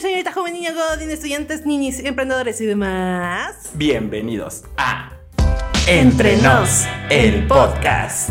[0.00, 3.70] señor, señorita, joven, niña, godín, estudiantes, niños, emprendedores y demás.
[3.74, 5.10] Bienvenidos a
[5.86, 8.30] Entre Nos, el podcast.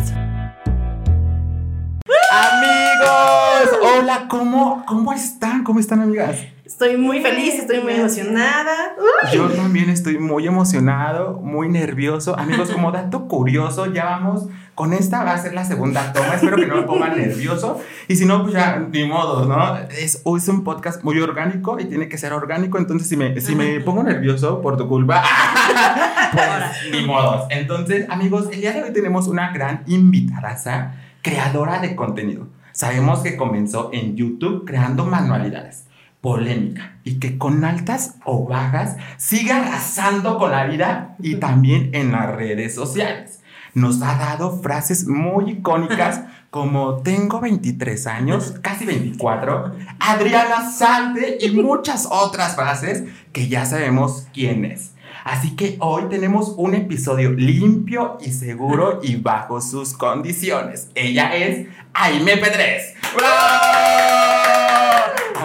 [2.32, 5.64] Amigos, hola, ¿cómo, ¿cómo están?
[5.64, 6.38] ¿Cómo están, amigas?
[6.76, 8.98] Estoy muy feliz, estoy muy emocionada.
[9.32, 12.38] Yo también estoy muy emocionado, muy nervioso.
[12.38, 16.36] Amigos, como dato curioso, ya vamos con esta va a ser la segunda toma.
[16.36, 17.80] Espero que no me pongan nervioso.
[18.10, 19.78] Y si no, pues ya, ni modo, ¿no?
[19.90, 22.78] Es, es un podcast muy orgánico y tiene que ser orgánico.
[22.78, 25.24] Entonces, si me, si me pongo nervioso por tu culpa,
[26.34, 26.46] pues
[26.92, 27.48] ni modo.
[27.52, 32.48] Entonces, amigos, el día de hoy tenemos una gran invitada, creadora de contenido.
[32.74, 35.85] Sabemos que comenzó en YouTube creando manualidades
[36.26, 42.12] polémica y que con altas o bajas sigue arrasando con la vida y también en
[42.12, 43.42] las redes sociales.
[43.76, 51.52] Nos ha dado frases muy icónicas como tengo 23 años, casi 24, Adriana Salte y
[51.52, 54.94] muchas otras frases que ya sabemos quién es.
[55.26, 60.90] Así que hoy tenemos un episodio limpio y seguro y bajo sus condiciones.
[60.96, 62.96] Ella es Aime Pedrés.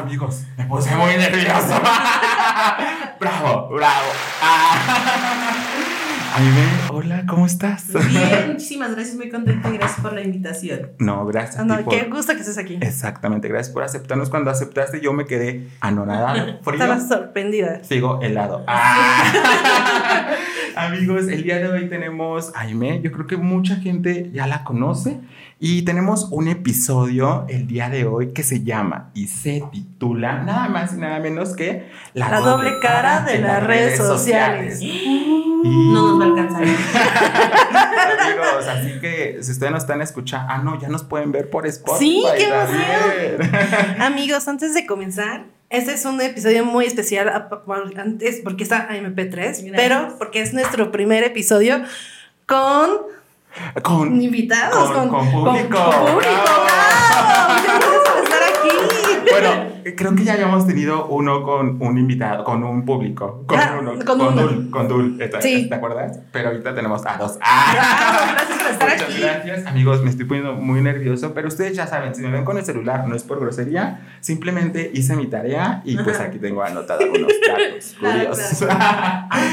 [0.01, 1.75] Amigos, me puse muy nervioso.
[3.21, 4.07] bravo, bravo.
[6.35, 7.89] Aime, hola, ¿cómo estás?
[8.09, 10.93] Bien, muchísimas gracias, muy contenta y gracias por la invitación.
[11.01, 11.59] No, gracias.
[11.59, 12.79] Ah, no, qué gusto que estés aquí.
[12.81, 14.31] Exactamente, gracias por aceptarnos.
[14.31, 16.81] Cuando aceptaste, yo me quedé anonadada, frío.
[16.81, 17.85] Estaba sorprendida.
[17.85, 18.65] Sigo helado.
[18.67, 20.35] Ah.
[20.77, 23.03] Amigos, el día de hoy tenemos a Aime.
[23.03, 25.21] Yo creo que mucha gente ya la conoce.
[25.63, 30.69] Y tenemos un episodio el día de hoy que se llama y se titula nada
[30.69, 34.81] más y nada menos que La, doble, cara, de, las redes, sociales.
[35.63, 36.63] No nos va a alcanzar.
[38.21, 41.67] Amigos, así que si ustedes nos están escuchando, ah, no, ya nos pueden ver por
[41.67, 42.07] Spotify.
[42.07, 44.01] Sí, qué emoción.
[44.01, 47.51] Amigos, antes de comenzar, este es un episodio muy especial
[47.99, 51.83] antes porque está MP3, pero porque es nuestro primer episodio
[52.47, 52.89] con
[53.83, 55.79] con invitados, con, con, público.
[55.79, 56.51] Con, público.
[57.49, 59.31] Muchas gracias por estar aquí.
[59.31, 63.45] Bueno, creo que ya habíamos tenido uno con un invitado, con un público.
[63.47, 63.93] Con Ah, uno.
[64.05, 64.37] con Con.
[64.37, 64.71] Dul.
[64.71, 65.19] Con Dul.
[65.19, 65.69] ¿Te, Sí.
[65.69, 66.19] ¿Te acuerdas?
[66.33, 67.39] Pero ahorita tenemos a dos.
[67.39, 69.21] Bravo, gracias por estar Muchas aquí.
[69.21, 70.03] gracias, amigos.
[70.03, 73.09] Me estoy poniendo muy nervioso, pero ustedes ya saben, si me ven con el celular,
[73.09, 77.97] no es por grosería, simplemente hice mi tarea y pues aquí tengo anotados unos datos
[77.99, 78.61] Claro, curiosos.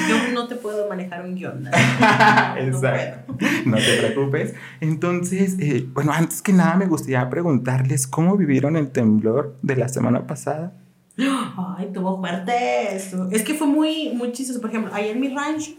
[0.10, 1.64] Yo no te puedo manejar un guion.
[1.64, 1.70] ¿no?
[2.58, 3.36] Exacto.
[3.66, 4.54] No te preocupes.
[4.82, 9.88] Entonces, eh, bueno, antes que nada me gustaría preguntarles cómo vivieron el temblor de la
[9.90, 10.74] semana pasada.
[11.18, 13.28] Ay, tuvo fuerte esto.
[13.32, 14.62] Es que fue muy, muy chistoso.
[14.62, 15.72] Por ejemplo, ahí en mi rancho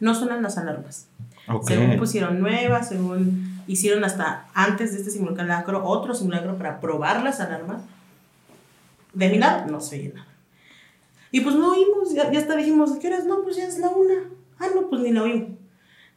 [0.00, 1.08] no suenan las alarmas.
[1.48, 1.68] Ok.
[1.68, 7.40] Según pusieron nuevas, según hicieron hasta antes de este simulacro otro simulacro para probar las
[7.40, 7.82] alarmas.
[9.12, 10.26] De mi lado no se oye nada.
[11.30, 13.26] Y pues no oímos, ya, ya hasta dijimos, ¿qué horas?
[13.26, 14.14] No, pues ya es la una.
[14.58, 15.50] Ah, no, pues ni la oímos.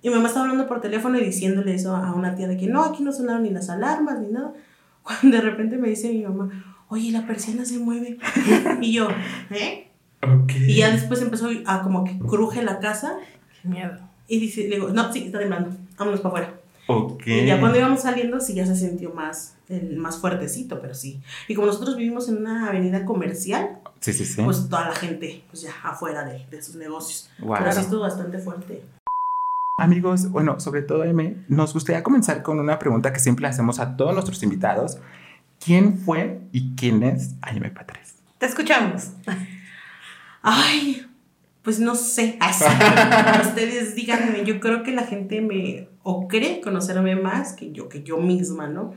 [0.02, 2.68] Y mi mamá estaba hablando por teléfono y diciéndole eso a una tía de que
[2.68, 4.54] no, aquí no sonaron ni las alarmas ni nada.
[5.04, 6.50] Cuando de repente me dice mi mamá,
[6.90, 8.18] oye, la persiana se mueve.
[8.82, 9.08] y yo,
[9.52, 9.88] ¿eh?
[10.24, 10.52] Ok.
[10.56, 13.18] Y ya después empezó a como que cruje la casa
[13.62, 13.98] Qué miedo.
[14.28, 16.60] y dice, le digo, no, sí, está temblando, vámonos para afuera.
[16.88, 17.24] Ok.
[17.28, 21.20] Y ya cuando íbamos saliendo, sí ya se sintió más, el, más fuertecito, pero sí.
[21.48, 24.42] Y como nosotros vivimos en una avenida comercial, Sí, sí, sí.
[24.42, 27.30] pues toda la gente, pues ya afuera de, de sus negocios.
[27.40, 27.58] Wow.
[27.60, 28.84] Pero sí estuvo bastante fuerte.
[29.80, 33.96] Amigos, bueno, sobre todo, M, nos gustaría comenzar con una pregunta que siempre hacemos a
[33.96, 34.98] todos nuestros invitados.
[35.64, 38.16] ¿Quién fue y quién es Aime Patres?
[38.38, 39.12] Te escuchamos.
[40.42, 41.06] Ay,
[41.62, 42.40] pues no sé.
[43.42, 48.04] Ustedes díganme, yo creo que la gente me, o cree conocerme más que yo, que
[48.04, 48.94] yo misma, ¿no?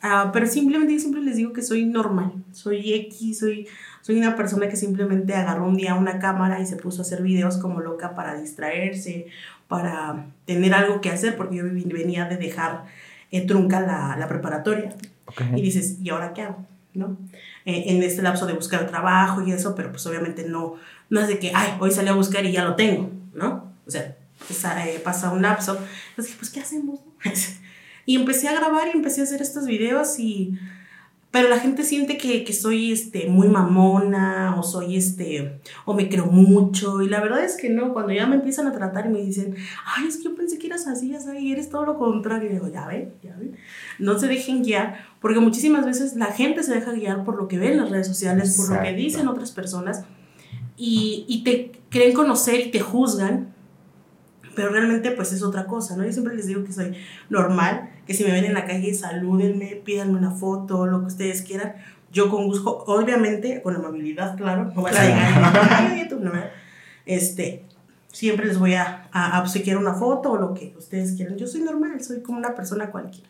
[0.00, 3.66] Ah, pero simplemente yo siempre les digo que soy normal, soy X, soy,
[4.00, 7.20] soy una persona que simplemente agarró un día una cámara y se puso a hacer
[7.20, 9.26] videos como loca para distraerse,
[9.66, 12.84] para tener algo que hacer, porque yo venía de dejar
[13.30, 14.94] eh, trunca la, la preparatoria.
[15.26, 15.42] Ok.
[15.56, 16.66] Y dices, ¿y ahora qué hago?
[16.94, 17.16] ¿No?
[17.64, 20.76] Eh, en este lapso de buscar trabajo y eso, pero pues obviamente no,
[21.10, 23.72] no es de que, ay, hoy salí a buscar y ya lo tengo, ¿no?
[23.86, 24.16] O sea,
[24.48, 25.74] pasa, eh, pasa un lapso.
[26.10, 27.00] Entonces dije, pues, ¿qué hacemos?
[28.06, 30.58] y empecé a grabar y empecé a hacer estos videos y...
[31.30, 36.08] Pero la gente siente que, que soy este, muy mamona o soy este, o me
[36.08, 37.02] creo mucho.
[37.02, 39.54] Y la verdad es que no, cuando ya me empiezan a tratar y me dicen,
[39.84, 42.48] ay, es que yo pensé que eras así, ya sabes, y eres todo lo contrario.
[42.48, 43.56] Y digo, ya ven, ya ven.
[43.98, 47.58] No se dejen guiar, porque muchísimas veces la gente se deja guiar por lo que
[47.58, 49.02] ve en las redes sociales, por lo que Exacto.
[49.02, 50.04] dicen otras personas,
[50.78, 53.52] y, y te creen conocer y te juzgan,
[54.54, 56.04] pero realmente pues es otra cosa, ¿no?
[56.04, 56.94] Yo siempre les digo que soy
[57.28, 61.42] normal, que si me ven en la calle, salúdenme, pídanme una foto, lo que ustedes
[61.42, 61.74] quieran,
[62.10, 66.32] yo con gusto, obviamente, con amabilidad, claro, no vas a llegar no,
[67.04, 67.64] este,
[68.10, 71.36] siempre les voy a, a obsequiar una foto o lo que ustedes quieran.
[71.36, 73.28] Yo soy normal, soy como una persona cualquiera.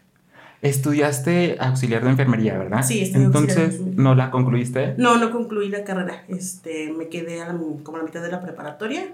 [0.62, 2.84] Estudiaste auxiliar de enfermería, ¿verdad?
[2.84, 4.94] Sí, estudié Entonces, ¿no la concluiste?
[4.96, 6.22] No, no concluí la carrera.
[6.28, 9.12] Este, me quedé a la, como a la mitad de la preparatoria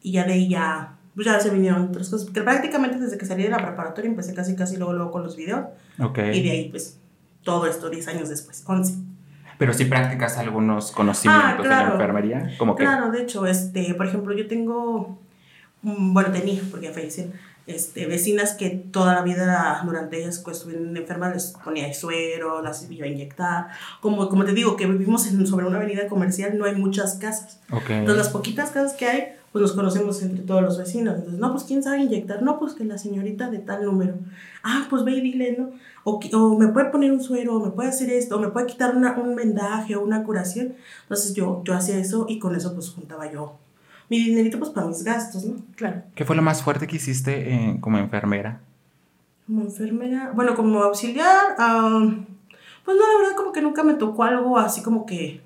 [0.00, 2.26] y ya de ahí ya, ya se vinieron otras cosas.
[2.26, 5.36] Porque prácticamente desde que salí de la preparatoria empecé casi, casi luego, luego con los
[5.36, 5.66] videos.
[6.00, 6.18] Ok.
[6.32, 6.98] Y de ahí, pues,
[7.42, 8.94] todo esto 10 años después, 11.
[9.58, 11.82] Pero sí practicas algunos conocimientos Ah, claro.
[11.82, 12.82] de la enfermería, como que...
[12.84, 15.18] Claro, de hecho, este, por ejemplo, yo tengo,
[15.82, 17.32] bueno, tenía, porque ya fallecieron,
[17.66, 22.90] este, vecinas que toda la vida durante ellas pues, estuvieron enfermas, les ponía suero, las
[22.90, 23.68] iba a inyectar.
[24.00, 27.60] Como, como te digo, que vivimos en, sobre una avenida comercial, no hay muchas casas.
[27.70, 27.90] Ok.
[27.90, 31.16] Entonces, las poquitas casas que hay, pues nos conocemos entre todos los vecinos.
[31.16, 32.42] Entonces, no, pues quién sabe inyectar.
[32.42, 34.14] No, pues que la señorita de tal número.
[34.62, 35.70] Ah, pues ve y dile, ¿no?
[36.04, 38.66] O, o me puede poner un suero, o me puede hacer esto, o me puede
[38.66, 40.74] quitar una, un vendaje o una curación.
[41.02, 43.58] Entonces, yo, yo hacía eso y con eso, pues juntaba yo
[44.12, 45.56] mi dinerito, pues para mis gastos, ¿no?
[45.74, 46.02] Claro.
[46.14, 48.60] ¿Qué fue lo más fuerte que hiciste eh, como enfermera?
[49.46, 52.10] Como enfermera, bueno, como auxiliar, ah,
[52.84, 55.40] pues no, la verdad, como que nunca me tocó algo así como que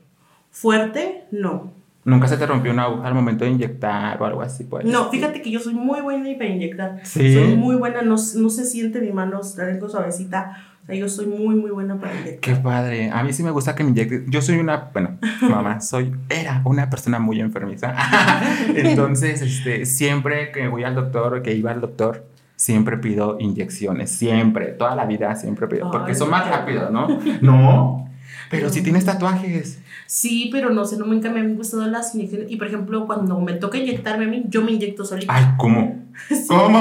[0.51, 1.71] fuerte, no.
[2.07, 4.63] ¿Nunca se te rompió una aguja al momento de inyectar o algo así?
[4.63, 4.85] Pues?
[4.85, 7.01] No, fíjate que yo soy muy buena para inyectar.
[7.03, 7.35] Sí.
[7.35, 10.57] Soy muy buena, no, no se siente mi mano, la tengo suavecita.
[10.85, 12.39] O sea, yo soy muy, muy buena para inyectar.
[12.39, 13.11] Qué padre.
[13.11, 14.31] A mí sí me gusta que me inyecten.
[14.31, 17.97] Yo soy una, bueno, mamá, soy, era una persona muy enfermiza.
[18.77, 22.25] Entonces, este, siempre que voy al doctor o que iba al doctor,
[22.55, 24.13] siempre pido inyecciones.
[24.13, 25.91] Siempre, toda la vida siempre pido.
[25.91, 27.19] Porque son más rápidos, ¿no?
[27.41, 28.09] No.
[28.49, 29.81] Pero si tienes tatuajes.
[30.07, 32.51] Sí, pero no sé, no nunca me han gustado las inyecciones.
[32.51, 35.35] Y por ejemplo, cuando me toca inyectarme a mí, yo me inyecto solita.
[35.35, 36.05] Ay, ¿cómo?
[36.31, 36.47] Sí.
[36.49, 36.79] ¿Cómo?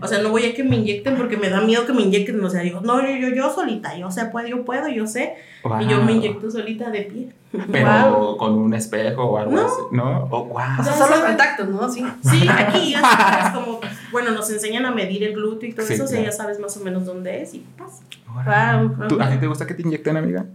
[0.00, 2.42] O sea, no voy a que me inyecten porque me da miedo que me inyecten.
[2.42, 5.34] O sea, digo, no, yo, yo, yo solita, yo sé, puedo, yo puedo, yo sé.
[5.82, 6.16] Y yo me Wow.
[6.16, 7.28] inyecto solita de pie.
[7.70, 7.88] Pero
[8.20, 8.36] Wow.
[8.38, 9.66] con un espejo o algo No.
[9.66, 10.28] así, ¿no?
[10.30, 10.62] Oh, wow.
[10.78, 11.90] O sea, solo contactos, ¿no?
[11.92, 12.02] Sí.
[12.22, 13.80] Sí, aquí ya sabes como,
[14.12, 16.30] bueno, nos enseñan a medir el glúteo y todo Sí, eso, o sea, claro.
[16.32, 18.02] ya sabes más o menos dónde es y pasa.
[18.28, 19.08] Wow.
[19.08, 20.46] ¿Tú- ¿A ti te gusta que te inyecten, amiga?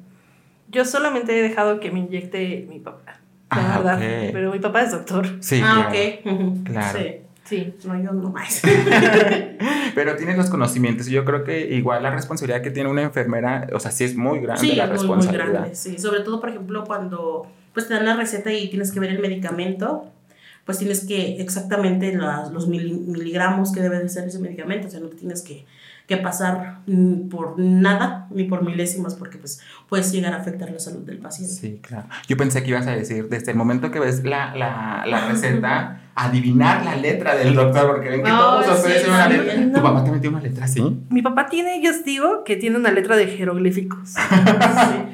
[0.75, 3.19] Yo solamente he dejado que me inyecte mi papá.
[3.51, 4.00] La Ah, verdad.
[4.33, 5.25] Pero mi papá es doctor.
[5.39, 6.19] Sí, ah, claro.
[6.60, 6.63] ok.
[6.66, 7.00] Claro.
[7.00, 7.16] Sí.
[7.45, 7.74] Sí.
[7.86, 8.62] No, yo no más.
[9.95, 13.68] Pero tienes los conocimientos y yo creo que igual la responsabilidad que tiene una enfermera,
[13.74, 15.51] o sea, sí es muy grande Sí, la es muy, muy responsabilidad.
[15.54, 15.98] grande, sí.
[15.98, 19.19] Sobre todo, por ejemplo, cuando pues te dan la receta y tienes que ver el
[19.19, 20.06] medicamento,
[20.66, 24.92] pues tienes que exactamente las- los mili- miligramos que debe de ser ese medicamento, o
[24.92, 25.66] sea, no te tienes que,
[26.07, 29.60] que pasar mm, por nada ni por milésimas porque pues
[29.90, 31.54] puedes llegar a afectar la salud del paciente.
[31.54, 32.07] Sí, claro.
[32.28, 36.02] Yo pensé que ibas a decir, desde el momento que ves la, la, la receta,
[36.16, 39.74] adivinar la letra del doctor, porque ven que No, todos los sí, una.
[39.74, 40.81] ¿Tu papá también tiene una letra así?
[41.10, 44.13] Mi papá tiene, yo os digo, que tiene una letra de jeroglíficos.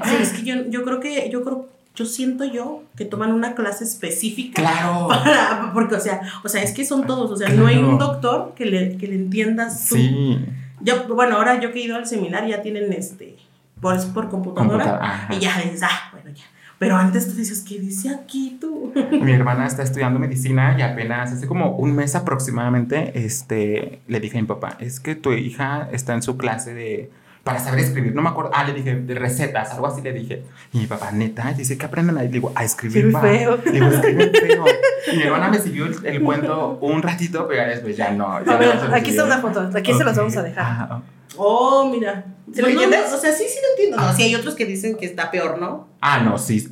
[0.03, 3.53] Sí, es que yo, yo creo que, yo creo, yo siento yo que toman una
[3.53, 5.07] clase específica Claro.
[5.09, 7.97] para, porque, o sea, o sea, es que son todos, o sea, no hay un
[7.97, 9.95] doctor que le, que le entiendas tú.
[9.95, 10.45] Sí.
[10.83, 13.37] Yo, bueno, ahora yo que he ido al seminario ya tienen este,
[13.79, 16.43] por, por computadora, y ya dices, ah, bueno, ya.
[16.79, 18.91] Pero antes tú dices, ¿qué dice aquí tú?
[19.11, 24.39] Mi hermana está estudiando medicina y apenas hace como un mes aproximadamente, este, le dije
[24.39, 27.11] a mi papá, es que tu hija está en su clase de,
[27.43, 30.43] para saber escribir, no me acuerdo, ah, le dije, de recetas, algo así le dije.
[30.73, 33.21] Y mi papá, neta, dice que aprenden ahí, le digo, a escribir, pa".
[33.21, 33.57] feo.
[33.65, 34.65] Le digo, escribe feo.
[35.11, 38.43] Y mi hermana me siguió el, el cuento un ratito, pero ya después ya no.
[38.45, 39.69] ya A ver, no se aquí está una foto.
[39.75, 40.63] Aquí se los vamos a dejar.
[40.65, 41.01] Ah,
[41.37, 42.25] Oh, mira.
[42.53, 43.09] ¿Sí lo no, entiendes?
[43.09, 43.97] no, o sea, sí, sí lo entiendo.
[43.97, 45.87] No, sí hay otros que dicen que está peor, ¿no?
[46.01, 46.67] Ah, no, sí.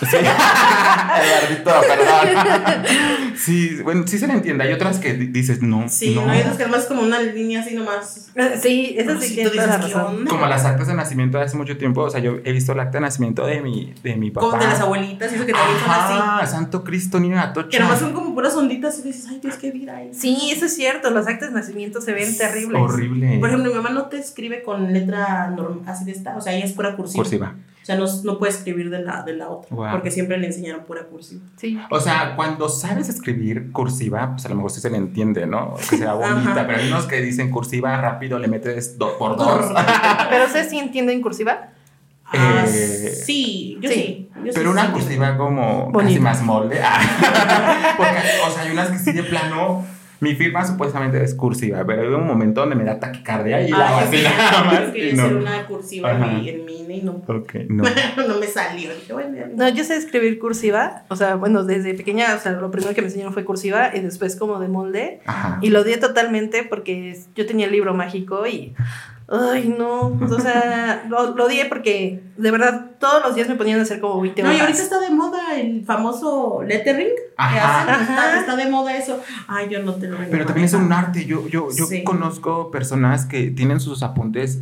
[0.00, 0.16] Sí.
[0.16, 2.84] Eduardito, perdón.
[3.38, 4.64] Sí, bueno, sí se le entiende.
[4.64, 5.88] Hay otras que di- dices, no.
[5.88, 6.28] Sí, no.
[6.28, 8.30] hay otros que además como una línea así nomás.
[8.60, 10.26] Sí, Pero sí la dices, ¿qué razón.
[10.26, 12.02] Como las actas de nacimiento de hace mucho tiempo.
[12.02, 14.48] O sea, yo he visto el acta de nacimiento de mi, de mi papá.
[14.48, 16.14] Como de las abuelitas y eso que también son así.
[16.14, 17.78] Ajá, Santo Cristo, niño Que atocha.
[17.78, 20.12] nomás son como puras onditas y dices, ay, Dios, qué vida hay.
[20.12, 21.10] Sí, eso es cierto.
[21.10, 22.80] Los actos de nacimiento se ven terribles.
[22.82, 23.38] Horrible.
[23.38, 26.52] Por ejemplo, mi mamá no te escribe con letra norm- así de esta, o sea,
[26.54, 27.22] ella es pura cursiva.
[27.22, 27.54] Cursiva.
[27.88, 29.92] O sea, no, no puede escribir de la, de la otra, Wow.
[29.92, 31.40] porque siempre le enseñaron pura cursiva.
[31.56, 31.80] Sí.
[31.90, 35.74] O sea, cuando sabes escribir cursiva, pues a lo mejor sí se le entiende, ¿no?
[35.88, 36.66] Que sea bonita, Ajá.
[36.66, 39.72] pero hay unos que dicen cursiva rápido, le metes dos por dos.
[40.28, 41.68] Pero ustedes sí entienden cursiva.
[42.26, 43.94] Ah, Eh, sí, yo sí.
[43.94, 44.30] sí.
[44.44, 44.92] yo sí, Pero una sí.
[44.92, 46.78] cursiva como casi más molde.
[46.84, 47.00] Ah.
[47.96, 49.86] Porque, o sea, hay unas que sí de plano.
[50.20, 53.88] Mi firma supuestamente es cursiva, pero hay un momento donde me da taquicardia y la
[53.88, 54.92] Ah, yo así sí, nada yo más.
[54.92, 55.22] quería y no.
[55.22, 56.32] hacer una cursiva en Ajá.
[56.38, 57.84] mi, en mi INE y no, Ok, no.
[58.26, 58.92] no me salió.
[58.94, 61.04] Dije, bueno, ya No, yo sé escribir cursiva.
[61.08, 64.00] O sea, bueno, desde pequeña, o sea, lo primero que me enseñaron fue cursiva y
[64.00, 65.20] después como de molde.
[65.26, 65.58] Ajá.
[65.62, 68.74] Y lo odié totalmente porque yo tenía el libro mágico y
[69.30, 70.18] Ay, no.
[70.30, 74.00] O sea, lo, lo odié porque de verdad todos los días me ponían a hacer
[74.00, 77.08] como 20 No, y ahorita está de moda el famoso lettering.
[77.08, 77.82] que Ajá.
[77.82, 79.20] hacen, está, de moda eso.
[79.46, 81.26] Ay, yo no te lo Pero también es un arte.
[81.26, 82.04] Yo, yo, yo Sí.
[82.04, 84.60] conozco personas que tienen sus apuntes.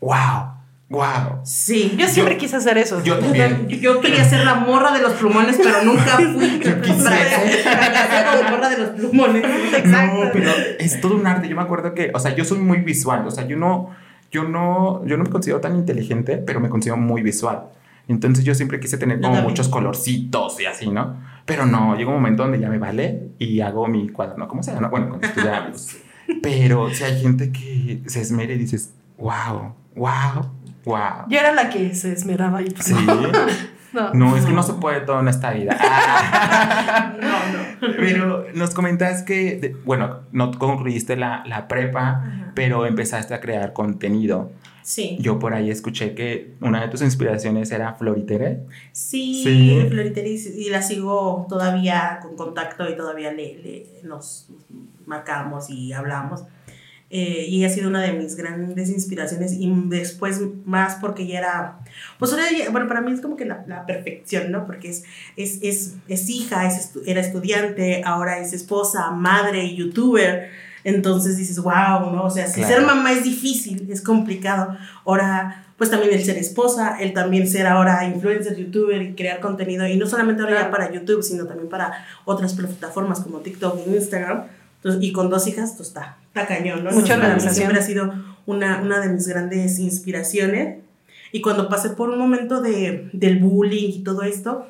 [0.00, 0.54] ¡Wow!
[0.88, 1.40] ¡Wow!
[1.44, 1.94] Sí.
[1.98, 3.02] Yo siempre Yo- quise hacer eso.
[3.02, 3.66] Yo también.
[3.68, 6.60] Yo, yo quería ser la morra de los plumones, pero nunca fui.
[6.60, 7.10] Yo quisiera.
[7.10, 9.44] Fracasé fracasé como morra de los plumones.
[9.74, 10.24] Exacto.
[10.24, 11.48] No, pero es todo un arte.
[11.48, 13.26] Yo me acuerdo que, o sea, yo soy muy visual.
[13.26, 13.90] O sea, yo no,
[14.36, 17.70] yo no, yo no me considero tan inteligente, pero me considero muy visual.
[18.06, 21.16] Entonces yo siempre quise tener como muchos colorcitos y así, ¿no?
[21.46, 24.78] Pero no, llega un momento donde ya me vale y hago mi cuaderno, como sea,
[24.78, 24.90] ¿no?
[24.90, 25.96] Bueno, con estudiamos.
[26.42, 30.50] Pero si hay gente que se esmera y dices, wow, wow,
[30.84, 31.28] wow.
[31.28, 32.94] Yo era la que se esmeraba y pues, Sí.
[33.92, 34.12] No.
[34.14, 35.76] No, es que no se puede todo en esta vida.
[37.20, 37.94] No, no.
[37.98, 42.52] Pero nos comentas que, de- bueno, no concluiste la, la prepa, Ajá.
[42.54, 44.50] pero empezaste a crear contenido.
[44.82, 45.16] Sí.
[45.20, 48.60] Yo por ahí escuché que una de tus inspiraciones era Floritere.
[48.92, 49.86] Sí, Sí.
[49.90, 54.48] Floriteris, y la sigo todavía con contacto y todavía le, le- nos
[55.06, 56.44] marcamos y hablamos.
[57.08, 61.38] Eh, y ella ha sido una de mis grandes inspiraciones y después más porque ella
[61.38, 61.78] era,
[62.18, 62.34] pues
[62.72, 64.66] bueno, para mí es como que la, la perfección, ¿no?
[64.66, 65.04] Porque es,
[65.36, 70.50] es, es, es hija, es era estudiante, ahora es esposa, madre y youtuber.
[70.82, 72.24] Entonces dices, wow, ¿no?
[72.24, 72.76] O sea, si Claro.
[72.76, 74.76] ser mamá es difícil, es complicado.
[75.04, 79.86] Ahora, pues también el ser esposa, el también ser ahora influencer, youtuber y crear contenido.
[79.86, 84.44] Y no solamente ahora para YouTube, sino también para otras plataformas como TikTok e Instagram.
[84.86, 86.92] Entonces, y con dos hijas, pues está, está cañón, ¿no?
[86.92, 87.54] Mucha organización.
[87.54, 88.14] Siempre ha sido
[88.46, 90.78] una, una de mis grandes inspiraciones.
[91.32, 94.68] Y cuando pasé por un momento de, del bullying y todo esto,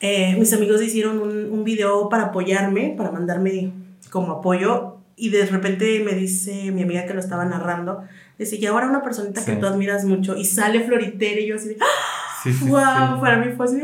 [0.00, 3.72] eh, mis amigos hicieron un, un video para apoyarme, para mandarme
[4.10, 4.98] como apoyo.
[5.16, 8.02] Y de repente me dice mi amiga que lo estaba narrando,
[8.38, 9.58] dice, y ahora una personita que Sí.
[9.58, 12.42] tú admiras mucho, y sale Floritere, y yo así, de, ¡ah!
[12.42, 13.80] Sí, sí, wow, para mí fue así,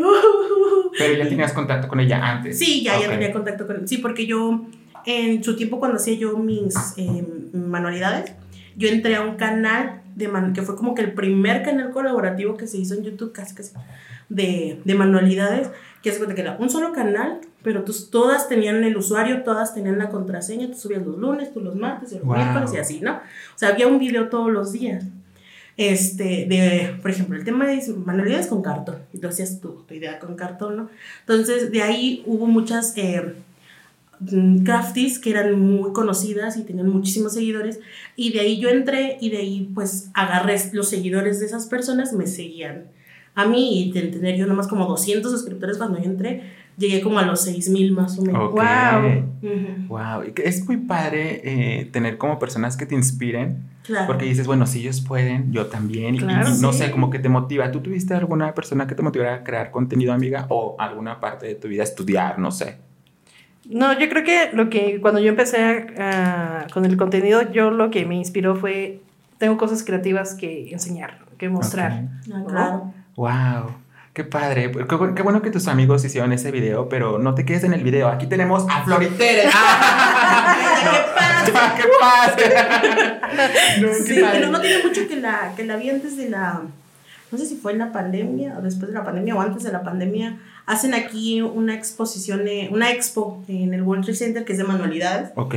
[0.98, 2.58] Pero ya tenías contacto con ella antes.
[2.58, 3.12] Sí, ya, ya Ok.
[3.14, 3.88] tenía contacto con.
[3.88, 4.66] Sí, porque yo,
[5.06, 8.32] en su tiempo cuando hacía yo mis eh, manualidades,
[8.76, 12.56] yo entré a un canal de man- que fue como que el primer canal colaborativo
[12.56, 13.72] que se hizo en YouTube, casi casi,
[14.28, 15.68] de, de manualidades,
[16.02, 19.74] que hace cuenta que era un solo canal, pero tus, todas tenían el usuario, todas
[19.74, 22.36] tenían la contraseña, tú subías los lunes, tú los martes, los Wow.
[22.36, 23.12] miércoles y así, ¿no?
[23.16, 25.04] O sea, había un video todos los días.
[25.78, 29.94] Este, de, por ejemplo, el tema de manualidades con cartón, y tú hacías tu, tu
[29.94, 30.90] idea con cartón, ¿no?
[31.20, 33.34] Entonces, de ahí hubo muchas eh,
[34.64, 37.80] crafties que eran muy conocidas y tenían muchísimos seguidores,
[38.16, 42.12] y de ahí yo entré y de ahí pues agarré los seguidores de esas personas,
[42.12, 42.84] me seguían
[43.34, 46.42] a mí y de tener yo nomás como 200 suscriptores cuando yo entré,
[46.76, 48.50] llegué como a los 6000 más o menos.
[48.50, 48.54] Ok.
[48.60, 49.18] Wow.
[49.42, 50.24] Ujú, Wow.
[50.28, 53.70] Y que Es muy padre eh, tener como personas que te inspiren.
[53.84, 54.06] Claro.
[54.06, 56.14] Porque dices, bueno, si ellos pueden, yo también.
[56.14, 56.78] Y- Claro, y, no sí.
[56.80, 57.70] sé, como que te motiva.
[57.72, 60.46] ¿Tú tuviste alguna persona que te motivara a crear contenido, amiga?
[60.50, 62.76] O alguna parte de tu vida estudiar, no sé.
[63.68, 67.70] No, yo creo que lo que cuando yo empecé a- a- con el contenido, yo
[67.70, 69.00] lo que me inspiró fue,
[69.38, 72.04] tengo cosas creativas que enseñar, que mostrar.
[72.32, 72.92] Ah, claro.
[73.16, 73.76] Wow.
[74.14, 74.70] Qué padre.
[74.72, 77.82] Qué, qué bueno que tus amigos hicieron ese video, pero no te quedes en el
[77.82, 78.08] video.
[78.08, 79.44] Aquí tenemos a Floritere.
[80.82, 81.52] ¡Qué padre!
[81.76, 83.20] ¡Qué padre!
[83.80, 84.38] No, qué Sí, padre.
[84.38, 86.60] pero no tiene mucho que la, que la vi antes de la,
[87.32, 89.72] no sé si fue en la pandemia o después de la pandemia o antes de
[89.72, 94.52] la pandemia, hacen aquí una exposición, eh, una expo en el World Trade Center que
[94.52, 95.54] es de manualidades Ok.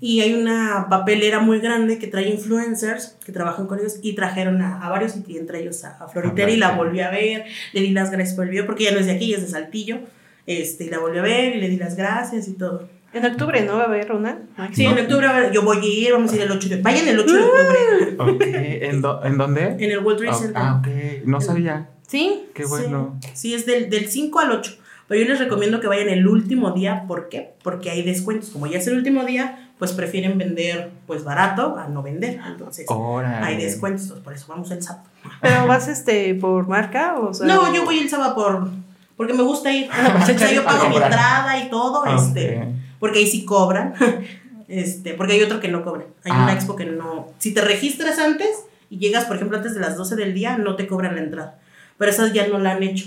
[0.00, 4.62] y hay una papelera muy grande que trae influencers que trabajan con ellos y trajeron
[4.62, 7.80] a, a varios y entre ellos a, a Floriter y la volví a ver, le
[7.80, 9.98] di las gracias por el video porque ella no es de aquí, es de Saltillo,
[10.46, 12.88] este, y la volví a ver y le di las gracias y todo.
[13.12, 13.74] En octubre, ¿no?
[13.76, 14.38] Va a haber una.
[14.72, 14.92] Sí, No.
[14.92, 17.08] en octubre a ver, yo voy a ir, vamos a ir el 8 de, vayan
[17.08, 18.42] el 8 de octubre Ok.
[18.44, 19.62] ¿En, do- ¿en dónde?
[19.80, 20.62] en el World Trade Ah, Center.
[20.62, 20.88] Ah, ok.
[21.26, 21.88] No sabía.
[22.06, 22.46] Sí.
[22.54, 23.18] Qué bueno.
[23.22, 24.72] Sí, sí, es del, del 5 al 8.
[25.08, 27.04] Pero yo les recomiendo que vayan el último día.
[27.08, 27.54] ¿Por qué?
[27.64, 28.50] Porque hay descuentos.
[28.50, 32.38] Como ya es el último día, pues prefieren vender pues barato a no vender.
[32.46, 33.44] Entonces, Órale.
[33.44, 34.02] hay descuentos.
[34.02, 35.04] entonces, Por eso vamos el sábado.
[35.42, 38.68] ¿Pero vas este por marca o sea, No, yo voy el sábado por...
[39.16, 39.88] Porque me gusta ir.
[40.22, 42.04] O sea, yo pago mi entrada y todo.
[42.06, 42.64] Ah, Este, ok.
[43.00, 43.94] Porque ahí sí cobran.
[44.72, 46.04] Este, porque hay otro que no cobra.
[46.22, 46.44] Hay Ah.
[46.44, 47.26] una expo que no.
[47.38, 48.46] Si te registras antes
[48.88, 51.58] y llegas, por ejemplo, antes de las 12 del día, no te cobran la entrada.
[51.98, 53.06] Pero esas ya no la han hecho.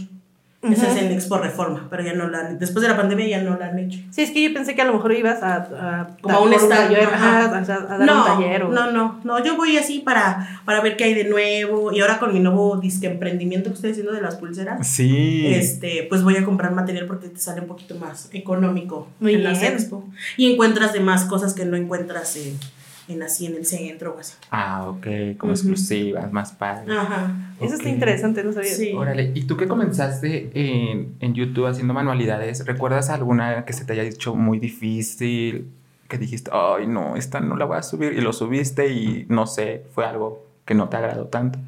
[0.64, 2.60] Esa es en Expo Reforma, pero ya no la han.
[2.60, 4.00] Después de la pandemia ya no la han hecho.
[4.12, 6.52] Sí, es que yo pensé que a lo mejor ibas a, a Como a un
[6.52, 7.46] dar por stand, taller, ajá.
[7.46, 10.00] ajá, o sea, a dar no, un taller o no, no, no, yo voy así
[10.00, 11.92] para, para ver qué hay de nuevo.
[11.92, 15.48] Y ahora con mi nuevo disque emprendimiento que estoy haciendo de las pulseras, Sí.
[15.48, 19.44] este, pues voy a comprar material porque te sale un poquito más económico Muy en
[19.44, 19.74] las bien.
[19.74, 20.08] expo.
[20.38, 22.58] Y encuentras demás cosas que no encuentras en,
[23.08, 24.36] en así en el centro o así.
[24.52, 26.94] Ah, ok, como exclusivas, más padre.
[26.96, 27.32] Ajá.
[27.60, 28.74] Eso está interesante, no sabía.
[28.74, 28.94] Sí.
[28.94, 32.66] Órale, ¿y tú que comenzaste en, en YouTube haciendo manualidades?
[32.66, 35.68] ¿Recuerdas alguna que se te haya dicho muy difícil?
[36.08, 38.14] Que dijiste, ay, no, esta no la voy a subir.
[38.14, 41.60] Y lo subiste y no sé, fue algo que no te agradó tanto.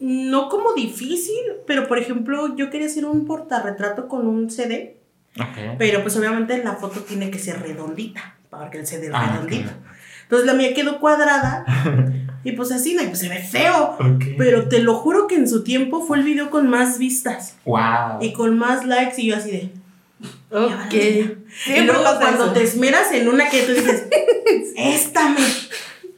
[0.00, 1.34] No como difícil,
[1.66, 4.96] pero por ejemplo, yo quería hacer un portarretrato con un CD,
[5.40, 5.76] Ok.
[5.78, 9.32] pero pues obviamente la foto tiene que ser redondita, para que el CD es Ah,
[9.32, 9.70] redondito.
[10.26, 11.64] Entonces la mía quedó cuadrada
[12.44, 13.96] y pues así, no, y pues se ve feo.
[14.36, 18.18] Pero te lo juro que en su tiempo fue el video con más vistas Wow.
[18.20, 19.70] y con más likes y yo así de...
[20.50, 20.94] Ok.
[20.94, 22.52] y luego cuando eso.
[22.52, 24.06] te esmeras en una que tú dices,
[24.76, 25.40] esta me...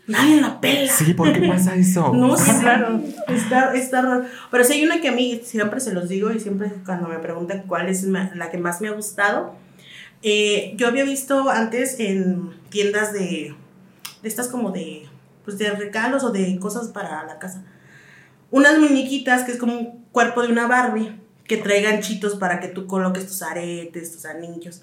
[0.07, 0.91] Nadie la pela.
[0.91, 2.12] Sí, ¿por qué pasa eso?
[2.15, 3.00] No Sí, sé, claro.
[3.29, 4.25] está, está raro.
[4.50, 7.19] Pero sí hay una que a mí siempre se los digo y siempre cuando me
[7.19, 9.55] preguntan cuál es la que más me ha gustado.
[10.23, 13.55] eh, yo había visto antes en tiendas de,
[14.23, 15.09] de estas como de,
[15.45, 17.65] pues de regalos o de cosas para la casa.
[18.51, 22.69] Unas muñequitas que es como un cuerpo de una Barbie que trae ganchitos para que
[22.69, 24.83] tú coloques tus aretes, tus anillos.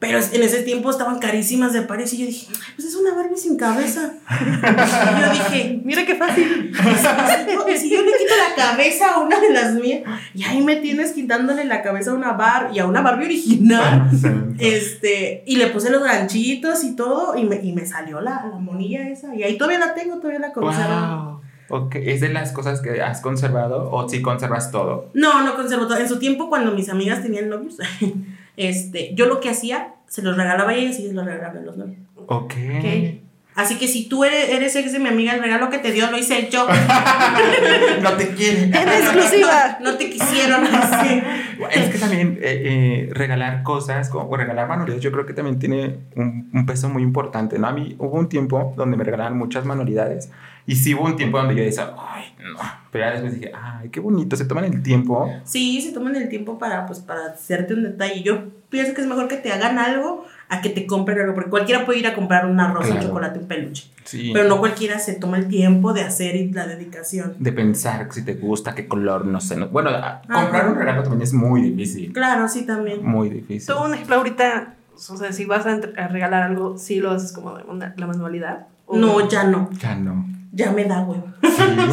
[0.00, 3.14] Pero en ese tiempo estaban carísimas de París y yo dije, "Ay, pues es una
[3.14, 4.12] Barbie sin cabeza.
[4.30, 6.72] Y yo dije, Mira qué fácil.
[6.72, 6.74] y
[7.78, 10.02] si, yo, le quito la cabeza a una de las mías,
[10.34, 14.10] y ahí me tienes quitándole la cabeza a una Barbie, y a una Barbie original.
[14.58, 18.58] Este, y le puse los ganchitos y todo, y me, y me salió la, la
[18.58, 19.34] monilla esa.
[19.34, 20.94] Y ahí todavía la tengo, todavía la conservo.
[20.94, 21.40] Wow.
[21.70, 25.10] Ok, ¿es de las cosas que has conservado o si conservas todo?
[25.14, 25.96] No, no conservo todo.
[25.98, 27.78] En su tiempo, cuando mis amigas tenían novios,
[28.56, 31.60] este, yo lo que hacía, se los regalaba a ellas y ellos los regalaban a
[31.62, 31.98] los novios.
[32.26, 32.54] Ok.
[32.78, 33.24] Ok.
[33.54, 36.10] Así que si tú eres, eres ex de mi amiga, el regalo que te dio
[36.10, 36.66] lo hice yo.
[38.02, 38.64] no te quiere.
[38.64, 39.78] En exclusiva.
[39.80, 41.22] No te quisieron así.
[41.70, 45.60] Es que también eh, eh, regalar cosas como, o regalar manualidades, yo creo que también
[45.60, 47.68] tiene un, un peso muy importante, ¿no?
[47.68, 50.30] A mí hubo un tiempo donde me regalaban muchas manualidades
[50.66, 52.58] y sí hubo un tiempo donde yo decía, ay, no.
[52.90, 55.30] Pero ya después dije, ay, qué bonito, se toman el tiempo.
[55.44, 58.22] Sí, se toman el tiempo para, pues, para hacerte un detalle.
[58.22, 61.50] Yo pienso que es mejor que te hagan algo a que te compren algo, porque
[61.50, 63.90] cualquiera puede ir a comprar un arroz, un chocolate, un peluche.
[64.04, 64.30] Sí.
[64.32, 67.34] Pero no cualquiera se toma el tiempo de hacer y la dedicación.
[67.38, 69.56] De pensar si te gusta, qué color, no sé.
[69.56, 72.12] no- Bueno, a- comprar un regalo también es muy difícil.
[72.12, 73.04] Claro, sí, también.
[73.04, 73.74] Muy difícil.
[73.74, 77.56] Tú, un ejemplo, ahorita, o sea, si vas a, regalar algo, sí lo haces como
[77.56, 78.66] de una- la manualidad.
[78.86, 79.70] ¿O- No, ya no.
[79.80, 80.26] Ya no.
[80.56, 81.26] Ya me da huevo.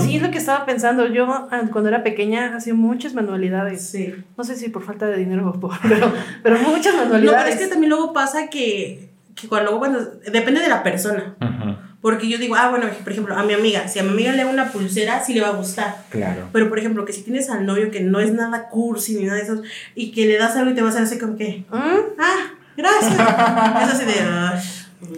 [0.04, 1.08] Sí, es lo que estaba pensando.
[1.08, 3.82] Yo, ah, cuando era pequeña, hacía muchas manualidades.
[3.88, 4.14] Sí.
[4.38, 5.72] No sé si por falta de dinero o por.
[5.82, 7.44] Pero, pero muchas No, manualidades.
[7.44, 10.00] pero es que también luego pasa que, que cuando, cuando
[10.32, 11.36] depende de la persona.
[11.42, 14.32] Ujú, Porque yo digo, ah, bueno, por ejemplo, a mi amiga, si a mi amiga
[14.34, 15.96] le hago una pulsera, sí le va a gustar.
[16.10, 16.50] Claro.
[16.52, 19.38] Pero, por ejemplo, que si tienes al novio que no es nada cursi ni nada
[19.38, 19.62] de eso,
[19.96, 22.20] y que le das algo y te vas a hacer como que, ¿Mm?
[22.20, 23.14] ah, gracias.
[23.14, 24.60] es así de, "Ay",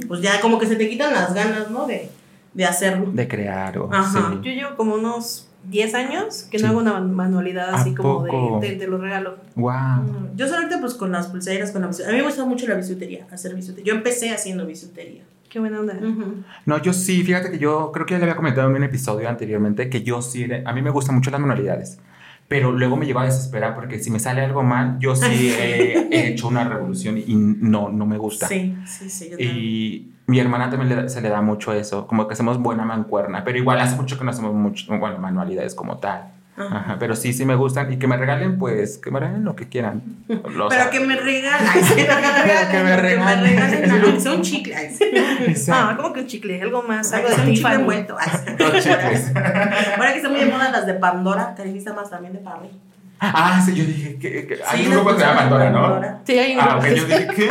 [0.08, 1.86] pues ya como que se te quitan las ganas, ¿no?
[1.88, 2.10] De,
[2.54, 3.12] de hacerlo.
[3.12, 4.30] De crear o Ajá.
[4.32, 4.36] sí.
[4.44, 6.64] Yo llevo como unos 10 años que Sí.
[6.66, 8.60] no hago una manualidad ¿A así como poco?
[8.62, 9.38] de, de, te lo regalo.
[9.56, 10.32] Wow.
[10.36, 12.10] Yo solamente pues con las pulseras, con la bisutería.
[12.10, 13.86] A mí me gusta mucho la bisutería, hacer bisutería.
[13.92, 15.24] Yo empecé haciendo bisutería.
[15.50, 15.94] Qué buena onda.
[15.94, 16.44] Ujú.
[16.66, 19.30] No, yo sí, fíjate que yo creo que ya le había comentado en un episodio
[19.30, 22.00] anteriormente que yo sí, a mí me gustan mucho las manualidades,
[22.54, 26.08] pero luego me llevo a desesperar porque si me sale algo mal, yo sí he,
[26.12, 28.48] he hecho una revolución y no, no me gusta.
[28.48, 29.30] Sí, sí, sí.
[29.32, 29.58] Yo también.
[29.58, 33.44] Y mi hermana también le se le da mucho eso, como que hacemos buena mancuerna,
[33.44, 36.32] pero igual hace mucho que no hacemos mucho, bueno, manualidades como tal.
[36.56, 36.78] Ajá.
[36.78, 39.56] Ajá, pero sí, sí me gustan y que me regalen, pues, que me regalen lo
[39.56, 40.02] que quieran.
[40.28, 41.16] Lo- o sea, Pero que me
[41.84, 43.58] sí, Pero que me regalen.
[43.58, 44.76] regalen que sea un chicle.
[44.76, 45.06] Ay, sí.
[45.18, 46.02] Ah, Exacto.
[46.04, 48.16] como que un chicle, algo más, algo de un chicle envuelto.
[48.84, 49.32] Chicles.
[49.98, 51.64] Ahora que están muy de moda las de Pandora, que
[51.94, 52.70] más también de Parry.
[53.34, 55.82] Ah, sí, yo dije que, que hay Sí, un grupo que se llama Pandora, ¿no?
[55.82, 56.22] Pandora.
[56.26, 57.50] Sí, hay un Ah, ok, que yo dije, ¿qué?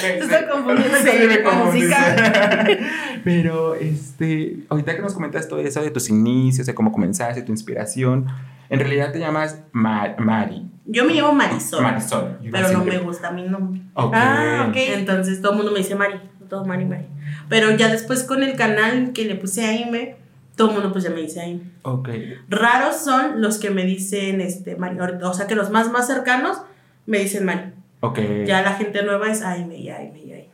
[0.00, 0.98] Se está confundiendo
[1.44, 2.66] con música.
[3.24, 7.52] Pero, este, ahorita que nos comentas todo eso de tus inicios, de cómo comenzaste, tu
[7.52, 8.26] inspiración,
[8.68, 12.38] en realidad te llamas Ma- Mari, Yo me llamo Marisol, Marisol.
[12.50, 13.80] Pero no me que- gusta mi nombre.
[13.94, 14.12] Ok.
[14.14, 14.76] Ah, ok.
[14.76, 17.06] Entonces todo el mundo me dice Mari, todo Mari, Mari.
[17.48, 20.16] Pero ya después con el canal que le puse a Aime,
[20.56, 21.62] todo el mundo pues ya me dice Aime.
[21.82, 22.08] Ok.
[22.48, 26.58] Raros son los que me dicen este Mari, o sea que los más más cercanos
[27.06, 27.72] me dicen Mari.
[28.00, 28.18] Ok.
[28.46, 30.48] Ya la gente nueva es Aime y Aime y Aime.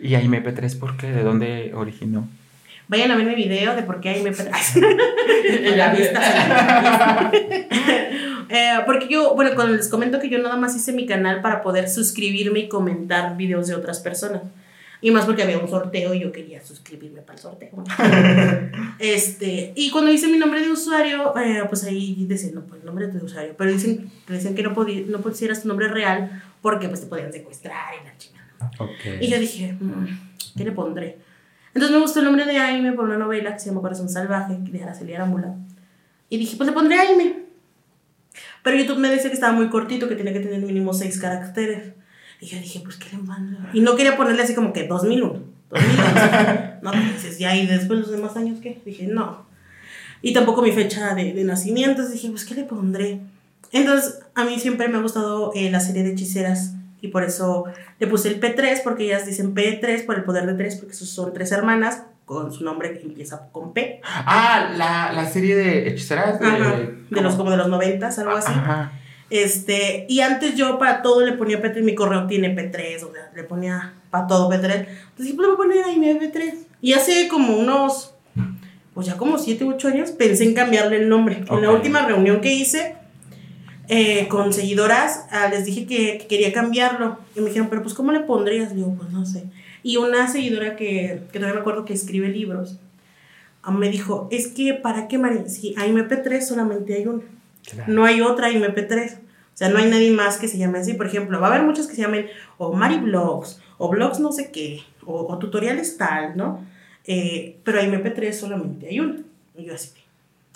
[0.00, 1.08] ¿Y ahí MP3 por qué?
[1.12, 2.28] ¿De dónde originó?
[2.88, 6.20] Vayan a ver mi video de por qué Aime En la vista.
[6.22, 7.32] en la vista.
[8.48, 11.62] Eh, porque yo, bueno, cuando les comento que yo nada más hice mi canal para
[11.62, 14.42] poder suscribirme y comentar videos de otras personas.
[15.00, 17.70] Y más porque había un sorteo y yo quería suscribirme para el sorteo.
[18.98, 23.06] este, y cuando hice mi nombre de usuario, eh, pues ahí decían, no, pues nombre
[23.08, 23.54] de usuario.
[23.56, 27.32] Pero dicen, decían que no, podía, no pusieras tu nombre real porque pues te podían
[27.32, 28.70] secuestrar y la chingada.
[28.78, 29.20] Ok.
[29.20, 30.06] Y yo dije, "Mm,
[30.56, 31.18] ¿qué le pondré?
[31.74, 34.56] Entonces me gustó el nombre de Aime por una novela que se llama Corazón Salvaje,
[34.58, 35.56] de Araceli Arámbula.
[36.30, 37.40] Y dije, pues le pondré Aime.
[38.62, 41.92] Pero YouTube me decía que estaba muy cortito, que tenía que tener mínimo seis caracteres.
[42.40, 43.58] Y yo dije, pues, ¿qué le mando?
[43.72, 46.78] Y no quería ponerle así como que 2001, 2011.
[46.82, 48.80] no, pues dices, ya, y después los demás años, ¿qué?
[48.84, 49.46] Dije, no.
[50.22, 51.92] Y tampoco mi fecha de, de nacimiento.
[51.92, 53.20] Entonces dije, pues, ¿qué le pondré?
[53.72, 56.74] Entonces, a mí siempre me ha gustado eh, la serie de hechiceras.
[57.00, 57.66] Y por eso
[57.98, 61.32] le puse el P3, porque ellas dicen P3 por el poder de tres, porque son
[61.32, 64.00] tres hermanas con su nombre que empieza con P.
[64.02, 66.76] Ah, la, la serie de hechiceras de, Ajá,
[67.10, 68.50] de los como de los noventas, algo así.
[68.50, 68.92] Ajá.
[69.28, 73.32] Este, y antes yo para todo le ponía P3, mi correo tiene P3, o sea,
[73.34, 74.62] le ponía para todo P3.
[74.62, 76.54] Entonces siempre me ponía ahí mi P3.
[76.80, 78.14] Y hace como unos,
[78.94, 81.44] pues ya como 7 u 8 años, pensé en cambiarle el nombre.
[81.48, 82.94] En la última reunión que hice
[83.88, 87.18] eh, con seguidoras, ah, les dije que, que quería cambiarlo.
[87.34, 88.74] Y me dijeron, pero pues ¿cómo le pondrías?
[88.74, 89.44] Digo, pues no sé.
[89.82, 92.78] Y una seguidora que, que todavía me acuerdo que escribe libros,
[93.62, 95.48] ah, me dijo, es que ¿para qué, María?
[95.48, 97.22] Si hay MP3 solamente hay una.
[97.70, 97.92] Claro.
[97.92, 99.18] No hay otra MP3.
[99.18, 100.94] O sea, no hay nadie más que se llame así.
[100.94, 102.26] Por ejemplo, va a haber muchos que se llamen
[102.58, 106.62] o Mari Blogs, o Blogs no sé qué, o, o tutoriales tal, ¿no?
[107.04, 109.20] Eh, pero hay MP3 solamente hay una.
[109.56, 109.92] Y yo así,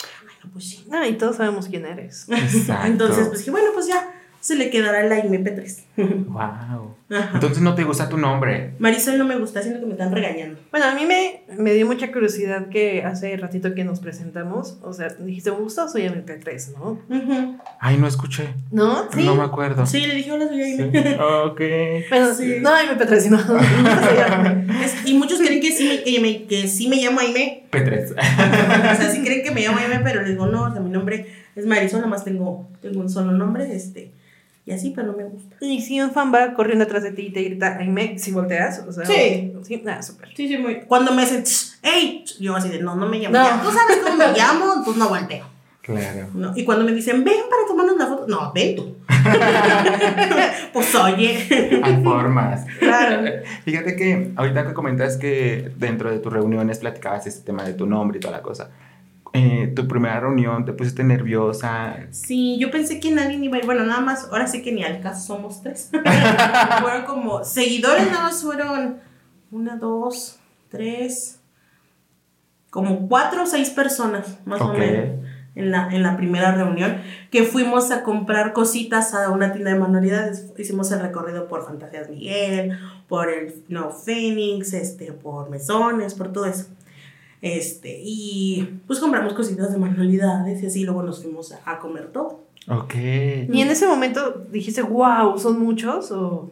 [0.03, 0.85] ay, no, pues sí.
[0.91, 2.27] No, y todos sabemos quién eres.
[2.29, 2.87] Exacto.
[2.87, 6.27] Entonces, pues dije, bueno, pues ya, se le quedará la MP3.
[6.29, 6.97] Wow.
[7.11, 7.31] Ajá.
[7.35, 8.75] Entonces no te gusta tu nombre.
[8.79, 10.61] Marisol no me gusta, siento que me están regañando.
[10.71, 14.93] Bueno, a mí me, me dio mucha curiosidad que hace ratito que nos presentamos, o
[14.93, 17.01] sea, dijiste, ¿me gusta o soy MP3, no?
[17.81, 18.49] Ay, no escuché.
[18.71, 19.11] ¿No?
[19.13, 19.25] Sí.
[19.25, 19.85] No me acuerdo.
[19.87, 20.83] Sí, le dije, hola, soy Sí.
[20.83, 21.17] Aime.
[21.45, 21.61] Ok.
[22.11, 22.57] Bueno, Sí.
[22.61, 23.39] no MP3, sino.
[23.39, 24.67] Aime.
[25.05, 27.65] Y muchos creen que sí, me, que, me, que sí me llamo Aime.
[27.73, 28.13] P3.
[28.13, 28.15] O
[28.97, 31.27] sea, sí creen que me llamo Aime, pero les digo, no, o sea, mi nombre
[31.57, 34.13] es Marisol, nada más tengo, tengo un solo nombre, este,
[34.71, 35.57] y así, pero no me gusta.
[35.61, 38.85] Y si un fan va corriendo atrás de ti y te grita, Aime, si volteas,
[38.87, 39.05] o sea.
[39.05, 39.53] Sí.
[39.61, 40.29] o- Sí, nada, súper.
[40.37, 40.81] Sí, sí, muy.
[40.83, 41.45] Cuando me dicen,
[41.83, 43.37] hey, yo así de, no, no me llamo.
[43.37, 43.45] No.
[43.45, 45.45] Ya, Tú sabes cómo me llamo, pues no volteo.
[45.83, 46.29] Claro.
[46.35, 46.53] No.
[46.57, 48.97] Y cuando me dicen, ven para tomarnos la foto, no, ven tú.
[50.73, 51.81] pues oye.
[51.83, 52.65] Hay formas.
[52.79, 53.23] Claro.
[53.65, 57.87] Fíjate que ahorita que comentas que dentro de tus reuniones platicabas este tema de tu
[57.87, 58.71] nombre y toda la cosa.
[59.33, 62.09] Eh, tu primera reunión te pusiste nerviosa.
[62.11, 63.67] Sí, yo pensé que nadie iba a ir.
[63.67, 65.91] Bueno, nada más, ahora sí que ni al caso somos tres.
[66.83, 68.97] fueron como seguidores, nada más fueron
[69.53, 71.41] una, dos, tres,
[72.71, 75.21] como cuatro o seis personas, más o menos,
[75.55, 79.79] en la, en la primera reunión, que fuimos a comprar cositas a una tienda de
[79.79, 80.53] manualidades.
[80.59, 86.47] Hicimos el recorrido por Fantasías Miguel, por el No Fénix, este, por Mesones, por todo
[86.47, 86.67] eso.
[87.43, 92.09] Este, y pues compramos cositas de manualidades y así luego nos fuimos a, a comer
[92.13, 92.41] todo.
[92.69, 92.95] Ok.
[92.97, 96.11] Y en ese momento dijiste, wow, ¿son muchos?
[96.13, 96.51] O.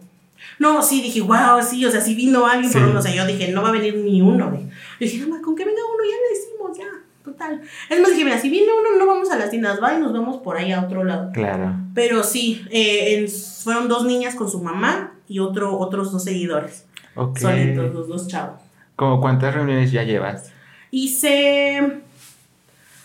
[0.59, 2.79] No, sí, dije, wow, sí, o sea, si vino alguien, Sí.
[2.79, 4.51] pero no sé, yo dije, no va a venir ni uno.
[4.53, 4.61] Yo
[4.99, 6.85] dije, no, con que venga uno, ya le decimos, ya,
[7.25, 7.61] total.
[7.91, 10.13] Es más, dije, mira, si viene uno, no vamos a las tiendas, va y nos
[10.13, 11.31] vamos por ahí a otro lado.
[11.33, 11.75] Claro.
[11.95, 16.87] Pero sí, eh, en- fueron dos niñas con su mamá y otro, otros dos seguidores,
[17.15, 17.39] Ok.
[17.39, 18.61] solitos, los dos chavos.
[18.97, 20.53] ¿Cómo cuántas reuniones ya llevas?
[20.91, 22.01] Hice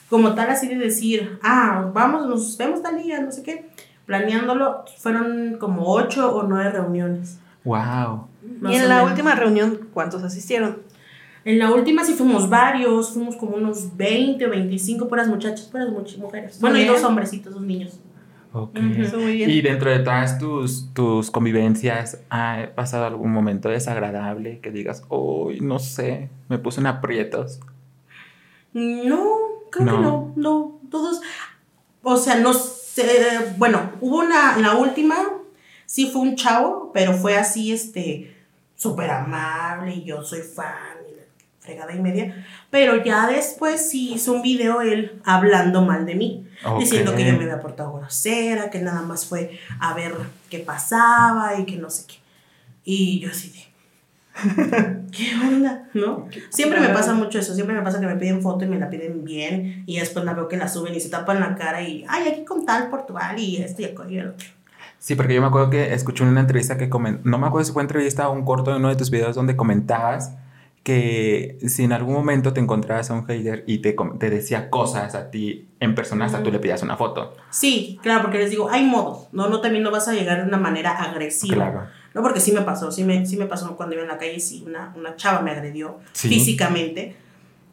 [0.10, 3.65] como tal así de decir, ah, vamos, nos vemos tal día, no sé qué.
[4.06, 7.39] Planeándolo, fueron como ocho o nueve reuniones.
[7.63, 8.28] Wow.
[8.60, 9.12] más y en la menos.
[9.12, 10.80] última reunión, ¿cuántos asistieron?
[11.46, 15.89] En la última sí fuimos varios, fuimos como unos 20 o 25 puras muchachas, puras
[15.89, 16.60] much- mujeres.
[16.62, 18.00] Bueno, y dos hombrecitos, dos niños.
[18.54, 18.78] Ok.
[18.78, 19.02] Ujú.
[19.02, 19.50] Eso muy bien.
[19.50, 25.60] Y dentro de todas tus, tus convivencias, ¿ha pasado algún momento desagradable que digas, uy,
[25.60, 27.60] no sé, me puse en aprietos?
[28.73, 29.25] No,
[29.71, 29.91] creo No.
[29.95, 31.21] que no, no, todos,
[32.01, 35.15] o sea, no sé, bueno, hubo una, la última,
[35.86, 38.36] sí fue un chavo, pero fue así, este,
[38.75, 40.73] súper amable y yo soy fan
[41.09, 41.23] y la
[41.59, 46.47] fregada y media, pero ya después sí hizo un video él hablando mal de mí.
[46.79, 50.13] Diciendo que yo me había portado grosera, que nada más fue a ver
[50.49, 52.15] qué pasaba y que no sé qué.
[52.86, 53.65] Y yo así de,
[55.12, 55.88] ¿qué onda?
[55.93, 56.28] ¿No?
[56.50, 58.89] Siempre me pasa mucho eso, siempre me pasa que me piden foto y me la
[58.89, 62.04] piden bien y después la veo que la suben y se tapan la cara y,
[62.08, 64.48] ay, aquí con tal Portugal y esto y aquello y el otro.
[64.98, 67.19] Sí, porque yo me acuerdo que escuché una entrevista que comen...
[67.26, 69.56] no me acuerdo si fue entrevista o un corto de uno de tus videos donde
[69.56, 70.34] comentabas
[70.84, 74.69] que si en algún momento te encontrabas a un hater y te, com- te decía
[74.69, 77.34] cosas a ti en persona, hasta tú le pedías una foto.
[77.52, 79.48] Sí, claro, porque les digo, hay modos, ¿no?
[79.48, 81.56] No también no vas a llegar de una manera agresiva.
[81.56, 81.88] Claro.
[82.13, 84.39] No, porque sí me pasó, sí me, sí me pasó cuando iba en la calle,
[84.39, 86.30] sí, una, una chava me agredió Sí.
[86.30, 87.15] físicamente.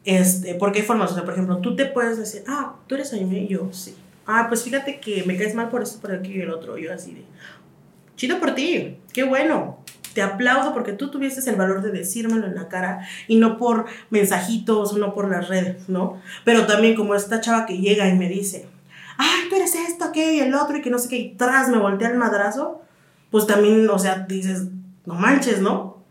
[0.03, 3.13] Este, porque hay formas, o sea, por ejemplo, tú te puedes decir, ah, tú eres
[3.13, 3.95] Aime, y yo, sí.
[4.25, 6.77] Ah, pues fíjate que me caes mal por esto, por aquí y el otro.
[6.77, 7.23] Yo así de,
[8.15, 9.77] chido por ti, qué bueno.
[10.13, 13.85] te aplaudo porque tú tuvieses el valor de decírmelo en la cara y no por
[14.09, 16.19] mensajitos o no por las redes, ¿no?
[16.43, 18.67] Pero también como esta chava que llega y me dice,
[19.17, 21.69] ay, tú eres esto, aquello y el otro y que no sé qué, y tras
[21.69, 22.81] me voltea el madrazo,
[23.31, 24.67] pues también, o sea, dices,
[25.05, 26.03] no manches, ¿no?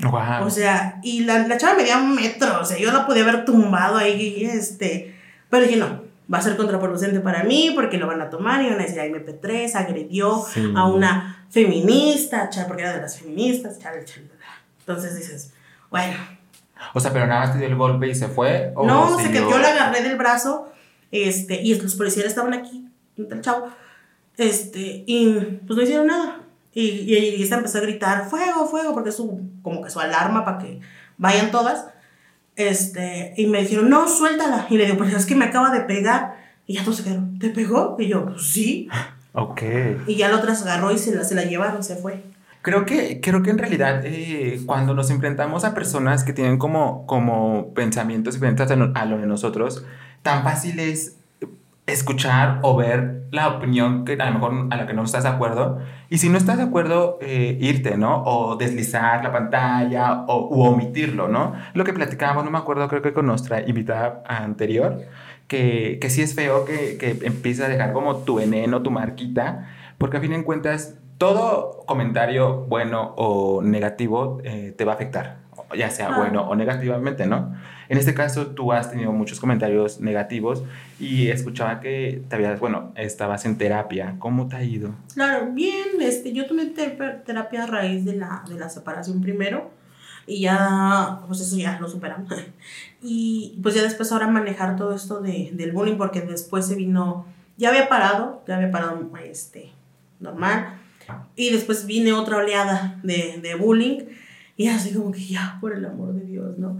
[0.00, 0.44] Wow.
[0.46, 3.44] O sea, y la, la chava medía un metro, o sea, yo la podía haber
[3.44, 5.16] tumbado ahí, este,
[5.48, 8.66] pero dije, no, va a ser contraproducente para mí porque lo van a tomar y
[8.68, 10.72] van a decir, ay, MP3 agredió Sí.
[10.76, 14.28] a una feminista, chal, porque era de las feministas, chal, chal.
[14.80, 15.52] Entonces dices,
[15.90, 16.16] bueno,
[16.94, 18.72] O sea, pero nada más te dio el golpe y se fue.
[18.76, 19.40] ¿o no, se siguió?
[19.40, 20.70] quedó, yo la agarré del brazo,
[21.10, 23.68] este, y los policías estaban aquí, el chavo,
[24.36, 26.40] este, y pues no hicieron nada.
[26.74, 30.00] Y, y, y esta empezó a gritar, fuego, fuego, porque es su, como que su
[30.00, 30.80] alarma para que
[31.16, 31.86] vayan todas.
[32.56, 34.66] Este, y me dijeron, no, suéltala.
[34.70, 36.36] Y le digo, pues es que me acaba de pegar.
[36.66, 37.96] Y ya todos se quedaron, ¿te pegó?
[37.98, 38.88] Y yo, pues sí.
[39.34, 39.62] Ok.
[40.08, 42.24] Y ya la otra se agarró y se la, se la llevaron, se fue.
[42.62, 47.06] Creo que, creo que en realidad eh, cuando nos enfrentamos a personas que tienen como,
[47.06, 49.84] como pensamientos diferentes a lo- a lo de nosotros,
[50.22, 51.17] tan fácil es
[51.92, 55.28] escuchar o ver la opinión que a lo mejor a la que no estás de
[55.30, 55.78] acuerdo.
[56.08, 58.22] Y si no estás de acuerdo, eh, irte, ¿no?
[58.24, 61.52] O deslizar la pantalla o u omitirlo, ¿no?
[61.74, 65.00] Lo que platicábamos, no me acuerdo, creo que con nuestra invitada anterior,
[65.46, 69.68] que, que sí es feo que, que empieces a dejar como tu veneno, tu marquita,
[69.98, 75.38] porque a fin de cuentas todo comentario bueno o negativo eh, te va a afectar,
[75.76, 76.18] ya sea Ah.
[76.18, 77.54] bueno o negativamente, ¿no?
[77.88, 80.62] En este caso tú has tenido muchos comentarios negativos
[81.00, 84.16] y escuchaba que te habías, bueno, estabas en terapia.
[84.18, 84.94] ¿Cómo te ha ido?
[85.14, 89.70] Claro, bien, este, yo tomé te- terapia a raíz de la, de la separación primero
[90.26, 92.32] y ya, pues eso ya lo superamos.
[93.00, 97.26] Y pues ya después ahora manejar todo esto de, del bullying porque después se vino,
[97.56, 99.70] ya había parado, ya había parado este,
[100.18, 100.74] normal
[101.36, 104.00] y después viene otra oleada de, de bullying
[104.56, 106.76] y así como que ya, por el amor de Dios, ¿no?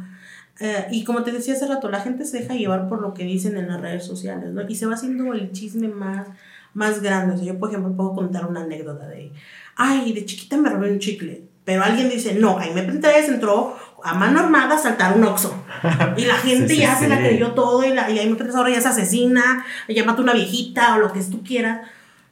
[0.61, 3.25] Eh, y como te decía hace rato, la gente se deja llevar por lo que
[3.25, 4.63] dicen en las redes sociales, ¿no?
[4.69, 6.27] Y se va haciendo el chisme más,
[6.75, 7.35] más grande.
[7.35, 9.33] O sea, yo, por ejemplo, puedo contar una anécdota de,
[9.77, 11.45] ay, de chiquita me robé un chicle.
[11.65, 15.55] Pero alguien dice, no, ahí me 3 entró a mano armada a saltar un oxo.
[16.17, 17.23] Y la gente Sí, sí, ya se la sí.
[17.25, 20.33] creyó todo y, la, y ahí me 3 ahora ya es asesina, ya mata una
[20.33, 21.87] viejita o lo que tú quieras.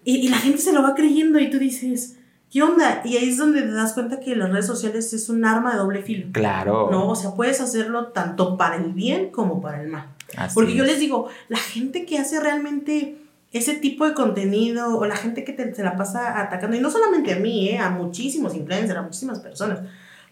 [0.04, 2.15] Y, y la gente se lo va creyendo y tú dices,
[2.56, 3.02] ¿qué onda?
[3.04, 5.78] Y ahí es donde te das cuenta que las redes sociales es un arma de
[5.78, 6.28] doble filo.
[6.32, 6.88] Claro.
[6.90, 7.08] ¿no?
[7.10, 10.06] O sea, puedes hacerlo tanto para el bien como para el mal.
[10.38, 10.90] Así Porque yo es.
[10.92, 13.18] les digo, la gente que hace realmente
[13.52, 16.90] ese tipo de contenido o la gente que te- se la pasa atacando, y no
[16.90, 17.78] solamente a mí, ¿eh?
[17.78, 19.80] a muchísimos influencers, a muchísimas personas.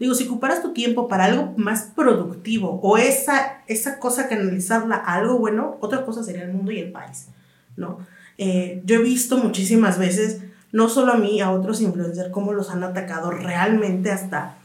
[0.01, 5.15] Digo, si ocuparas tu tiempo para algo más productivo o esa, esa cosa canalizarla a
[5.15, 7.29] algo bueno, otra cosa sería el mundo y el país,
[7.77, 7.99] ¿no?
[8.39, 10.41] Eh, yo he visto muchísimas veces,
[10.75, 14.57] no solo a mí, a otros influencers, cómo los han atacado realmente hasta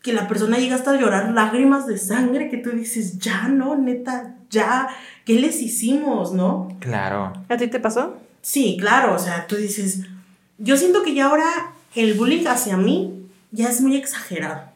[0.00, 3.76] que la persona llega hasta a llorar lágrimas de sangre, que tú dices, ya no,
[3.76, 4.88] neta, ya,
[5.26, 6.74] ¿qué les hicimos, no?
[6.80, 7.34] Claro.
[7.50, 8.16] ¿A ti te pasó?
[8.40, 10.06] Sí, claro, o sea, tú dices,
[10.56, 11.44] yo siento que ya ahora
[11.94, 14.70] el bullying hacia mí ya es muy exagerado.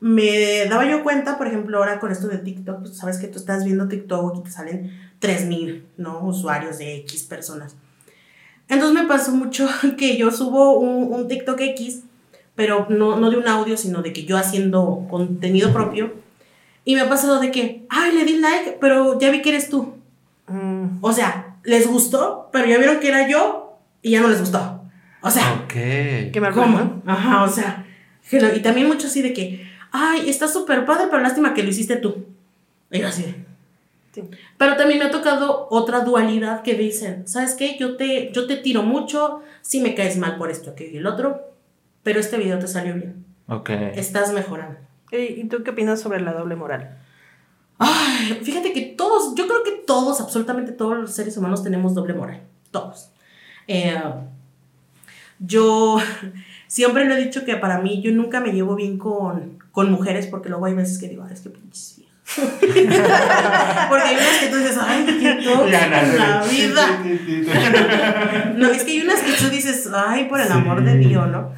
[0.00, 3.38] Me daba yo cuenta, por ejemplo, ahora con esto de TikTok, pues sabes que tú
[3.38, 4.90] estás viendo TikTok y te salen
[5.20, 6.24] 3000, ¿no?
[6.24, 7.76] Usuarios de X personas.
[8.70, 12.04] Entonces me pasó mucho que yo subo un, un TikTok X,
[12.54, 16.14] pero no, no de un audio, sino de que yo haciendo contenido propio.
[16.84, 19.68] Y me ha pasado de que, ay, le di like, pero ya vi que eres
[19.68, 19.94] tú.
[20.48, 24.40] Mm, O sea, les gustó, pero ya vieron que era yo y ya no les
[24.40, 24.82] gustó.
[25.20, 25.72] O sea, Ok.
[26.32, 27.02] que me ¿cómo?
[27.06, 27.86] Ajá, o sea.
[28.32, 31.96] Y también mucho así de que, ay, está súper padre, pero lástima que lo hiciste
[31.96, 32.24] tú.
[32.90, 33.34] Y yo así de,
[34.12, 34.22] Sí.
[34.58, 37.76] Pero también me ha tocado otra dualidad que dicen, ¿sabes qué?
[37.78, 41.06] Yo te, yo te tiro mucho, si me caes mal por esto, aquello y el
[41.06, 41.52] otro,
[42.02, 43.24] pero este video te salió bien.
[43.46, 43.70] Ok.
[43.70, 44.78] Estás mejorando.
[45.12, 46.98] ¿Y tú qué opinas sobre la doble moral?
[47.78, 52.14] Ay, fíjate que todos, yo creo que todos, absolutamente todos los seres humanos tenemos doble
[52.14, 52.42] moral.
[52.70, 53.10] Todos.
[53.66, 54.00] Eh,
[55.38, 55.98] yo
[56.68, 60.26] siempre lo he dicho que para mí yo nunca me llevo bien con, con mujeres
[60.26, 62.09] porque luego hay veces que digo, es que pinches viejas".
[63.88, 67.02] porque hay unas que tú dices, ay, qué tóxica la vida.
[68.56, 70.96] No, es que hay unas que tú dices, ay, por el amor de.
[70.98, 71.52] Dios, ¿no?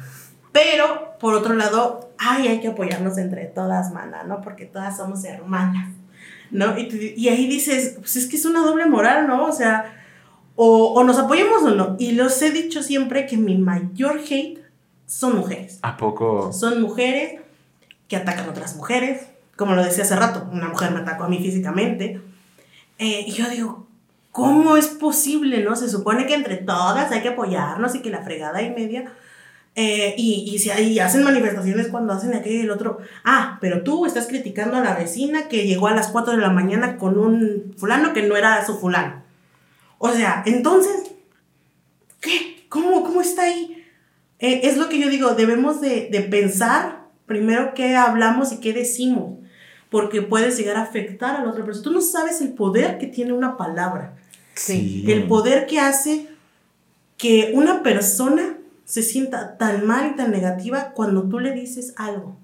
[0.51, 4.41] Pero, por otro lado, ay, hay que apoyarnos entre todas, mana, ¿no?
[4.41, 5.89] Porque todas somos hermanas,
[6.51, 6.77] ¿no?
[6.77, 9.45] Y, tú- y ahí dices, pues es que es una doble moral, ¿no?
[9.45, 9.93] O sea,
[10.55, 11.95] o, o nos apoyamos o no.
[11.99, 14.59] Y los he dicho siempre que mi mayor hate
[15.07, 15.79] son mujeres.
[15.81, 16.53] ¿A poco?
[16.53, 17.41] Son mujeres
[18.07, 19.21] que atacan a otras mujeres.
[19.55, 22.19] Como lo decía hace rato, una mujer me atacó a mí físicamente.
[22.97, 23.87] Eh, y yo digo,
[24.31, 25.75] ¿cómo es posible, no?
[25.75, 29.13] Se supone que entre todas hay que apoyarnos y que la fregada y media.
[29.75, 32.99] Eh, y, y, si, hacen manifestaciones cuando hacen aquello y el otro.
[33.23, 36.49] Ah, pero tú estás criticando a la vecina que llegó a las 4 de la
[36.49, 39.23] mañana con un fulano que no era su fulano.
[39.99, 41.11] O sea, entonces,
[42.19, 42.65] ¿qué?
[42.69, 43.83] ¿Cómo, cómo está ahí?
[44.39, 48.73] Eh, es lo que yo digo, debemos de, de pensar primero qué hablamos y qué
[48.73, 49.39] decimos,
[49.93, 51.83] porque puedes llegar a afectar a la otra persona.
[51.83, 54.15] Tú no sabes el poder que tiene una palabra.
[54.55, 55.05] Sí.
[55.07, 56.29] El poder que hace
[57.15, 62.35] que una persona se sienta tan mal y tan negativa cuando tú le dices algo.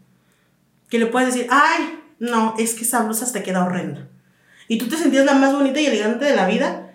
[0.89, 4.07] Que le puedes decir, ay, no, es que esa blusa te queda horrenda.
[4.67, 6.91] Y tú te sentías la más bonita y elegante de la vida.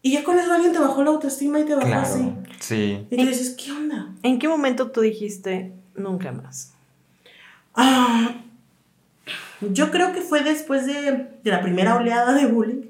[0.00, 2.06] Y ya con eso alguien te bajó la autoestima y te bajó Claro.
[2.06, 2.32] así.
[2.60, 3.06] Sí.
[3.10, 4.08] Y tú dices, ¿qué onda?
[4.22, 6.72] ¿En qué momento tú dijiste nunca más?
[7.74, 8.40] Ah,
[9.60, 12.82] yo creo que fue después de, de la primera oleada de bullying,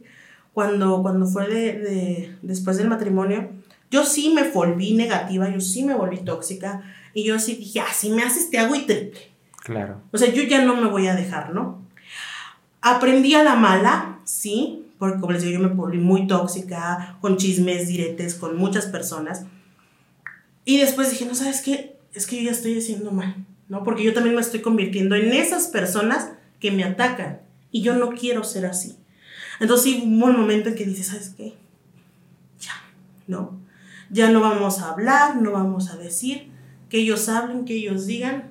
[0.52, 3.50] cuando, cuando fue de, de- después del matrimonio.
[3.90, 7.92] Yo sí me volví negativa, yo sí me volví tóxica y yo sí dije, ah,
[7.92, 9.20] si me haces te hago y triple.
[9.62, 10.00] Claro.
[10.12, 11.82] O sea, yo ya no me voy a dejar, ¿no?
[12.82, 17.36] Aprendí a la mala, sí, porque como les digo, yo me volví muy tóxica, con
[17.36, 19.44] chismes, diretes, con muchas personas.
[20.64, 21.96] Y después dije, no, ¿sabes qué?
[22.14, 23.34] Es que yo ya estoy haciendo mal,
[23.68, 23.84] ¿no?
[23.84, 26.30] Porque yo también me estoy convirtiendo en esas personas
[26.64, 27.42] que me atacan.
[27.70, 28.96] Y yo no quiero ser así.
[29.60, 31.58] Entonces hubo un momento en que dices, ¿sabes qué?
[32.58, 32.72] Ya,
[33.26, 33.60] ¿no?
[34.08, 36.50] Ya no vamos a hablar, no vamos a decir,
[36.88, 38.44] que ellos hablen, que ellos digan,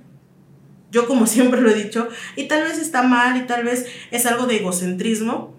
[0.92, 4.28] yo como siempre lo he dicho, y tal vez está mal y tal vez es
[4.28, 5.56] algo de egocentrismo,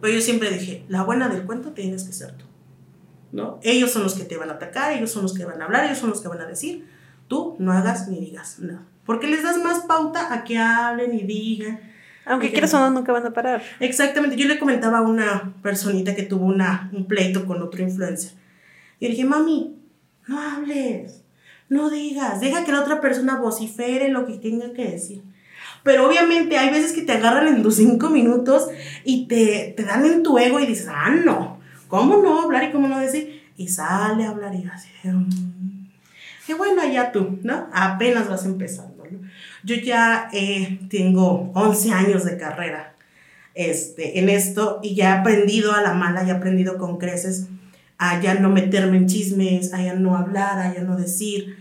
[0.00, 2.46] pero yo siempre dije, la buena del cuento tienes que ser tú,
[3.32, 3.60] ¿no?
[3.62, 5.84] Ellos son los que te van a atacar, ellos son los que van a hablar,
[5.84, 6.88] ellos son los que van a decir,
[7.28, 11.22] tú no hagas ni digas nada, porque les das más pauta a que hablen y
[11.22, 11.80] digan.
[12.24, 13.62] Aunque quieras o no, nunca van a parar.
[13.80, 18.32] Exactamente, yo le comentaba a una personita que tuvo una, un pleito con otro influencer,
[19.00, 19.76] y le dije, mami,
[20.28, 21.22] no hables,
[21.68, 25.22] no digas, deja que la otra persona vocifere lo que tenga que decir.
[25.82, 28.68] Pero obviamente hay veces que te agarran en tus cinco minutos
[29.04, 32.72] y te, te dan en tu ego y dices, ah, no, ¿cómo no hablar y
[32.72, 33.42] cómo no decir?
[33.56, 35.88] Y sale a hablar y así, mm,
[36.46, 37.68] qué bueno, allá tú, ¿no?
[37.72, 38.91] Apenas vas empezando,
[39.64, 42.94] Yo ya eh, tengo 11 años de carrera
[43.54, 47.48] este, en esto y ya he aprendido a la mala, ya he aprendido con creces
[47.98, 51.56] a ya no meterme en chismes, a ya no hablar, a ya no decir,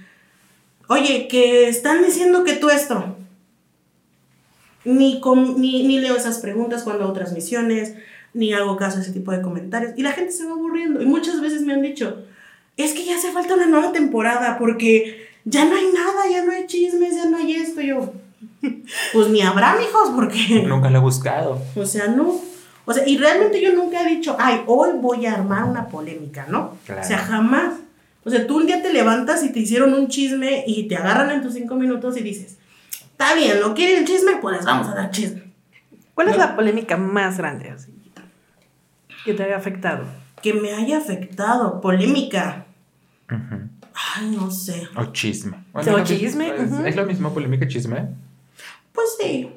[0.87, 3.17] oye, que están diciendo que tú esto.
[4.83, 7.93] Ni, com- ni, ni leo esas preguntas cuando hago transmisiones,
[8.33, 9.93] ni hago caso a ese tipo de comentarios.
[9.97, 11.01] Y la gente se va aburriendo.
[11.01, 12.23] Y muchas veces me han dicho,
[12.77, 16.51] es que ya hace falta una nueva temporada porque ya no hay nada, ya no
[16.51, 17.81] hay chismes, ya no hay esto.
[17.81, 18.13] Yo,
[19.13, 20.63] pues ni habrá, mijos, porque...
[20.67, 21.61] Nunca lo he buscado.
[21.75, 22.39] O sea, no.
[22.85, 26.45] O sea, y realmente yo nunca he dicho, ay, hoy voy a armar una polémica,
[26.49, 26.77] ¿no?
[26.85, 27.01] Claro.
[27.01, 27.75] O sea, jamás.
[28.23, 31.31] O sea, tú un día te levantas y te hicieron un chisme y te agarran
[31.31, 32.57] en tus cinco minutos y dices,
[32.89, 34.37] está bien, ¿no quieren chisme?
[34.41, 35.43] Pues les vamos a dar chisme.
[36.13, 37.91] ¿Cuál es la polémica más grande así,
[39.25, 40.05] que te haya afectado?
[40.41, 42.65] Que me haya afectado, polémica.
[43.31, 43.70] Ujú.
[44.15, 44.87] Ay, no sé.
[44.95, 45.57] O chisme.
[45.73, 46.85] O es lo chisme, mismo- es- ujú.
[46.85, 48.07] ¿Es lo mismo polémica y chisme?
[48.93, 49.49] Pues sí.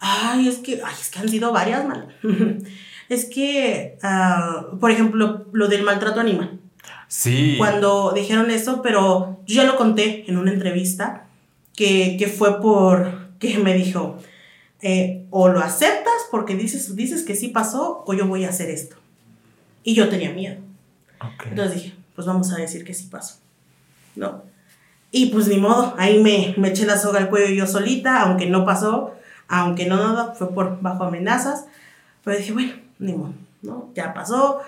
[0.00, 2.14] Ay, es que, ay, es que han sido varias mal.
[3.08, 6.58] es que, ah, por ejemplo, lo del maltrato animal.
[7.12, 7.56] Sí.
[7.58, 11.26] cuando dijeron eso, pero yo ya lo conté en una entrevista,
[11.74, 14.16] que, que fue por que me dijo,
[14.80, 18.70] eh, o lo aceptas porque dices, dices que sí pasó, o yo voy a hacer
[18.70, 18.94] esto.
[19.82, 20.60] Y yo tenía miedo.
[21.20, 21.46] Ok.
[21.48, 23.36] Entonces dije, pues vamos a decir que sí pasó,
[24.14, 24.42] ¿no?
[25.10, 28.44] Y pues ni modo, ahí me, me eché la soga al cuello yo solita, aunque
[28.44, 29.14] no pasó,
[29.48, 31.64] aunque no nada, fue por bajo amenazas,
[32.22, 33.88] pero dije, bueno, ni modo, ¿no?
[33.94, 34.60] Ya pasó.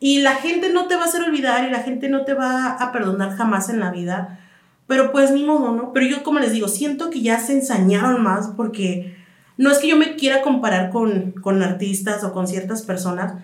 [0.00, 2.70] Y la gente no te va a hacer olvidar y la gente no te va
[2.70, 4.40] a perdonar jamás en la vida,
[4.86, 5.92] pero pues ni modo, ¿no?
[5.92, 9.14] Pero yo como les digo, siento que ya se ensañaron más porque
[9.58, 13.34] no es que yo me quiera comparar con, con artistas o con ciertas personas,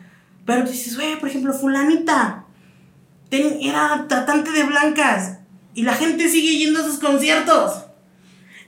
[0.46, 2.41] pero dices, güey, por ejemplo, fulanita,
[3.32, 5.38] ten- era tratante de blancas
[5.74, 7.86] y la gente sigue yendo a sus conciertos.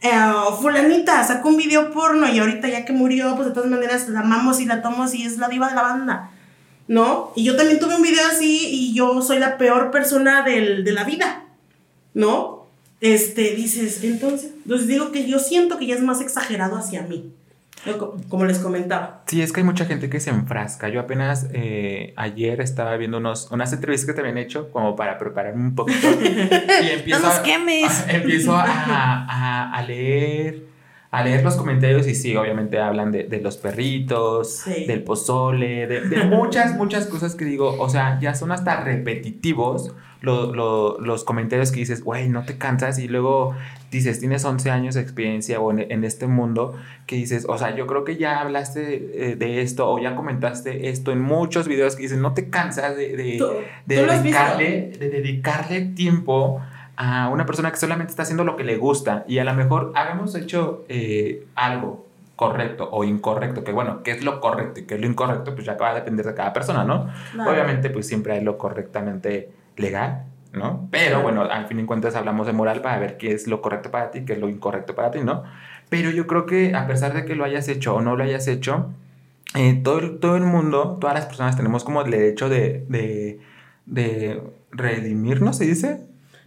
[0.01, 0.11] Eh,
[0.61, 4.21] fulanita sacó un video porno y ahorita ya que murió, pues de todas maneras la
[4.21, 6.31] amamos y la tomamos y es la diva de la banda.
[6.89, 7.33] ¿No?
[7.37, 10.93] Y yo también tuve un video así y yo soy la peor persona del- de
[10.93, 11.45] la vida.
[12.15, 12.67] ¿No?
[13.03, 17.33] Este, dices, entonces, entonces digo que yo siento que ya es más exagerado hacia mí.
[18.29, 19.23] Como les comentaba.
[19.27, 20.89] Sí, es que hay mucha gente que se enfrasca.
[20.89, 25.19] Yo apenas eh, ayer estaba viendo unos, unas entrevistas que te habían hecho como para
[25.19, 26.09] prepararme un poquito.
[26.23, 28.01] y empiezo, No nos a- quemes.
[28.09, 30.65] a- empiezo a, a- a leer,
[31.19, 34.85] a leer los comentarios y sí, obviamente hablan de, de los perritos, Sí.
[34.87, 39.95] del pozole, de, de muchas, muchas cosas que digo, o sea, ya son hasta repetitivos
[40.21, 43.55] lo- lo- los comentarios que dices, güey, no te cansas y luego
[43.91, 46.75] dices, tienes 11 años de experiencia o en, en este mundo,
[47.07, 50.89] que dices, o sea, yo creo que ya hablaste eh, de esto o ya comentaste
[50.89, 55.11] esto en muchos videos que dices, no te cansas de, de, Tú- tú dedicarle, de
[55.11, 56.61] dedicarle tiempo
[56.97, 59.93] a una persona que solamente está haciendo lo que le gusta y a lo mejor
[59.95, 64.95] habíamos hecho eh, algo correcto o incorrecto, que bueno, qué es lo correcto y qué
[64.97, 67.09] es lo incorrecto, pues ya va a depender de cada persona, ¿no?
[67.53, 70.89] Obviamente, pues siempre hay lo correctamente legal, ¿no?
[70.91, 73.91] Pero bueno, al fin y cuentas hablamos de moral para ver qué es lo correcto
[73.91, 75.45] para ti, qué es lo incorrecto para ti, ¿no?
[75.89, 78.49] Pero yo creo que a pesar de que lo hayas hecho o no lo hayas
[78.49, 78.91] hecho,
[79.55, 83.39] eh, todo, el- todo el mundo, todas las personas tenemos como el derecho de, de,
[83.87, 84.43] de
[84.73, 86.01] redimirnos, ¿se dice?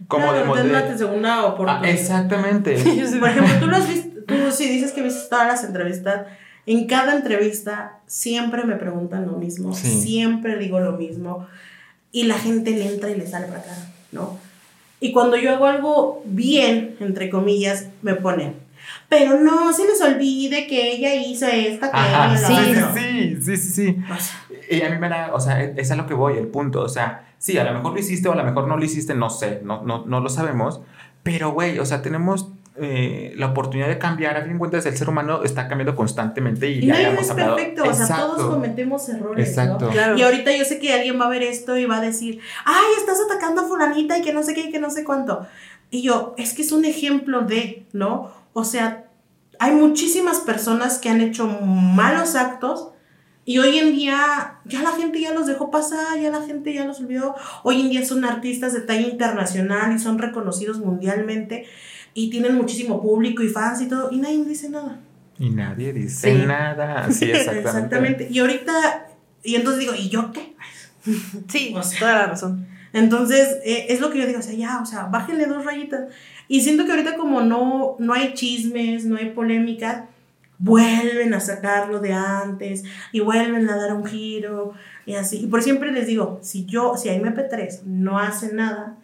[0.06, 1.90] Como Claro, de, de de- una segunda Ah, oportunidad.
[1.90, 2.74] exactamente.
[3.20, 6.26] Por ejemplo, tú lo has visto, tú sí dices que viste todas las entrevistas.
[6.66, 10.02] En cada entrevista siempre me preguntan lo mismo, Sí.
[10.02, 11.46] siempre digo lo mismo
[12.12, 13.74] y la gente le entra y le sale para acá,
[14.12, 14.36] ¿no?
[15.00, 18.54] Y cuando yo hago algo bien, entre comillas, me ponen,
[19.08, 23.34] pero no se les olvide que ella hizo esta, que Ajá, ella sí, lo sí,
[23.34, 23.42] otro".
[23.44, 23.96] sí, sí,
[24.70, 26.82] Y a mí me da, o sea, es a lo que voy, el punto.
[26.82, 29.14] O sea, sí, a lo mejor lo hiciste o a lo mejor no lo hiciste,
[29.14, 30.80] no sé, no, no, no lo sabemos.
[31.22, 34.36] Pero, güey, o sea, tenemos eh, la oportunidad de cambiar.
[34.36, 37.30] A fin de cuentas, el ser humano está cambiando constantemente y, y ya habíamos es
[37.30, 37.56] hablado.
[37.56, 39.86] perfecto, o sea, todos cometemos errores, Exacto.
[39.86, 39.90] ¿no?
[39.90, 40.16] Claro.
[40.18, 42.84] Y ahorita yo sé que alguien va a ver esto y va a decir, ay,
[42.98, 45.46] estás atacando a fulanita y que no sé qué y que no sé cuánto.
[45.90, 48.30] Y yo, es que es un ejemplo de, ¿no?
[48.58, 49.04] O sea,
[49.60, 52.88] hay muchísimas personas que han hecho malos actos
[53.44, 56.84] y hoy en día ya la gente ya los dejó pasar, ya la gente ya
[56.84, 57.36] los olvidó.
[57.62, 61.66] Hoy en día son artistas de talla internacional y son reconocidos mundialmente
[62.14, 64.98] y tienen muchísimo público y fans y todo y nadie dice nada.
[65.38, 66.46] Y nadie dice Sí.
[66.46, 67.08] nada.
[67.12, 67.60] Sí, exactamente.
[67.68, 68.28] Exactamente.
[68.32, 69.06] Y ahorita,
[69.44, 70.56] y entonces digo, ¿y yo qué?
[71.48, 71.98] Sí, O sea.
[72.00, 72.66] toda la razón.
[72.92, 76.08] Entonces, eh, es lo que yo digo, o sea, ya, o sea, bájenle dos rayitas.
[76.48, 80.08] Y siento que ahorita como no, no hay chismes, no hay polémica,
[80.58, 84.72] vuelven a sacarlo de antes y vuelven a dar un giro
[85.06, 85.44] y así.
[85.44, 88.96] Y por siempre les digo, si yo, si MP3 no hace nada,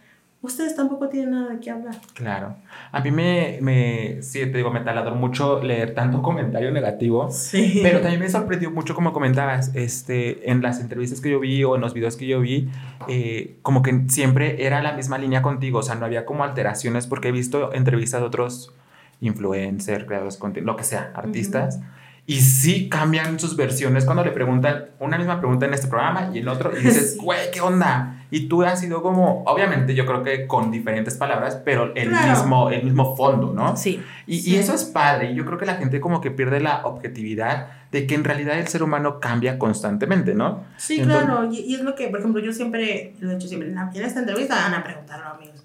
[0.45, 1.97] ustedes tampoco tienen nada de qué hablar.
[2.13, 2.57] Claro.
[2.93, 7.31] A mí me, me, sí, te digo, me taladró mucho leer tanto comentario negativo.
[7.31, 7.81] Sí.
[7.83, 11.75] Pero también me sorprendió mucho, como comentabas, este, en las entrevistas que yo vi o
[11.75, 12.69] en los videos que yo vi,
[13.09, 17.07] eh, como que siempre era la misma línea contigo, o sea, no había como alteraciones,
[17.07, 18.75] porque he visto entrevistas de otros
[19.21, 21.81] influencers, creadores lo que sea, artistas,
[22.27, 26.39] y sí cambian sus versiones cuando le preguntan una misma pregunta en este programa y
[26.39, 27.19] en otro, y dices, Sí.
[27.21, 28.24] güey, ¿qué onda?
[28.37, 32.31] Y tú has sido como, obviamente yo creo que con diferentes palabras, pero el, Claro.
[32.33, 33.77] mismo, el mismo fondo, ¿no?
[33.77, 34.03] Sí.
[34.27, 34.51] Y, Sí.
[34.51, 35.31] y eso es padre.
[35.31, 38.59] Y yo creo que la gente como que pierde la objetividad de que en realidad
[38.59, 40.65] el ser humano cambia constantemente, ¿no?
[40.77, 43.47] Sí, Entonces- claro, y, y es lo que, por ejemplo, yo siempre, lo he hecho
[43.47, 45.63] siempre, en esta entrevista van a preguntarlo, amigos.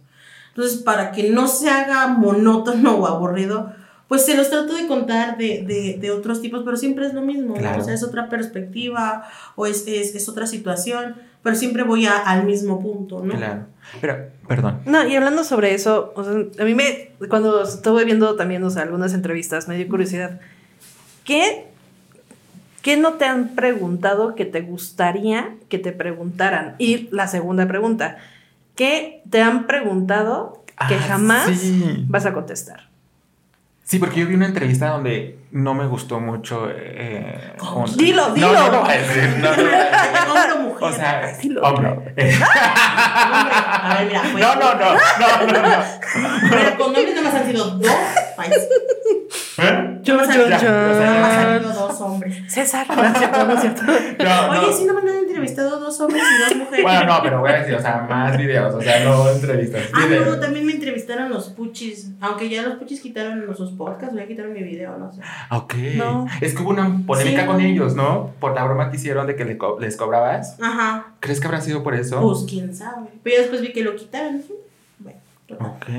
[0.49, 3.71] Entonces, para que no se haga monótono o aburrido,
[4.07, 7.21] pues se los trato de contar de, de, de otros tipos, pero siempre es lo
[7.21, 7.59] mismo, ¿no?
[7.61, 7.81] Claro.
[7.81, 9.23] o sea, es otra perspectiva
[9.55, 13.35] o es, es, es otra situación, pero siempre voy a- al mismo punto, ¿no?
[13.35, 13.65] Claro.
[14.01, 14.17] Pero,
[14.47, 14.81] perdón.
[14.85, 18.69] No, y hablando sobre eso, o sea, a mí me, cuando estuve viendo también, o
[18.69, 20.39] sea, algunas entrevistas, me dio curiosidad.
[21.23, 21.65] ¿Qué,
[22.81, 26.75] ¿Qué no te han preguntado que te gustaría que te preguntaran?
[26.77, 28.17] Y la segunda pregunta,
[28.75, 32.05] ¿qué te han preguntado que Ah, jamás sí.
[32.07, 32.87] vas a contestar?
[33.83, 36.69] Sí, porque yo vi una entrevista donde no me gustó mucho.
[36.71, 37.53] eh,
[37.95, 38.53] Dilo, No, dilo.
[38.53, 40.29] No, no, voy a decir, no, no voy a decir.
[40.29, 40.83] Hombre o mujer.
[40.83, 41.61] O sea, Dilo.
[41.61, 41.89] hombre.
[41.99, 46.49] Hombre, a ver, mira, pues, No, no, no, no, no, no.
[46.49, 47.91] Pero con hombres nada más han sido dos
[48.35, 48.67] países.
[49.57, 49.99] ¿Eh?
[50.03, 50.71] Chon, Nada más chon, han- chon.
[50.99, 52.37] nada más han sido dos hombres.
[52.53, 53.81] César, no es cierto, no es cierto.
[53.83, 54.73] No, Oye, no.
[54.73, 56.83] sí, no me han entrevistado dos hombres y dos mujeres.
[56.83, 59.81] Bueno, no, pero voy a decir, o sea, más videos, o sea, no entrevistas.
[59.93, 60.27] Ah, videos.
[60.27, 62.11] no, también me entrevistaron los puchis.
[62.21, 65.21] Aunque ya los puchis quitaron sus podcasts, voy a quitar mi video, no sé.
[65.51, 65.73] Ok.
[65.95, 66.27] No.
[66.41, 67.47] Es que hubo una polémica Sí.
[67.47, 68.31] con ellos, ¿no?
[68.39, 70.57] Por la broma que hicieron de que co- les cobrabas.
[70.61, 72.21] Ajá, ¿Crees que habrá sido por eso?
[72.21, 73.07] pues quién sabe.
[73.23, 74.41] Pero yo después vi que lo quitaron.
[74.99, 75.67] Bueno, total.
[75.67, 75.89] Ok.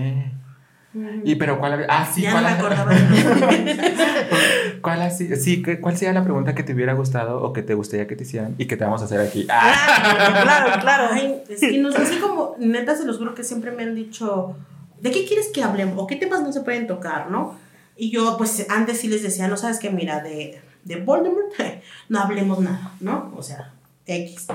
[1.25, 2.93] ¿Y pero cuál Ah, sí, ya no ¿cuál, me acordaba.
[2.93, 3.01] de
[4.83, 7.75] ¿cuál así- sí, ¿qué- ¿cuál sería la pregunta que te hubiera gustado o que te
[7.75, 9.47] gustaría que te hicieran y que te vamos a hacer aquí?
[9.51, 10.41] Ah.
[10.43, 11.09] Claro, claro.
[11.13, 13.95] Ay, es que no sé, así como, neta, se los juro que siempre me han
[13.95, 14.57] dicho,
[15.01, 15.95] ¿de qué quieres que hablemos?
[15.97, 17.55] ¿O qué temas no se pueden tocar, no?
[18.01, 21.53] Y yo, pues, antes sí les decía, no sabes qué, mira, de, de Voldemort,
[22.09, 23.31] no hablemos nada, ¿no?
[23.37, 23.75] O sea,
[24.07, 24.47] X.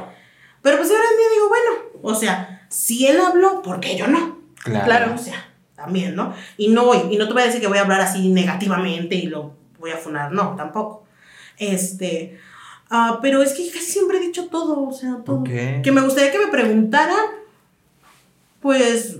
[0.63, 1.71] Pero pues ahora en día digo, bueno,
[2.01, 4.39] o sea, si él habló, ¿por qué yo no?
[4.63, 4.85] Claro.
[4.85, 5.13] Claro.
[5.13, 6.33] O sea, también, ¿no?
[6.57, 9.13] Y no voy, y no te voy a decir que voy a hablar así negativamente
[9.13, 11.05] y lo voy a funar, no, tampoco.
[11.59, 12.39] Este,
[12.89, 15.41] ah, pero es que casi siempre he dicho todo, o sea, todo.
[15.41, 15.49] Ok.
[15.83, 17.27] Que me gustaría que me preguntaran,
[18.59, 19.17] pues,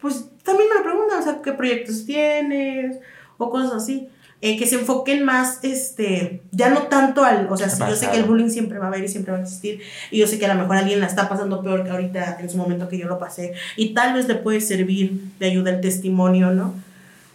[0.00, 2.98] pues también me lo preguntan, o sea, qué proyectos tienes
[3.38, 4.08] o cosas así.
[4.40, 8.10] Eh, que se enfoquen más, este, ya no tanto al, o sea, sí, yo sé
[8.10, 9.80] que el bullying siempre va a haber y siempre va a existir,
[10.10, 12.50] y yo sé que a lo mejor alguien la está pasando peor que ahorita en
[12.50, 15.80] su momento que yo lo pasé, y tal vez le puede servir de ayuda el
[15.80, 16.74] testimonio, ¿no?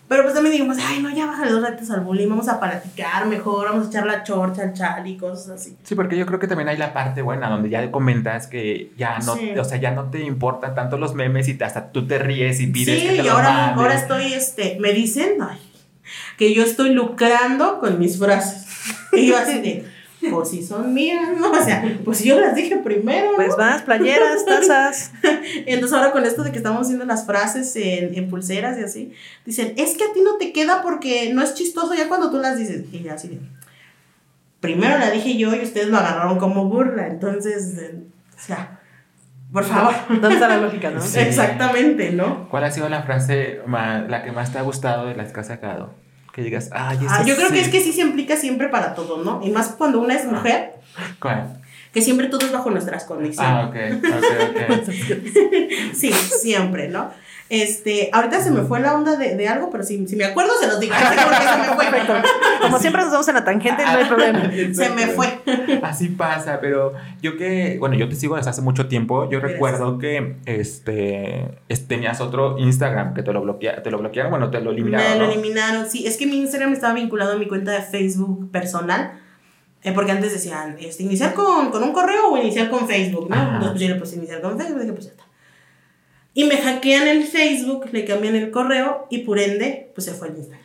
[0.07, 3.25] Pero pues también digamos, ay, no, ya bájale dos ratos al bullying, vamos a platicar
[3.25, 5.77] mejor, vamos a echar la chorcha, al chal y cosas así.
[5.81, 9.17] Sí, porque yo creo que también hay la parte buena donde ya comentas que ya
[9.19, 9.57] no, Sí.
[9.57, 12.67] o sea, ya no te importan tanto los memes y hasta tú te ríes y
[12.67, 15.57] pides Sí, que te y lo ahora estoy, este, me dicen, ay,
[16.37, 18.65] que yo estoy lucrando con mis frases.
[19.11, 19.85] Y yo así de,
[20.29, 21.51] pues si son mías, ¿no?
[21.51, 23.37] O sea, pues yo las dije primero, ¿no?
[23.37, 25.11] Pues vas, playeras, tazas.
[25.65, 29.13] Entonces ahora con esto de que estamos haciendo las frases en, en pulseras y así,
[29.45, 32.37] dicen, es que a ti no te queda porque no es chistoso ya cuando tú
[32.37, 32.85] las dices.
[32.91, 33.39] Y ya así de,
[34.59, 37.95] primero la dije yo y ustedes lo agarraron como burla, entonces, eh,
[38.37, 38.78] o sea,
[39.51, 39.93] por favor.
[40.09, 41.01] ¿Dónde está la lógica, no?
[41.01, 41.19] Sí.
[41.19, 42.47] Exactamente, ¿no?
[42.49, 45.39] ¿Cuál ha sido la frase ma- la que más te ha gustado de las que
[45.39, 45.93] has sacado?
[46.33, 47.53] Que digas, ay, Ah, yo creo sí".
[47.55, 49.41] que es que sí se implica siempre para todo, ¿no?
[49.43, 50.75] Y más cuando una es mujer,
[51.19, 51.57] ¿Cuál?
[51.91, 53.51] que siempre todo es bajo nuestras condiciones.
[53.51, 54.93] Ah, ok, ok, ok.
[55.93, 57.11] Sí, siempre, ¿no?
[57.49, 60.51] Este, ahorita se me fue la onda de, de algo, pero si, si me acuerdo
[60.61, 60.93] se los digo.
[60.93, 61.85] Se me fue.
[62.61, 64.51] Como siempre nos vamos en la tangente, no hay problema.
[64.73, 65.39] Se me fue.
[65.81, 66.93] Así pasa, pero
[67.23, 69.23] yo que, bueno, yo te sigo desde hace mucho tiempo.
[69.29, 69.53] Yo Gracias.
[69.53, 74.51] recuerdo que este, es- tenías otro Instagram que te lo, bloquea, te lo bloquearon, bueno,
[74.51, 75.11] te lo eliminaron.
[75.13, 75.31] Me lo ¿no?
[75.31, 76.05] eliminaron, sí.
[76.05, 79.13] Es que mi Instagram estaba vinculado a mi cuenta de Facebook personal.
[79.81, 83.35] eh, porque antes decían, este, iniciar con, con un correo o iniciar con Facebook, ¿no?
[83.35, 83.45] Ajá.
[83.55, 85.23] Entonces pues, yo le puse iniciar con Facebook, dije, pues ya está.
[86.33, 90.29] Y me hackean el Facebook, le cambian el correo y por ende, pues se fue
[90.29, 90.63] el Instagram.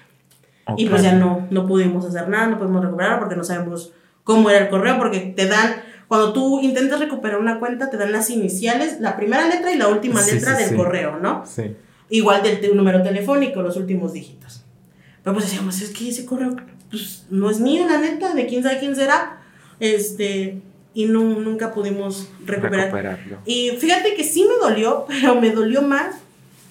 [0.77, 0.91] Y Ok.
[0.91, 3.93] pues ya no, no pudimos hacer nada, no pudimos recuperarlo porque no sabemos
[4.23, 5.77] cómo era el correo, porque te dan,
[6.09, 9.89] cuando tú intentas recuperar una cuenta, te dan las iniciales, la primera letra y la
[9.89, 10.77] última Sí, letra sí, del sí.
[10.77, 11.45] correo, ¿no?
[11.47, 11.75] Sí.
[12.11, 14.65] Igual del te- número telefónico, los últimos dígitos.
[15.23, 16.55] Pero pues decíamos, es que ese correo
[16.91, 19.41] pues, no es mío, la neta, de quién sabe quién será.
[19.81, 20.61] Este,
[20.95, 22.87] y no, nunca pudimos recuperar.
[22.87, 23.39] Recuperarlo.
[23.45, 26.17] Y fíjate que sí me dolió, pero me dolió más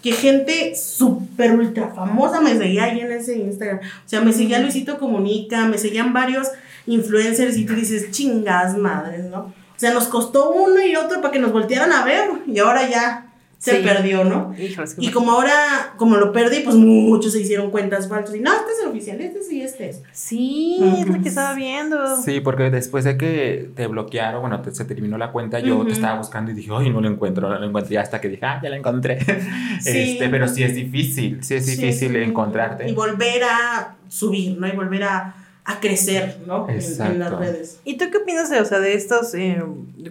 [0.01, 3.79] que gente súper ultra famosa me seguía ahí en ese Instagram.
[3.79, 6.49] O sea, me seguía Luisito Comunica, me seguían varios
[6.85, 9.39] influencers y tú dices, chingas madres, ¿no?
[9.43, 12.89] O sea, nos costó uno y otro para que nos voltearan a ver y ahora
[12.89, 13.32] ya
[13.63, 13.83] se Sí.
[13.83, 14.53] perdió, ¿no?
[14.59, 18.35] Híjole, es que- Y como ahora, como lo perdí, pues muchos se hicieron cuentas falsas.
[18.35, 20.01] Y no, este es el oficial, este sí, este es.
[20.11, 22.21] Sí, es lo que estaba viendo.
[22.21, 25.93] Sí, porque después de que te bloquearon, bueno, te- se terminó la cuenta, yo te
[25.93, 27.93] estaba buscando y dije, ay, no lo encuentro, no lo encuentro.
[27.93, 29.19] Y hasta que dije, ah, ya la encontré.
[29.81, 30.13] Sí.
[30.13, 32.17] Este, pero sí es difícil, sí es difícil sí.
[32.17, 32.89] encontrarte.
[32.89, 34.67] Y volver a subir, ¿no?
[34.67, 36.65] Y volver a, a crecer, ¿no?
[36.67, 37.39] En, en las Exacto.
[37.39, 37.79] redes.
[37.85, 39.63] ¿Y tú qué opinas de, o sea, de estas eh,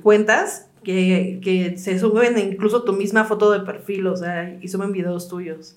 [0.02, 4.92] cuentas que, que se suben incluso tu misma foto de perfil, o sea, y suben
[4.92, 5.76] videos tuyos?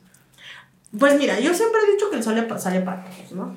[0.97, 3.53] Pues mira, yo siempre he dicho que el sol le- sale para todos, ¿no?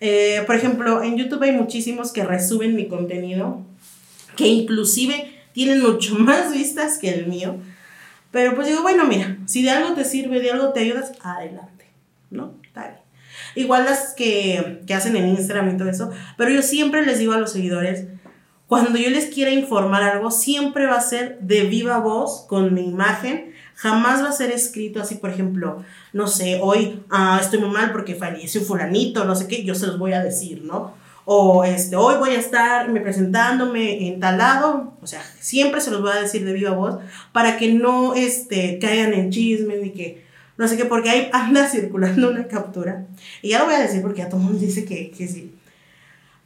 [0.00, 3.60] Eh, por ejemplo, en YouTube hay muchísimos que resuben mi contenido,
[4.36, 7.56] que inclusive tienen mucho más vistas que el mío.
[8.30, 11.86] Pero pues digo, bueno, mira, si de algo te sirve, de algo te ayudas, adelante,
[12.30, 12.54] ¿no?
[12.64, 13.00] Está bien.
[13.56, 17.32] Igual las que, que hacen en Instagram y todo eso, pero yo siempre les digo
[17.32, 18.06] a los seguidores,
[18.70, 22.86] cuando yo les quiera informar algo, siempre va a ser de viva voz, con mi
[22.86, 27.70] imagen, jamás va a ser escrito así, por ejemplo, no sé, hoy ah, estoy muy
[27.70, 30.94] mal porque falleció fulanito, no sé qué, yo se los voy a decir, ¿no?
[31.24, 35.90] O este, hoy voy a estar me presentándome en tal lado, o sea, siempre se
[35.90, 37.00] los voy a decir de viva voz
[37.32, 40.24] para que no este, caigan en chismes ni que,
[40.56, 43.08] no sé qué, porque ahí anda circulando una captura.
[43.42, 45.56] Y ya lo voy a decir porque ya todo mundo dice que, que sí.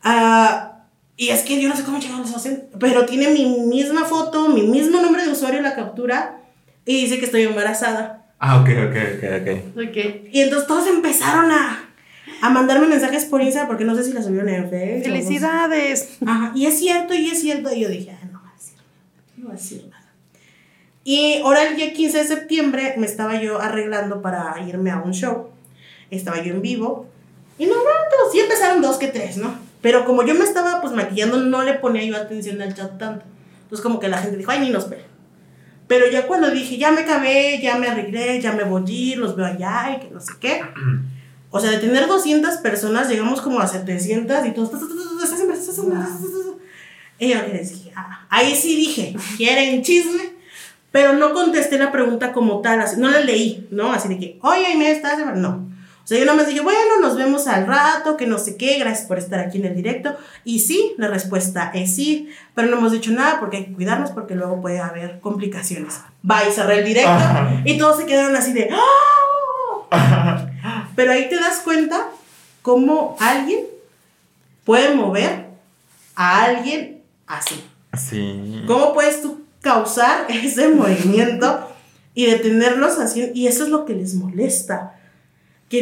[0.02, 0.73] Ah,
[1.16, 4.62] y es que yo no sé cómo chingados hacen, pero tiene mi misma foto, mi
[4.62, 6.40] mismo nombre de usuario la captura
[6.84, 8.26] y dice que estoy embarazada.
[8.40, 9.88] Ah, ok, ok, ok, ok.
[9.88, 10.30] Ok.
[10.32, 11.88] Y entonces todos empezaron a,
[12.42, 15.04] a mandarme mensajes por Instagram porque no sé si la subieron en Facebook.
[15.04, 16.18] ¡Felicidades!
[16.26, 17.72] Ajá, y es cierto, y es cierto.
[17.72, 18.78] Y yo dije, ah, no va a decir,
[19.36, 20.12] no va a decir nada.
[21.04, 25.12] Y ahora el día 15 de septiembre me estaba yo arreglando para irme a un
[25.12, 25.50] show.
[26.10, 27.06] Estaba yo en vivo.
[27.56, 29.63] Y no, no, pero sí empezaron dos que tres, ¿no?
[29.84, 33.26] Pero como yo me estaba pues maquillando, no le ponía yo atención al chat tanto.
[33.64, 35.04] Entonces como que la gente dijo, ay, ni nos ve.
[35.86, 39.18] Pero ya cuando dije, ya me acabé, ya me arreglé, ya me voy a ir,
[39.18, 40.62] los veo allá y que no sé qué.
[41.50, 44.70] O sea, de tener 200 personas, llegamos como a 700 y todos...
[47.18, 50.32] Y yo les dije, ah, ahí sí dije, ¿quieren chisme?
[50.92, 53.92] Pero no contesté la pregunta como tal, así, no la leí, ¿no?
[53.92, 55.73] Así de que, oye, me estás, no.
[56.04, 59.08] O sea, yo nomás dije, bueno, nos vemos al rato, que no sé qué, gracias
[59.08, 60.14] por estar aquí en el directo.
[60.44, 64.10] Y sí, la respuesta es sí, pero no hemos dicho nada porque hay que cuidarnos
[64.10, 66.00] porque luego puede haber complicaciones.
[66.30, 67.10] Va y cerré el directo
[67.64, 70.46] y todos se quedaron así de, ¡Ah!
[70.94, 72.08] Pero ahí te das cuenta
[72.60, 73.60] cómo alguien
[74.64, 75.46] puede mover
[76.16, 77.64] a alguien así.
[77.96, 78.62] Sí.
[78.66, 81.66] ¿Cómo puedes tú causar ese movimiento
[82.14, 83.30] y detenerlos así?
[83.34, 84.93] Y eso es lo que les molesta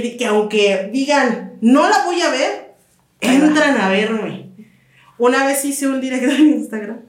[0.00, 2.74] que, que aunque digan, no la voy a ver,
[3.20, 4.50] entran a verme.
[5.18, 7.00] Una vez hice un directo en Instagram.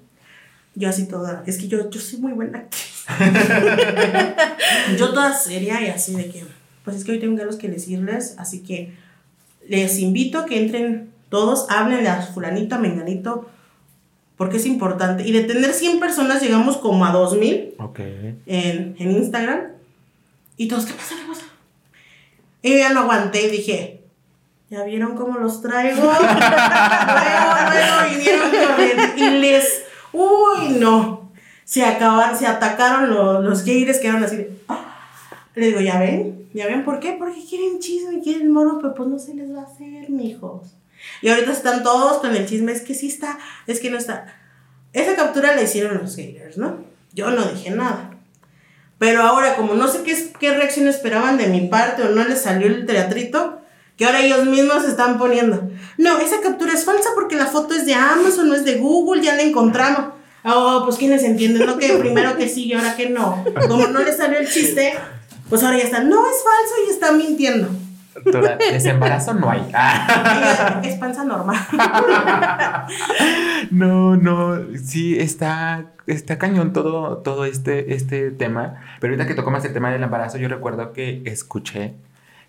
[0.75, 3.05] Yo así toda, es que yo, yo soy muy buena actriz.
[4.97, 6.43] yo toda seria y así de que,
[6.83, 8.93] pues es que hoy tengo ganas que decirles, así que
[9.67, 13.49] les invito a que entren todos, hablen a fulanito, a menganito,
[14.35, 15.27] porque es importante.
[15.27, 17.99] Y de tener 100 personas llegamos como a 2000 Ok.
[17.99, 19.61] en, en Instagram.
[20.57, 21.15] Y todos, ¿qué pasa?
[21.15, 21.45] ¿Qué pasa?
[22.63, 24.03] Y ya no aguanté y dije,
[24.69, 26.01] ¿ya vieron cómo los traigo?
[26.01, 26.13] luego,
[27.69, 29.83] luego vinieron y les,
[30.13, 31.29] uy, no.
[31.65, 34.97] Se acabaron, se atacaron los, los haters, quedaron así de, ¡ah!
[35.55, 36.47] Le digo, ¿ya ven?
[36.53, 37.15] ¿Ya ven por qué?
[37.19, 40.75] Porque quieren chisme, quieren moro, pero pues no se les va a hacer, mijos.
[41.21, 43.37] Y ahorita están todos con el chisme, es que sí está,
[43.67, 44.33] es que no está.
[44.93, 46.77] Esa captura la hicieron los haters, ¿no?
[47.13, 48.12] Yo no dije nada.
[48.97, 52.41] Pero ahora, como no sé qué, qué reacción esperaban de mi parte o no les
[52.41, 53.61] salió el teatrito,
[53.97, 55.69] que ahora ellos mismos están poniendo.
[55.97, 59.21] No, esa captura es falsa porque la foto es de Amazon, no es de Google,
[59.21, 60.13] ya la encontramos.
[60.45, 61.77] Oh, pues quienes entienden, ¿no?
[61.77, 63.43] Que primero que sí y ahora que no.
[63.67, 64.93] Como no les salió el chiste,
[65.49, 67.69] pues ahora ya están, no es falso y están mintiendo.
[68.71, 69.69] Desembarazo no hay.
[69.73, 70.81] Ah.
[70.83, 71.57] Es panza normal.
[73.71, 78.81] No, no, sí, está, está cañón todo, todo este, este tema.
[78.99, 81.95] Pero ahorita que tocó más el tema del embarazo, yo recuerdo que escuché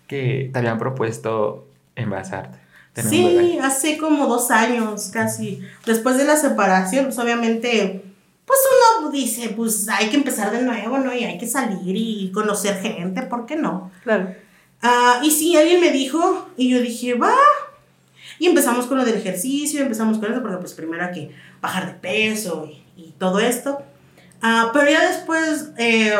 [0.07, 2.59] que te habían propuesto embarazarte.
[3.01, 5.61] Sí, hace como dos años casi.
[5.85, 8.03] Después de la separación, pues obviamente,
[8.45, 8.59] pues
[9.01, 11.13] uno dice, pues hay que empezar de nuevo, ¿no?
[11.13, 13.91] Y hay que salir y conocer gente, ¿por qué no?
[14.03, 14.44] Claro.
[14.87, 17.33] Ah, y sí, alguien me dijo, y yo dije, va.
[18.37, 21.87] Y empezamos con lo del ejercicio, empezamos con eso, porque pues primero hay que bajar
[21.87, 23.81] de peso y, y todo esto.
[24.43, 26.15] Ah, pero ya después eh,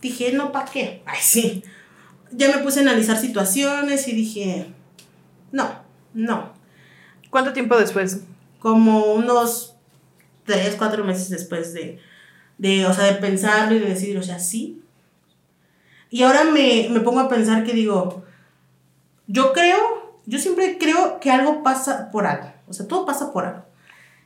[0.00, 1.02] dije, no, ¿para qué?
[1.06, 1.62] Ay, sí.
[2.32, 4.66] Ya me puse a analizar situaciones y dije,
[5.52, 5.70] no,
[6.14, 6.54] no.
[7.30, 8.22] ¿Cuánto tiempo después?
[8.58, 9.76] Como unos
[10.44, 12.00] tres, cuatro meses después de,
[12.58, 14.81] de, o sea, de pensarlo y de decir, o sea, sí.
[16.12, 18.22] Y ahora me, me pongo a pensar que digo,
[19.28, 22.52] yo creo, yo siempre creo que algo pasa por algo.
[22.68, 23.64] O sea, todo pasa por algo.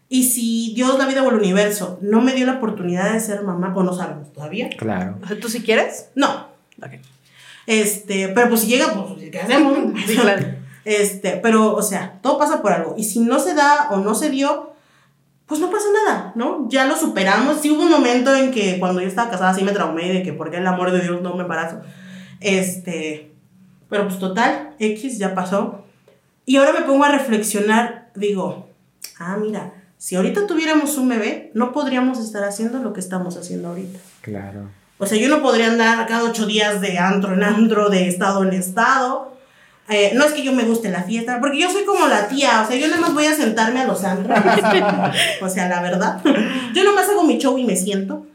[0.09, 3.43] Y si Dios, la vida o el universo no me dio la oportunidad de ser
[3.43, 4.69] mamá, o no sabemos todavía.
[4.77, 5.21] Claro.
[5.23, 6.09] O sea, ¿tú si quieres?
[6.17, 6.49] No.
[6.83, 6.95] Ok.
[7.69, 9.79] Este, pero pues si llega, pues, ¿qué hacemos?
[10.07, 10.45] Sí, claro.
[10.85, 12.95] Este, pero, o sea, todo pasa por algo.
[12.97, 14.73] Y si no se da o no se dio,
[15.47, 16.69] pues no pasa nada, ¿no?
[16.69, 17.61] Ya lo superamos.
[17.61, 20.33] Sí hubo un momento en que cuando yo estaba casada sí me traumé de que
[20.33, 21.81] por qué el amor de Dios no me embarazo.
[22.41, 23.33] Este,
[23.89, 25.85] pero pues total, X ya pasó.
[26.45, 28.69] Y ahora me pongo a reflexionar, digo,
[29.19, 33.69] ah, mira, si ahorita tuviéramos un bebé, no podríamos estar haciendo lo que estamos haciendo
[33.69, 33.99] ahorita.
[34.21, 34.69] Claro.
[34.99, 38.43] O sea, yo no podría andar cada ocho días de antro en antro, de estado
[38.43, 39.36] en estado.
[39.89, 42.63] Eh, no es que yo me guste la fiesta, porque yo soy como la tía,
[42.63, 44.37] o sea, yo nada más voy a sentarme a los antros.
[45.43, 46.21] o sea, la verdad.
[46.75, 48.27] Yo nomás hago mi show y me siento.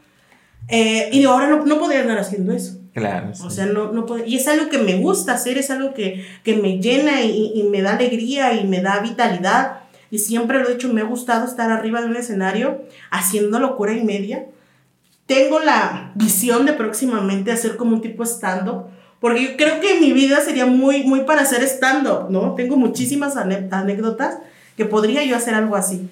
[0.68, 2.78] Eh, y digo, ahora no, no podría andar haciendo eso.
[2.94, 3.34] Claro.
[3.34, 3.42] sí.
[3.44, 6.24] O sea, no, no puedo- Y es algo que me gusta hacer, es algo que,
[6.44, 9.80] que me llena y, y me da alegría y me da vitalidad.
[10.10, 13.92] Y siempre lo he dicho, me ha gustado estar arriba de un escenario haciendo locura
[13.92, 14.46] y media.
[15.26, 18.86] Tengo la visión de próximamente hacer como un tipo stand-up,
[19.22, 22.56] porque yo creo que mi vida sería muy, muy para hacer stand-up, ¿no?
[22.56, 24.38] Tengo muchísimas anécdotas
[24.76, 26.10] que podría yo hacer algo así.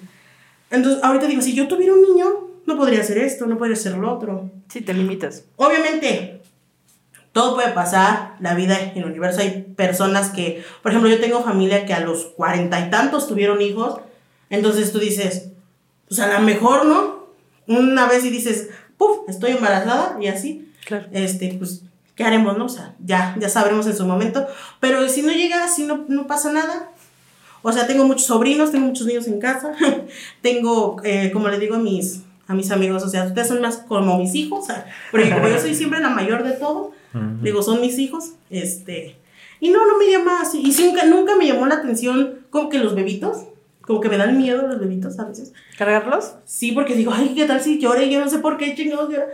[0.69, 2.25] Entonces, ahorita digo, si yo tuviera un niño,
[2.65, 4.49] no podría hacer esto, no podría hacer lo otro.
[4.69, 5.43] Sí, te limitas.
[5.57, 6.41] Obviamente,
[7.33, 9.41] todo puede pasar, la vida en el universo.
[9.41, 13.61] Hay personas que, por ejemplo, yo tengo familia que a los cuarenta y tantos tuvieron
[13.61, 13.99] hijos.
[14.49, 15.49] Entonces tú dices,
[16.07, 17.27] pues a lo mejor, ¿no?
[17.67, 20.71] Una vez y dices, puf, estoy embarazada y así.
[20.85, 21.07] Claro.
[21.11, 21.83] Este, pues,
[22.15, 22.65] ¿qué haremos, no?
[22.65, 24.45] O sea, ya, ya sabremos en su momento.
[24.79, 26.89] Pero si no llega, si no, no pasa nada.
[27.63, 29.73] O sea, tengo muchos sobrinos, tengo muchos niños en casa.
[30.41, 33.77] tengo, eh, como le digo a mis, a mis amigos, o sea, ustedes son más
[33.77, 34.65] como mis hijos.
[35.11, 37.43] Porque como yo soy siempre la mayor de todo, Ujú.
[37.43, 38.31] digo, son mis hijos.
[38.49, 39.17] Este,
[39.59, 40.61] y no, no me llama así.
[40.65, 43.37] Y nunca, nunca me llamó la atención como que los bebitos.
[43.81, 45.53] Como que me dan miedo los bebitos a veces.
[45.77, 46.33] ¿Cargarlos?
[46.45, 48.03] Sí, porque digo, ay, ¿qué tal si llora?
[48.03, 49.25] Y yo no sé por qué chingados llora.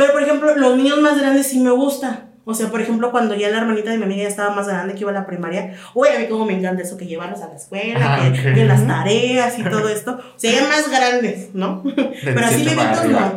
[0.00, 2.30] Pero, por ejemplo, los niños más grandes sí me gustan.
[2.46, 4.94] O sea, por ejemplo, cuando ya la hermanita de mi amiga ya estaba más grande,
[4.94, 7.48] que iba a la primaria, uy, a mí como me encanta eso, que llevarlos a
[7.48, 10.12] la escuela, Ah, que, las tareas y todo esto.
[10.12, 11.82] O sea, ya más grandes, ¿no?
[12.24, 13.28] Pero así 18 para bebitos no.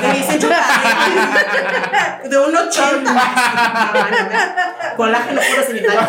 [0.00, 0.66] Sí, De 18 para
[1.04, 2.20] arriba.
[2.28, 3.00] De un 80.
[3.00, 4.96] No, no, no.
[4.96, 6.00] Colágeno puro sanitario.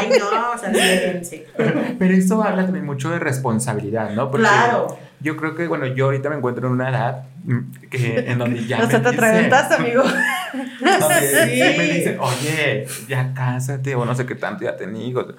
[0.00, 1.46] Ay, no, o sea, fíjense.
[1.98, 4.30] Pero eso habla también mucho de responsabilidad, ¿no?
[4.30, 5.07] Porque Claro.
[5.20, 7.58] Yo creo que, bueno, yo ahorita me encuentro en una edad mm,
[7.90, 8.78] que, en donde ya.
[8.84, 10.02] O sea, te atragantaste, amigo.
[10.02, 11.20] donde
[11.72, 11.78] Sí.
[11.78, 15.34] me dicen, oye, ya cásate o no sé qué tanto, ya ten hijos.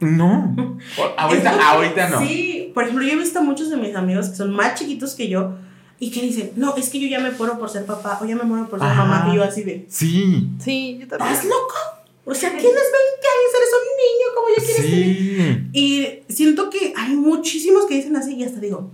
[0.00, 0.54] No.
[1.16, 2.18] Ahorita, que- ahorita no.
[2.20, 5.14] Sí, por ejemplo, yo he visto a muchos de mis amigos que son más chiquitos
[5.14, 5.54] que yo
[5.98, 8.36] y que dicen, no, es que yo ya me muero por ser papá o ya
[8.36, 9.04] me muero por ser Ajá.
[9.04, 9.32] mamá.
[9.32, 10.50] Y yo así de, Sí.
[10.60, 11.32] Sí, yo también.
[11.32, 11.74] ¿estás loco?
[12.30, 14.86] O sea, tienes 20 años, eres un niño, ¿cómo ya quieres?
[14.86, 15.68] Sí.
[15.72, 18.90] Y siento que hay muchísimos que dicen así y hasta digo,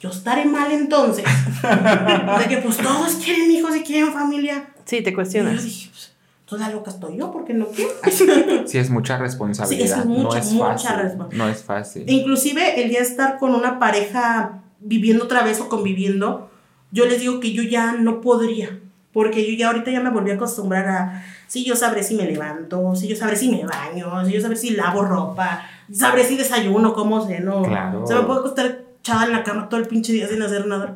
[0.00, 1.24] yo estaré mal entonces.
[1.62, 4.70] de que pues todos quieren hijos y quieren familia.
[4.84, 5.62] Sí, te Y yo cuestionas.
[5.64, 6.12] dije, pues,
[6.46, 7.92] toda loca estoy yo porque no quiero.
[8.66, 9.96] Sí, es mucha responsabilidad.
[9.96, 11.46] Sí, es mucha, no es mucha responsabilidad.
[11.46, 12.04] No es fácil.
[12.08, 16.50] Inclusive el día de estar con una pareja viviendo otra vez o conviviendo,
[16.92, 18.78] yo les digo que yo ya no podría,
[19.14, 22.26] porque yo ya ahorita ya me volví a acostumbrar a, sí, yo sabré si me
[22.26, 26.36] levanto, sí, yo sabré si me baño, sí, yo sabré si lavo ropa, sabré si
[26.36, 27.62] desayuno, cómo ceno.
[27.62, 28.02] Claro.
[28.02, 30.66] O sea, me puedo acostar echada en la cama todo el pinche día sin hacer
[30.66, 30.94] nada.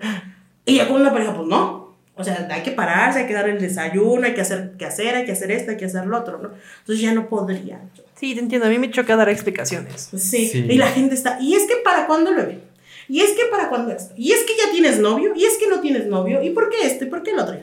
[0.67, 1.97] Y ya con una pareja, pues no.
[2.17, 5.15] O sea, hay que pararse, hay que dar el desayuno, hay que hacer, que hacer,
[5.15, 6.51] hay que hacer esto, hay que hacer lo otro, ¿no?
[6.81, 7.81] Entonces ya no podría.
[7.97, 8.03] yo.
[8.17, 8.67] Sí, te entiendo.
[8.67, 10.11] A mí me choca dar explicaciones.
[10.17, 10.49] Sí.
[10.49, 10.67] Sí.
[10.69, 12.61] Y la gente está, y es que para cuándo lo ve.
[13.09, 14.13] Y es que para cuándo esto.
[14.17, 15.33] Y es que ya tienes novio.
[15.35, 16.43] Y es que no tienes novio.
[16.43, 17.07] ¿Y por qué este?
[17.07, 17.57] ¿Por qué el otro?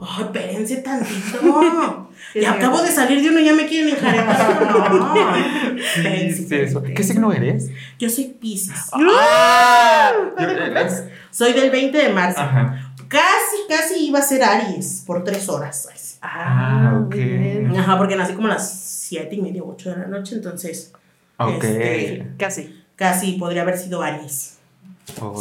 [0.00, 2.04] Ay, espérense tantito.
[2.32, 4.70] Sí, y es acabo de salir de uno y ya me quieren enjaretar.
[4.70, 5.24] No.
[5.94, 6.82] Sí, eso.
[6.82, 7.70] ¿Qué signo eres?
[7.98, 8.90] Yo soy Pisces.
[8.92, 10.10] ¡Ah!
[10.34, 11.04] ¿Cuándo Yo- cumples?
[11.30, 12.40] Soy del 20 de marzo.
[12.40, 12.92] Ajá.
[13.06, 15.88] Casi, casi iba a ser Aries por tres horas.
[16.20, 17.78] Ah, muy ok.
[17.78, 20.34] Ajá, porque nací como a las siete y media, ocho de la noche.
[20.34, 20.92] Entonces,
[21.38, 21.62] Ok.
[21.64, 22.82] Este, Casi.
[22.96, 24.57] casi podría haber sido Aries.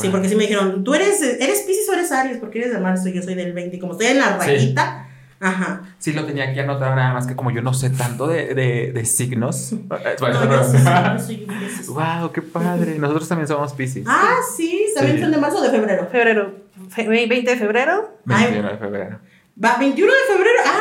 [0.01, 2.79] Sí, porque sí me dijeron, tú eres, eres Pisces o eres Aries, porque eres de
[2.79, 3.75] marzo y yo soy del 20.
[3.75, 4.47] Y como estoy en la Sí.
[4.47, 5.07] rayita,
[5.39, 5.81] ajá.
[5.99, 8.91] Sí, lo tenía aquí anotado nada más que como yo no sé tanto de, de,
[8.93, 9.73] de signos.
[9.89, 11.45] No, no- sí,
[11.85, 12.97] soy wow, qué padre.
[12.97, 14.05] Nosotros también somos Pisces.
[14.07, 15.23] Ah, sí, también Sí.
[15.23, 16.07] son de marzo o de febrero.
[16.11, 16.55] Febrero.
[16.89, 18.17] Fe- 20 de febrero.
[18.25, 19.19] 21 de febrero.
[19.63, 20.59] Va, 21 de febrero.
[20.65, 20.76] Ah,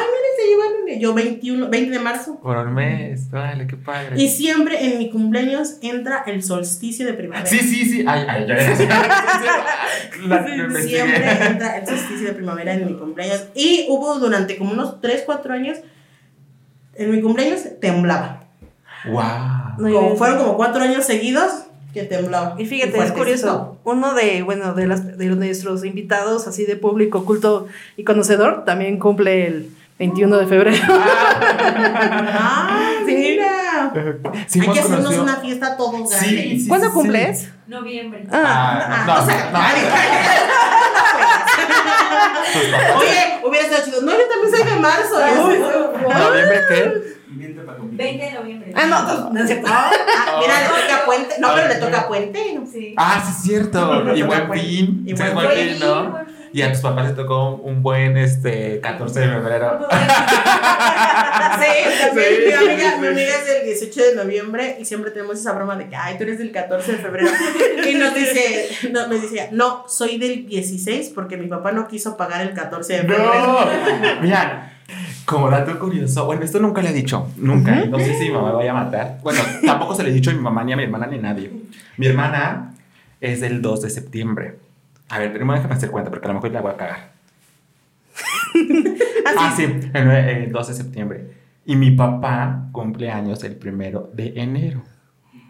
[0.47, 1.01] llevan.
[1.01, 2.39] Yo 21, 20 de marzo.
[2.41, 3.31] Por un mes.
[3.31, 4.21] Vale, qué padre.
[4.21, 7.47] Y siempre en mi cumpleaños entra el solsticio de primavera.
[7.47, 8.05] Sí, sí, sí.
[8.07, 8.87] Ay, ay, investigué.
[10.87, 13.45] Siempre entra el solsticio de primavera en mi cumpleaños.
[13.55, 15.79] Y hubo durante como unos 3, 4 años,
[16.95, 18.45] en mi cumpleaños temblaba.
[19.07, 19.93] Wow.
[19.93, 22.57] Como- fueron como 4 años seguidos que temblaba.
[22.59, 23.79] Y fíjate, es curioso.
[23.85, 28.99] Uno de, bueno, de, las, de nuestros invitados, así de público, culto y conocedor, también
[28.99, 30.83] cumple el 21 de febrero.
[30.89, 33.15] Ah, Sí.
[33.15, 33.93] mira.
[34.47, 36.63] Sí, Hay que hacernos conocido- una fiesta todos Sí, grandes.
[36.63, 37.49] sí, ¿Cuándo sí, cumples?
[37.67, 38.27] Noviembre.
[38.31, 39.51] Ah, Ah, no, Ah, no, o sea.
[42.99, 44.01] Oye, hubiera estado chido.
[44.03, 45.15] No, yo también soy de marzo.
[46.19, 47.17] ¿Noviembre qué?
[47.93, 48.73] 20 de noviembre.
[48.75, 49.67] Ah, no, no, no es cierto.
[49.71, 49.91] Ah,
[50.41, 51.35] mira, le toca puente.
[51.39, 52.61] No, pero le toca puente.
[52.97, 54.15] Ah, sí, es cierto.
[54.15, 55.03] Y buen fin.
[55.07, 56.19] Y buen fin, ¿no?
[56.53, 59.89] Y a tus papás les tocó un buen este 14 de febrero.
[61.57, 61.67] Sí,
[62.01, 65.39] también Sí, mi, amiga, sí, mi amiga es del 18 de noviembre y siempre tenemos
[65.39, 67.29] esa broma de que, ay, tú eres del 14 de febrero.
[67.89, 72.17] Y nos dice, no, nos dice, no, soy del 16 porque mi papá no quiso
[72.17, 73.25] pagar el 14 de febrero.
[73.25, 73.59] No,
[74.23, 74.73] mira,
[75.25, 78.49] como dato curioso, bueno, esto nunca le he dicho, nunca, no sé si mi mamá
[78.49, 79.19] me vaya a matar.
[79.23, 81.23] Bueno, tampoco se le he dicho a mi mamá, ni a mi hermana, ni a
[81.23, 81.51] nadie.
[81.97, 82.75] Mi hermana
[83.21, 84.66] es del 2 de septiembre.
[85.09, 87.11] A ver, primero déjame hacer cuenta, porque a lo mejor la voy a cagar.
[89.39, 91.31] Ah, sí, el, el 2 de septiembre.
[91.67, 94.83] Y mi papá cumple años el primero de enero.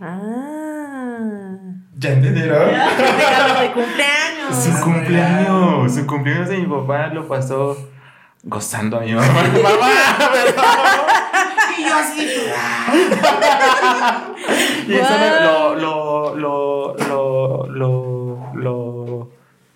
[0.00, 1.56] Ah.
[1.98, 2.68] ¿Ya entendieron?
[2.70, 4.54] De cumpleaños.
[4.54, 7.76] Su cumpleaños, su cumpleaños de mi papá lo pasó
[8.42, 9.26] gozando a mi mamá.
[9.62, 9.90] ¡Mamá!
[11.78, 12.28] Y yo así,
[14.88, 19.05] Y eso lo, lo, lo, lo, lo, lo,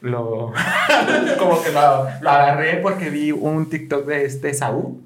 [0.01, 0.53] lo,
[1.39, 4.99] como que lo, lo agarré porque vi un TikTok de este Saúl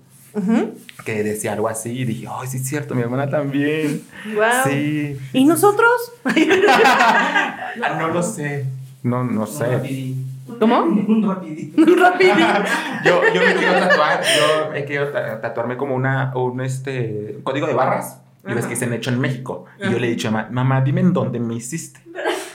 [1.05, 4.03] que decía algo así y dije, ay, sí es cierto, mi hermana también.
[4.35, 4.69] Guau.
[4.69, 5.19] Sí.
[5.33, 6.13] ¿Y nosotros?
[7.99, 8.67] No lo sé.
[9.03, 10.15] No, no sé.
[10.59, 10.81] ¿Cómo?
[10.85, 11.85] Un rapidito.
[11.97, 12.35] Rápido.
[13.05, 17.67] Yo, yo me quiero tatuar, yo me quiero tatuarme como una, un este, un código
[17.67, 18.21] de barras.
[18.47, 19.67] Y ves que se han hecho en México.
[19.81, 22.01] Y yo le he dicho a mamá, mamá, dime en dónde me hiciste.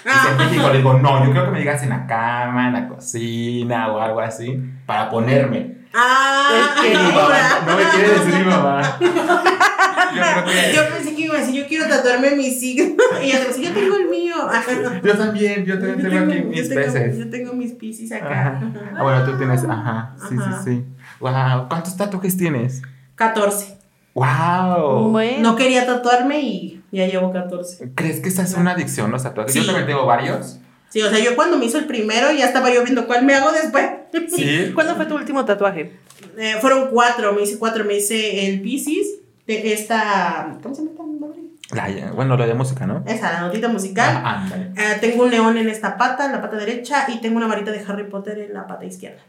[0.05, 0.23] Ah.
[0.37, 0.69] científico.
[0.69, 3.99] Le digo, no, yo creo que me digas en la cama, en la cocina o
[3.99, 5.77] algo así, para ponerme.
[5.93, 8.97] Ah, Es que- Y mi mamá, no me quiere decir mi mamá.
[9.01, 10.73] Yo creo que.
[10.75, 12.95] Yo pensé que iba a decir, yo quiero tatuarme mi signo.
[13.21, 14.35] Y ella dice, yo tengo el mío.
[15.03, 17.17] Yo también, yo también Yo tengo aquí tengo, mis yo tengo- peces.
[17.17, 18.29] yo tengo mis piscis acá.
[18.57, 18.61] Ajá.
[18.97, 20.61] Ah, bueno, tú tienes, ajá, sí, Ajá.
[20.63, 20.85] sí, sí.
[21.19, 22.81] Wow, ¿cuántos tatuajes tienes?
[23.15, 23.77] 14.
[24.13, 25.09] Wow.
[25.11, 25.51] Bueno.
[25.51, 27.91] No quería tatuarme y ya llevo 14.
[27.95, 29.53] ¿Crees que esa es una adicción los tatuajes?
[29.53, 30.59] Yo también tengo varios.
[30.89, 33.35] Sí, o sea, yo cuando me hizo el primero ya estaba yo viendo cuál me
[33.35, 33.85] hago después.
[34.35, 34.71] Sí.
[34.73, 35.93] ¿Cuándo fue tu último tatuaje?
[36.35, 40.91] Eh, fueron cuatro, me hice cuatro, me hice el Pisces, de esta, ¿cómo se llama
[40.93, 41.99] esta madre?
[42.01, 43.03] La- bueno, lo de música, ¿no?
[43.05, 44.09] Esa, la notita musical.
[44.25, 44.47] Ah.
[44.75, 47.71] Eh, tengo un león en esta pata, en la pata derecha, y tengo una varita
[47.71, 49.21] de Harry Potter en la pata izquierda.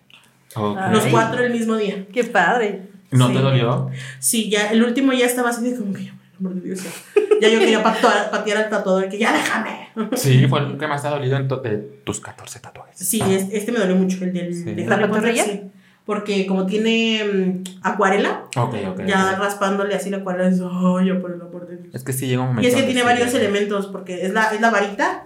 [0.90, 2.06] Los cuatro el mismo día.
[2.12, 2.82] Qué padre.
[3.10, 3.34] ¿No Sí.
[3.34, 3.90] te dolió?
[4.18, 6.10] Sí, ya, el último ya estaba así de como que,
[6.42, 6.80] por amor de Dios,
[7.40, 9.88] ya, yo quería patear, patear al tatuador, que ya déjame.
[10.14, 12.96] Sí, fue el que más te ha dolido de tus 14 tatuajes.
[12.98, 14.64] Sí, es- este me dolió mucho, el del Sí.
[14.74, 15.62] de sí.
[16.06, 18.44] Porque como tiene mm, acuarela,
[19.06, 21.94] ya raspándole así la acuarela, es, ay, ya por el amor de Dios.
[21.94, 22.66] Es que sí llega un momento.
[22.66, 25.24] Y es que tiene varios elementos, porque es la, es la varita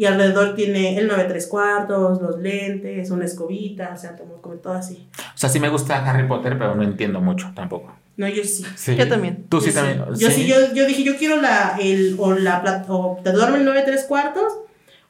[0.00, 4.54] y alrededor tiene el 9 3 cuartos, los lentes, una escobita, o sea, como, como
[4.54, 5.06] todo así.
[5.18, 7.92] O sea, sí me gusta Harry Potter, pero no entiendo mucho tampoco.
[8.16, 8.64] No, yo sí.
[8.76, 8.96] Sí.
[8.96, 9.44] Yo también.
[9.50, 10.02] Tú sí Yo también.
[10.16, 13.66] Yo sí, yo, yo dije, yo quiero la, el, o la, plat- o tatuarme el
[13.66, 14.50] 9 3 cuartos,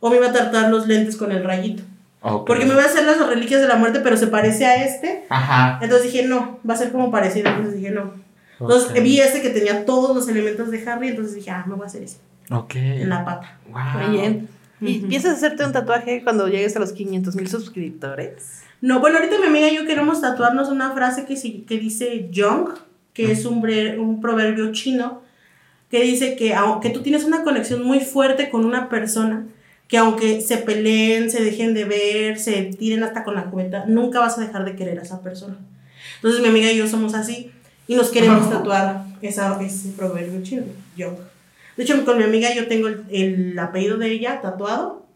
[0.00, 1.84] o me iba a tatuar los lentes con el rayito.
[2.44, 5.24] Porque me voy a hacer las reliquias de la muerte, pero se parece a este.
[5.28, 5.78] Ajá.
[5.82, 7.48] Entonces dije, no, va a ser como parecido.
[7.48, 8.14] Entonces dije, no.
[8.58, 11.84] Entonces vi este que tenía todos los elementos de Harry, entonces dije, ah, me voy
[11.84, 12.18] a hacer ese.
[12.50, 12.74] Ok.
[12.74, 13.56] En la pata.
[13.70, 14.08] Wow.
[14.08, 14.48] Muy bien.
[14.80, 18.62] ¿Y piensas hacerte un tatuaje cuando llegues a los 500 mil suscriptores?
[18.80, 22.30] No, bueno, ahorita mi amiga y yo queremos tatuarnos una frase que, sí- que dice
[22.34, 22.70] Jung,
[23.12, 25.22] que es un, bre- un proverbio chino,
[25.90, 29.46] que dice que aunque tú tienes una conexión muy fuerte con una persona,
[29.88, 34.20] que aunque se peleen, se dejen de ver, se tiren hasta con la cubeta, nunca
[34.20, 35.56] vas a dejar de querer a esa persona.
[36.16, 37.50] Entonces mi amiga y yo somos así
[37.88, 40.62] y nos queremos tatuar esa, ese proverbio chino,
[40.96, 41.16] Jung.
[41.76, 45.06] De hecho, con mi amiga yo tengo el, el apellido de ella tatuado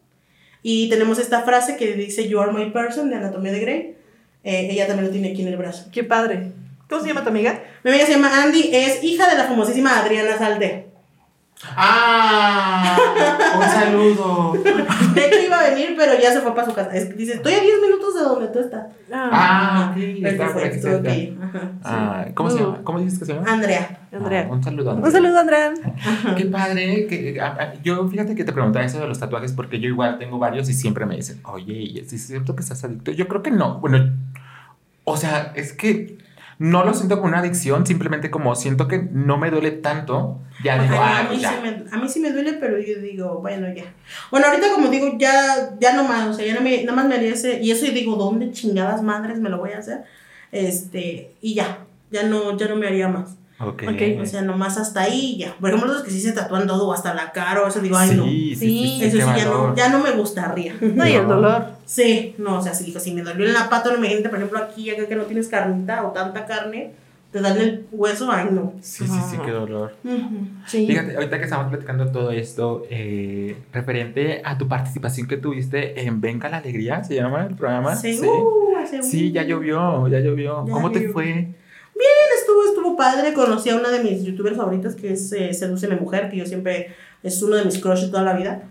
[0.63, 3.97] y tenemos esta frase que dice You are my person de Anatomía de Grey.
[4.45, 5.89] Eh, ella también lo tiene aquí en el brazo.
[5.93, 6.53] Qué padre.
[6.89, 7.63] ¿Cómo se llama tu amiga?
[7.83, 10.87] Mi amiga se llama Andy, es hija de la famosísima Adriana Salte.
[11.77, 12.97] ¡Ah!
[13.57, 14.53] Un saludo.
[15.15, 16.91] De hecho iba a venir, pero ya se fue para su casa.
[16.95, 18.87] Es dice, estoy a 10 minutos de donde tú estás.
[19.13, 21.11] Ah, Está por aquí cerca.
[21.11, 21.79] Ajá, sí.
[21.85, 22.81] Ah, ¿Cómo se llama?
[22.85, 23.53] ¿Cómo dices que se llama?
[23.53, 23.99] Andrea.
[24.13, 24.47] Andrea.
[24.49, 25.07] Ah, un saludo, Andrea.
[25.07, 25.75] Un saludo, Andrea.
[26.37, 27.07] Qué padre.
[27.07, 30.19] Que, a- a- yo, fíjate que te preguntaba eso de los tatuajes porque yo igual
[30.19, 33.11] tengo varios y siempre me dicen, oye, ¿y es cierto que estás adicto?
[33.13, 33.79] Yo creo que no.
[33.81, 34.13] Bueno,
[35.05, 36.19] o sea, es que
[36.59, 40.41] no lo siento como una adicción, simplemente como siento que no me duele tanto.
[40.63, 41.61] Ya digo, ah, a, mí pues sí ya.
[41.61, 43.85] me, a mí sí me duele, pero yo digo, bueno, ya.
[44.31, 47.07] Bueno, ahorita como digo, ya, ya no más, o sea, ya no me, nada más
[47.07, 50.05] me haría ese, y eso y digo, ¿dónde chingadas madres me lo voy a hacer?
[50.53, 51.79] Este, y ya,
[52.11, 53.37] ya no, ya no me haría más.
[53.61, 53.83] Ok.
[53.89, 55.55] Ok, O sea, nomás hasta ahí ya.
[55.61, 58.17] Por ejemplo, los que sí se tatúan todo, hasta la cara, o eso digo, ay,
[58.17, 58.25] no.
[58.25, 60.75] sí, sí, sí, Sí, sí, Eso sí, ya no, ya no me gustaría.
[60.81, 61.67] No, y el dolor.
[61.85, 64.29] Sí, no, o sea, si dijo, si me dolió en la pata, no me imagínate,
[64.29, 66.93] por ejemplo, aquí, acá que no tienes carnita o tanta carne,
[67.31, 68.75] te dan el hueso, ay, no.
[68.81, 69.95] Sí, sí, sí, qué dolor.
[70.05, 70.47] Ujú.
[70.67, 70.87] Sí.
[70.87, 76.21] Fíjate, ahorita que estamos platicando todo esto, eh, referente a tu participación que tuviste en
[76.21, 77.95] Venga la Alegría, ¿se llama el programa?
[77.97, 78.27] Sí, Sí.
[78.27, 80.65] uh, hace Sí, un- ya llovió, ya llovió.
[80.67, 81.13] Ya ¿Cómo te llovió.
[81.95, 82.39] Fue?
[82.41, 86.29] Estuvo, estuvo padre, conocí a una de mis youtubers favoritas que es eh, Sedúceme Mujer,
[86.31, 88.65] que yo siempre es uno de mis crushes toda la vida.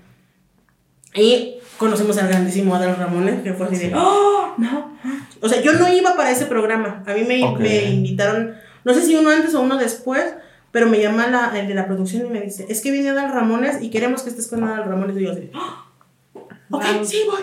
[1.15, 3.93] Y conocimos al grandísimo Adal Ramones, que fue así de.
[3.95, 4.53] ¡Oh!
[4.57, 4.97] No.
[5.41, 7.03] O sea, yo no iba para ese programa.
[7.05, 7.59] A mí me, Ok.
[7.59, 8.53] me invitaron,
[8.83, 10.23] no sé si uno antes o uno después,
[10.71, 13.31] pero me llama la, el de la producción y me dice, es que viene Adal
[13.31, 15.17] Ramones y queremos que estés con Adal Ramones.
[15.17, 16.39] Y yo así, ¡Oh!
[16.71, 17.05] Ok, Wow.
[17.05, 17.41] sí, voy.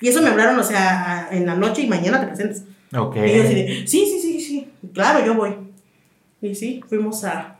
[0.00, 2.64] Y eso me hablaron, o sea, en la noche y mañana te presentes.
[2.96, 3.16] Ok.
[3.16, 4.19] Y yo así de, sí, sí,
[4.92, 5.56] claro, yo voy.
[6.42, 7.56] Y sí, fuimos a,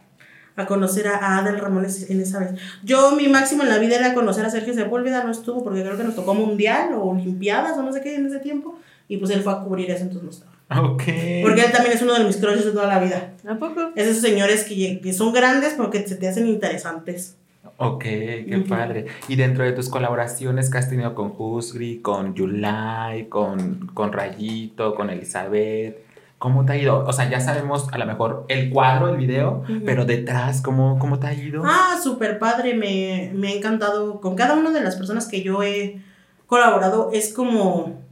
[0.57, 2.53] a conocer a, Adel Ramones en esa vez.
[2.83, 5.97] Yo, mi máximo en la vida era conocer a Sergio Sepúlveda, no estuvo porque creo
[5.97, 8.78] que nos tocó Mundial o Olimpiadas o no sé qué en ese tiempo.
[9.09, 10.51] Y pues él fue a cubrir eso, entonces no estaba.
[10.93, 11.03] Ok.
[11.43, 13.33] Porque él también es uno de mis crushes de toda la vida.
[13.49, 13.91] ¿A poco?
[13.97, 17.37] Es esos señores que, que son grandes porque se te hacen interesantes.
[17.76, 18.68] Ok, qué Ujú.
[18.68, 19.07] padre.
[19.26, 24.95] Y dentro de tus colaboraciones que has tenido con Husgri, con Yulai, con, con Rayito,
[24.95, 25.97] con Elizabeth,
[26.41, 27.05] ¿cómo te ha ido?
[27.07, 31.20] O sea, ya sabemos a lo mejor el cuadro, el video, pero detrás, ¿cómo, cómo
[31.20, 31.62] te ha ido?
[31.64, 34.20] Ah, súper padre, me, me ha encantado.
[34.20, 36.01] Con cada una de las personas que yo he
[36.49, 38.03] colaborado es como,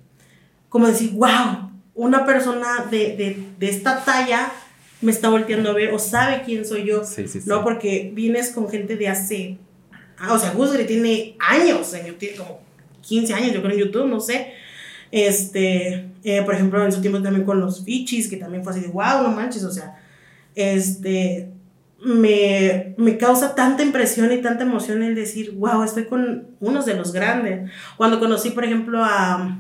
[0.69, 4.53] como decir, wow, una persona de, de, de esta talla
[5.01, 7.03] me está volteando a ver o sabe quién soy yo.
[7.03, 7.49] sí, sí, sí.
[7.49, 9.59] No, porque vienes con gente de hace
[10.21, 12.61] Ah, o sea, Gusgri tiene años, en YouTube, como
[13.03, 14.53] 15 años, yo creo, en YouTube, no sé.
[15.11, 18.81] Este, eh, por ejemplo, en su tiempo también con los Fichis, que también fue así
[18.81, 19.99] de, wow, no manches, o sea,
[20.55, 21.49] este,
[22.05, 26.95] me, me causa tanta impresión y tanta emoción el decir, wow, estoy con unos de
[26.95, 27.71] los grandes.
[27.97, 29.59] Cuando conocí, por ejemplo, a,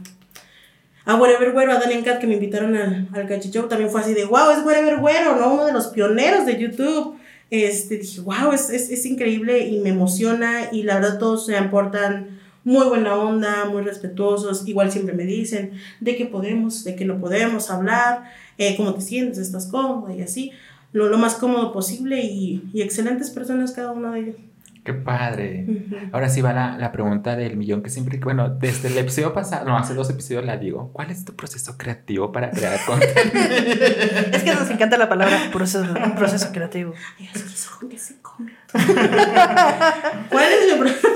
[1.05, 4.24] a Wherever Güero, a Daniel Cat, que me invitaron al, al también fue así de,
[4.24, 5.55] wow, es Wherever Güero, ¿no?
[5.55, 7.16] Uno de los pioneros de YouTube.
[7.51, 11.57] Este, dije, wow, es, es, es increíble y me emociona y la verdad todos se
[11.57, 12.38] aportan
[12.69, 17.19] muy buena onda, muy respetuosos, igual siempre me dicen de que podemos, de que no
[17.19, 18.25] podemos hablar,
[18.59, 20.53] eh, cómo te sientes, estás cómoda y así,
[20.93, 24.37] lo, lo más cómodo posible y, y excelentes personas cada uno de ellos.
[24.85, 25.66] Qué padre.
[26.12, 29.66] Ahora sí va la, la pregunta del millón que siempre, bueno, desde el episodio pasado,
[29.66, 30.91] no, hace dos episodios la digo.
[30.93, 33.14] ¿Cuál es tu proceso creativo para crear contenido?
[34.33, 36.93] Es que nos encanta la palabra proceso, proceso creativo.
[37.19, 38.53] Ay, es que eso que se come.
[38.73, 41.09] ¿Cuál es mi proceso?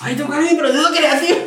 [0.00, 1.38] Ay, tú, ¿cuál es mi proceso creativo?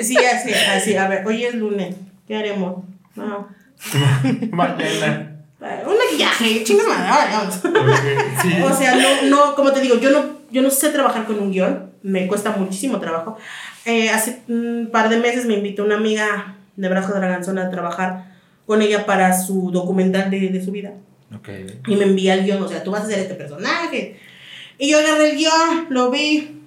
[0.00, 0.96] sí, así, así.
[0.96, 1.94] A ver, hoy es lunes.
[2.26, 2.84] ¿Qué haremos?
[3.14, 3.48] No.
[4.52, 5.34] Mañana.
[5.60, 8.62] Un maquillaje, chingas madre.
[8.64, 11.50] O sea, no, no, como te digo, yo no, yo no sé trabajar con un
[11.50, 13.36] guion, me cuesta muchísimo trabajo.
[13.84, 18.36] Eh, hace un par de meses me invitó una amiga de Brazo Draganzón a trabajar
[18.66, 20.92] con ella para su documental de, de su vida.
[21.34, 21.48] Ok.
[21.88, 24.20] Y me envía el guion, o sea, tú vas a ser este personaje.
[24.78, 26.57] Y yo agarré el guion, lo vi.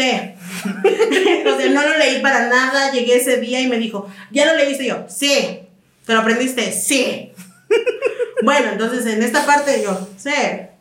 [1.46, 2.90] O sea, no lo leí para nada.
[2.92, 4.84] Llegué ese día y me dijo, ¿ya lo leíste?
[4.84, 5.60] Y yo, sí.
[6.06, 6.72] ¿Te lo aprendiste?
[6.72, 7.32] Sí.
[8.42, 10.30] bueno, entonces en esta parte yo, sí.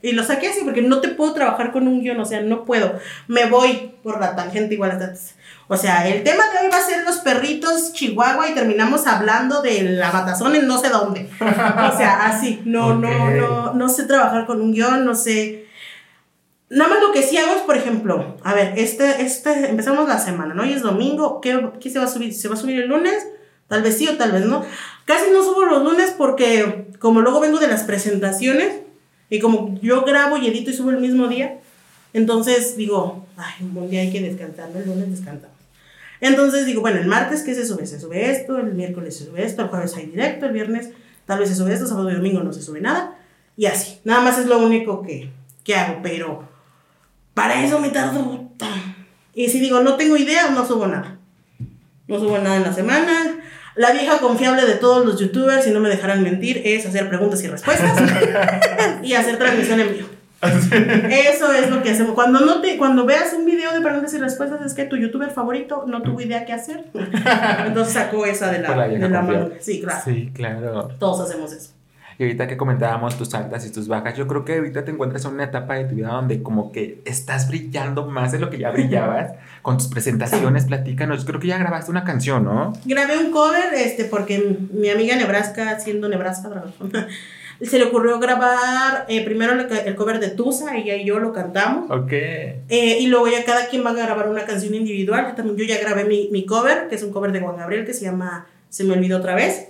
[0.01, 2.65] Y lo saqué así porque no te puedo trabajar con un guion, o sea, no
[2.65, 2.99] puedo.
[3.27, 5.35] Me voy por la tangente igual hasta antes.
[5.67, 9.61] O sea, el tema de hoy va a ser los perritos Chihuahua y terminamos hablando
[9.61, 11.29] de la matazón en no sé dónde.
[11.39, 12.61] O sea, así.
[12.65, 15.68] No, no, no, no sé trabajar con un guion, no sé.
[16.69, 20.19] Nada más lo que sí hago es, por ejemplo, a ver, este, este, empezamos la
[20.19, 20.61] semana, ¿no?
[20.61, 22.33] Hoy es domingo, ¿qué, qué se va a subir?
[22.33, 23.25] ¿Se va a subir el lunes?
[23.67, 24.63] Tal vez sí o tal vez no.
[25.05, 28.81] Casi no subo los lunes porque como luego vengo de las presentaciones
[29.29, 31.59] y como yo grabo y edito y subo el mismo día,
[32.13, 35.57] entonces digo, ay, un día hay que descansar, el lunes descansamos.
[36.21, 37.85] Entonces digo, bueno, el martes, ¿qué se sube?
[37.85, 40.89] Se sube esto, el miércoles se sube esto, el jueves hay directo, el viernes
[41.25, 43.15] tal vez se sube esto, sábado y domingo no se sube nada.
[43.55, 45.29] Y así, nada más es lo único que,
[45.63, 46.48] que hago, pero
[47.39, 48.49] para eso me tardo.
[49.33, 51.19] Y si digo, no tengo idea, no subo nada.
[52.05, 53.39] No subo nada en la semana.
[53.75, 57.41] La vieja confiable de todos los youtubers, si no me dejaran mentir, es hacer preguntas
[57.41, 57.97] y respuestas
[59.03, 60.09] y hacer transmisión en vivo.
[61.09, 62.13] Eso es lo que hacemos.
[62.13, 65.31] Cuando no te, cuando veas un video de preguntas y respuestas, es que tu youtuber
[65.31, 66.87] favorito no tuvo idea qué hacer.
[67.65, 69.49] Entonces sacó esa de la, la de la manga.
[69.61, 70.01] Sí, claro.
[70.03, 70.89] Sí, claro.
[70.99, 71.78] Todos hacemos eso.
[72.19, 75.23] Y ahorita que comentábamos tus altas y tus bajas, yo creo que ahorita te encuentras
[75.23, 78.57] en una etapa de tu vida donde como que estás brillando más de lo que
[78.57, 81.23] ya brillabas con tus presentaciones, platícanos.
[81.23, 82.73] Creo que ya grabaste una canción, ¿no?
[82.83, 86.65] Grabé un cover, este, porque mi amiga Nebraska, siendo Nebraska,
[87.61, 91.31] se le ocurrió grabar eh, primero el, el cover de Tusa, ella y yo lo
[91.31, 91.89] cantamos.
[91.89, 92.11] Ok.
[92.11, 95.27] Eh, y luego ya cada quien va a grabar una canción individual.
[95.29, 97.85] Yo también yo ya grabé mi, mi cover, que es un cover de Juan Gabriel
[97.85, 99.68] que se llama Se me olvidó otra vez.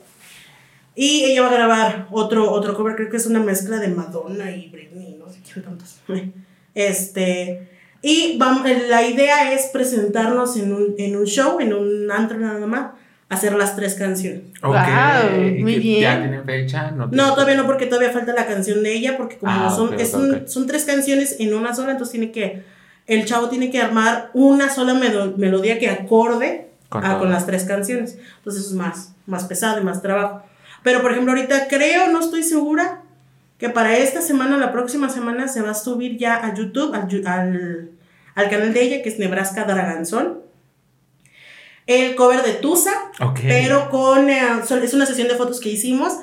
[0.96, 4.52] Y ella va a grabar otro, otro cover, creo que es una mezcla de Madonna
[4.52, 6.00] y Britney, no sé quién tantos.
[6.76, 7.68] Este,
[8.02, 12.66] y vamos, la idea es presentarnos en un, en un show, en un antro nada
[12.68, 12.92] más,
[13.28, 14.42] hacer las tres canciones.
[14.64, 14.76] Ok.
[15.58, 16.02] ¿Y muy bien.
[16.02, 16.92] ¿Ya tienen fecha?
[16.92, 19.90] No, No, todavía no, porque todavía falta la canción de ella, porque como Ah, son,
[19.94, 22.64] ok, es ok, un- son tres canciones en una sola, entonces tiene que,
[23.08, 27.66] el chavo tiene que armar una sola melodía que acorde Con a- con las tres
[27.66, 28.18] canciones.
[28.38, 30.44] Entonces es más, más pesado y más trabajo.
[30.84, 33.02] Pero por ejemplo, ahorita creo, no estoy segura,
[33.58, 37.28] que para esta semana, la próxima semana, se va a subir ya a YouTube, al,
[37.28, 37.92] al,
[38.36, 40.40] al canal de ella, que es Nebraska Draganzón.
[41.88, 43.40] El cover de Tusa, Ok.
[43.44, 44.42] pero con, eh,
[44.84, 46.14] es una sesión de fotos que hicimos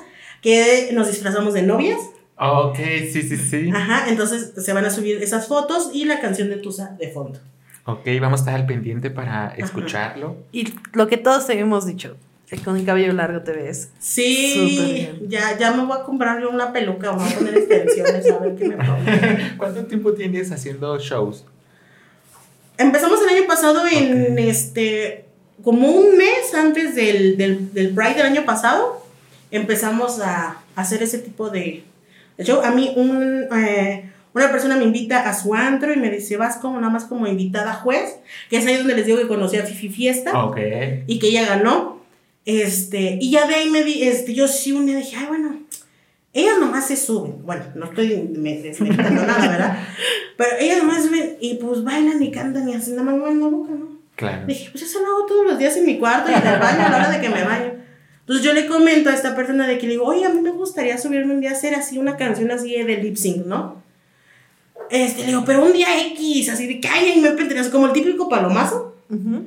[0.41, 1.99] que nos disfrazamos de novias.
[2.39, 2.77] Ok,
[3.11, 3.69] sí, sí, sí.
[3.73, 7.39] Ajá, entonces se van a subir esas fotos y la canción de Tusa de fondo.
[7.85, 10.37] Ok, vamos a estar al pendiente para escucharlo.
[10.51, 12.15] Y lo que todos te hemos dicho,
[12.63, 13.89] con el cabello largo te ves.
[13.99, 18.37] Sí, ya, ya me voy a comprar yo una peluca, voy a poner extensiones a
[18.39, 18.99] ver qué me pongo.
[19.57, 21.45] ¿Cuánto tiempo tienes haciendo shows?
[22.77, 24.39] Empezamos el año pasado en Ok.
[24.39, 25.25] este,
[25.63, 29.03] como un mes antes del, del, del Pride del año pasado,
[29.51, 31.83] empezamos a hacer ese tipo de,
[32.37, 32.61] de show.
[32.63, 36.57] A mí un, eh, una persona me invita a su antro y me dice, vas
[36.57, 38.17] como nada más como invitada juez,
[38.49, 40.57] que es ahí donde les digo que conocí a Fifi Fiesta Ok.
[41.07, 41.96] y que ella ganó.
[42.49, 45.59] Este, y ya de ahí me di, este, yo sí un día dije, ay, bueno,
[46.33, 47.43] ellas nomás se suben.
[47.45, 49.77] Bueno, no estoy me- desmeritando nada, ¿verdad?
[50.37, 53.47] Pero ellas nomás suben y pues bailan y cantan y hacen nada más mueven la
[53.47, 53.97] boca, ¿no?
[54.15, 54.47] Claro.
[54.47, 56.85] Dije, pues eso lo hago todos los días en mi cuarto y en el baño
[56.85, 57.73] a la hora de que me baño.
[58.21, 60.51] Entonces yo le comento a esta persona de que le digo, oye, a mí me
[60.51, 63.83] gustaría subirme un día a hacer así una canción así de lip sync, ¿no?
[64.89, 67.93] Este, le digo, pero un día X, así de que ay, me pendejas, como el
[67.93, 68.95] típico palomazo.
[69.09, 69.43] Ujú.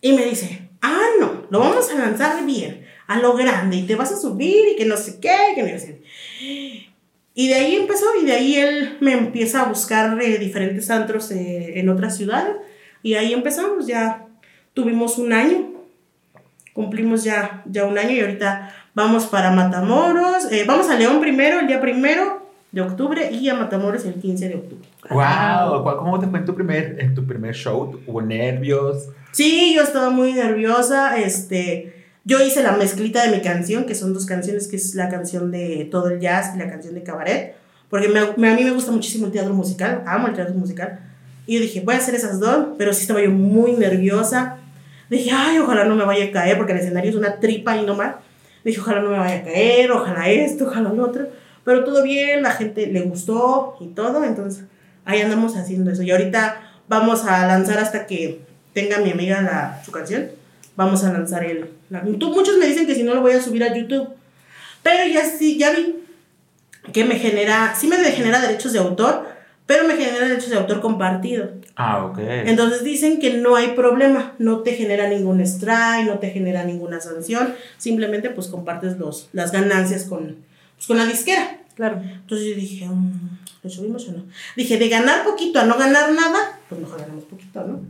[0.00, 3.96] Y me dice, ah, no, lo vamos a lanzar bien, a lo grande, y te
[3.96, 6.02] vas a subir y que no sé qué, que no sé.
[7.34, 11.30] Y de ahí empezó, y de ahí él me empieza a buscar eh, diferentes antros
[11.30, 12.56] eh, en otras ciudades,
[13.02, 14.26] y ahí empezamos, ya
[14.74, 15.68] tuvimos un año,
[16.72, 21.60] cumplimos ya, ya un año, y ahorita vamos para Matamoros, eh, vamos a León primero,
[21.60, 24.88] el día primero de octubre, y a Matamoros el 15 de octubre.
[25.10, 27.98] Wow, ¿cómo te fue en tu primer, en tu primer show?
[28.06, 29.08] ¿Hubo nervios?
[29.32, 31.18] Sí, yo estaba muy nerviosa.
[31.18, 35.08] Este, yo hice la mezclita de mi canción, que son dos canciones, que es la
[35.08, 37.54] canción de todo el jazz y la canción de cabaret,
[37.90, 41.00] porque me- a mí me gusta muchísimo el teatro musical, amo el teatro musical.
[41.46, 44.56] Y yo dije, voy a hacer esas dos, pero sí estaba yo muy nerviosa.
[45.08, 47.86] Dije, ay, ojalá no me vaya a caer, porque el escenario es una tripa y
[47.86, 48.16] no más.
[48.64, 51.28] Dije, ojalá no me vaya a caer, ojalá esto, ojalá lo otro.
[51.64, 54.64] Pero todo bien, la gente le gustó y todo, entonces
[55.06, 56.02] ahí andamos haciendo eso.
[56.02, 58.42] Y ahorita vamos a lanzar hasta que
[58.72, 60.26] tenga mi amiga la, su canción.
[60.76, 61.70] Vamos a lanzar el.
[61.90, 64.08] la- tú- muchos me dicen que si no lo voy a subir a YouTube.
[64.82, 65.96] Pero ya sí, ya vi
[66.92, 67.74] que me genera.
[67.78, 69.26] Sí me genera derechos de autor,
[69.66, 71.50] pero me genera derechos de autor compartido.
[71.76, 72.18] Ah, ok.
[72.18, 77.00] Entonces dicen que no hay problema, no te genera ningún strike, no te genera ninguna
[77.00, 80.36] sanción, simplemente pues compartes los, las ganancias con,
[80.76, 81.58] pues, con la disquera.
[81.76, 82.00] Claro.
[82.02, 84.24] Entonces yo dije, mm, ¿le subimos o no?
[84.56, 87.80] Dije, de ganar poquito a no ganar nada, pues mejor ganamos poquito, ¿no?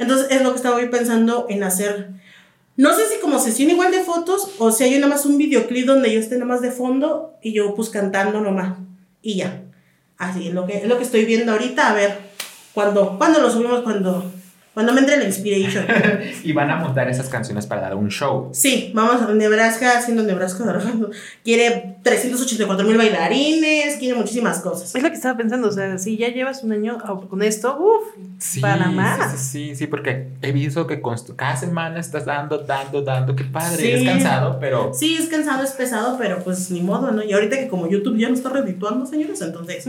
[0.00, 2.08] Entonces es lo que estaba yo pensando en hacer.
[2.76, 5.86] No sé si como sesión igual de fotos o si hay nada más un videoclip
[5.86, 8.78] donde yo esté nada más de fondo y yo pues cantando nomás.
[9.20, 9.62] Y ya.
[10.16, 11.90] Así es lo que, es lo que estoy viendo ahorita.
[11.90, 12.16] A ver,
[12.72, 14.24] cuando, cuando lo subimos, cuando,
[14.74, 15.84] cuando me entre la inspiration.
[16.44, 18.50] y van a montar esas canciones para dar un show.
[18.52, 20.80] Sí, vamos a Nebraska, haciendo Nebraska.
[21.44, 24.94] Quiere 384 mil bailarines, quiere muchísimas cosas.
[24.94, 26.98] Es lo que estaba pensando, o sea, si ya llevas un año
[27.28, 29.32] con esto, uff, Sí, para más.
[29.32, 31.02] Sí, sí, sí, sí, porque he visto que
[31.36, 33.36] cada semana estás dando, dando, dando.
[33.36, 33.76] Qué padre.
[33.76, 33.90] Sí.
[33.92, 34.92] Es cansado, pero.
[34.94, 37.22] Sí, es cansado, es pesado, pero pues ni modo, ¿no?
[37.22, 39.86] Y ahorita que como YouTube ya no está redituando, señores, entonces.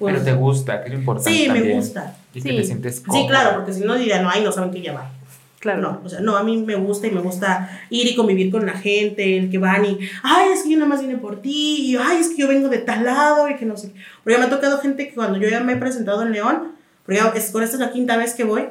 [0.00, 1.30] Pues, Pero te gusta, que es lo importante.
[1.30, 1.76] sí, me también.
[1.76, 2.16] gusta.
[2.34, 2.56] Y que Sí.
[2.56, 3.22] te sientes cómodo.
[3.22, 5.08] Sí, claro, porque si no dirían, no, ay, no saben qué llevar.
[5.60, 5.82] Claro.
[5.82, 8.64] No, o sea, no, a mí me gusta y me gusta ir y convivir con
[8.64, 11.90] la gente, el que van y, ay, es que yo nada más vine por ti,
[11.90, 13.92] y ay, es que yo vengo de tal lado, y que no sé.
[14.24, 16.72] Porque me ha tocado gente que cuando yo ya me he presentado en León,
[17.04, 18.64] porque ya es, con esta es la quinta vez que voy,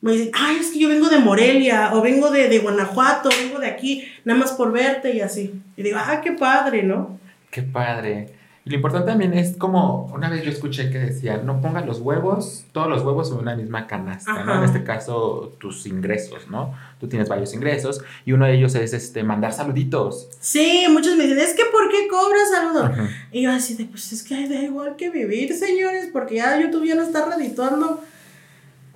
[0.00, 3.58] me dicen, ay, es que yo vengo de Morelia, o vengo de, de Guanajuato, vengo
[3.58, 5.52] de aquí, nada más por verte y así.
[5.76, 7.18] Y digo, ah, qué padre, ¿no?
[7.50, 8.28] Qué padre.
[8.64, 11.98] Y lo importante también es como una vez yo escuché que decía, no pongas los
[11.98, 14.44] huevos, todos los huevos en una misma canasta.
[14.56, 16.72] En este caso, tus ingresos, ¿no?
[17.00, 20.28] Tú tienes varios ingresos y uno de ellos es este mandar saluditos.
[20.38, 22.84] Sí, muchos me dicen, es que ¿por qué cobras saludos?
[22.84, 23.08] Ajá.
[23.32, 26.86] Y yo así de, pues es que da igual que vivir, señores, porque ya YouTube
[26.86, 28.04] ya no está redituando.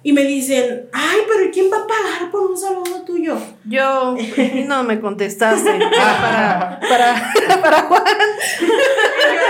[0.07, 3.37] Y me dicen, ay, pero ¿quién va a pagar por un saludo tuyo?
[3.65, 4.17] Yo
[4.69, 8.05] no me contestaste para, para, para Juan.
[8.61, 8.67] Yo,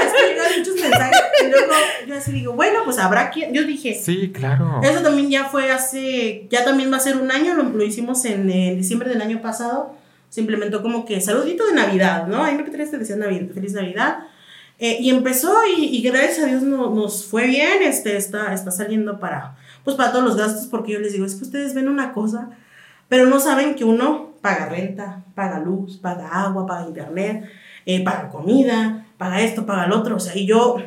[0.06, 1.20] es que llegan muchos mensajes.
[1.44, 1.72] Y luego
[2.06, 3.52] yo así digo, bueno, pues habrá quien.
[3.52, 4.80] Yo dije, Sí, claro.
[4.82, 8.24] eso también ya fue hace, ya también va a ser un año, lo, lo hicimos
[8.24, 9.94] en eh, diciembre del año pasado.
[10.30, 12.42] Se implementó como que saludito de Navidad, ¿no?
[12.42, 14.20] Ahí me que te decía Navidad, feliz Navidad.
[14.78, 18.70] Eh, y empezó y, y gracias a Dios no- nos fue bien, este, está, está
[18.70, 19.56] saliendo para,
[19.86, 22.50] pues para todos los gastos, porque yo les digo, es que ustedes ven una cosa,
[23.08, 27.44] pero no saben que uno paga renta, paga luz, paga agua, paga internet,
[27.86, 30.78] eh, paga comida, paga esto, paga lo otro, o sea, y yo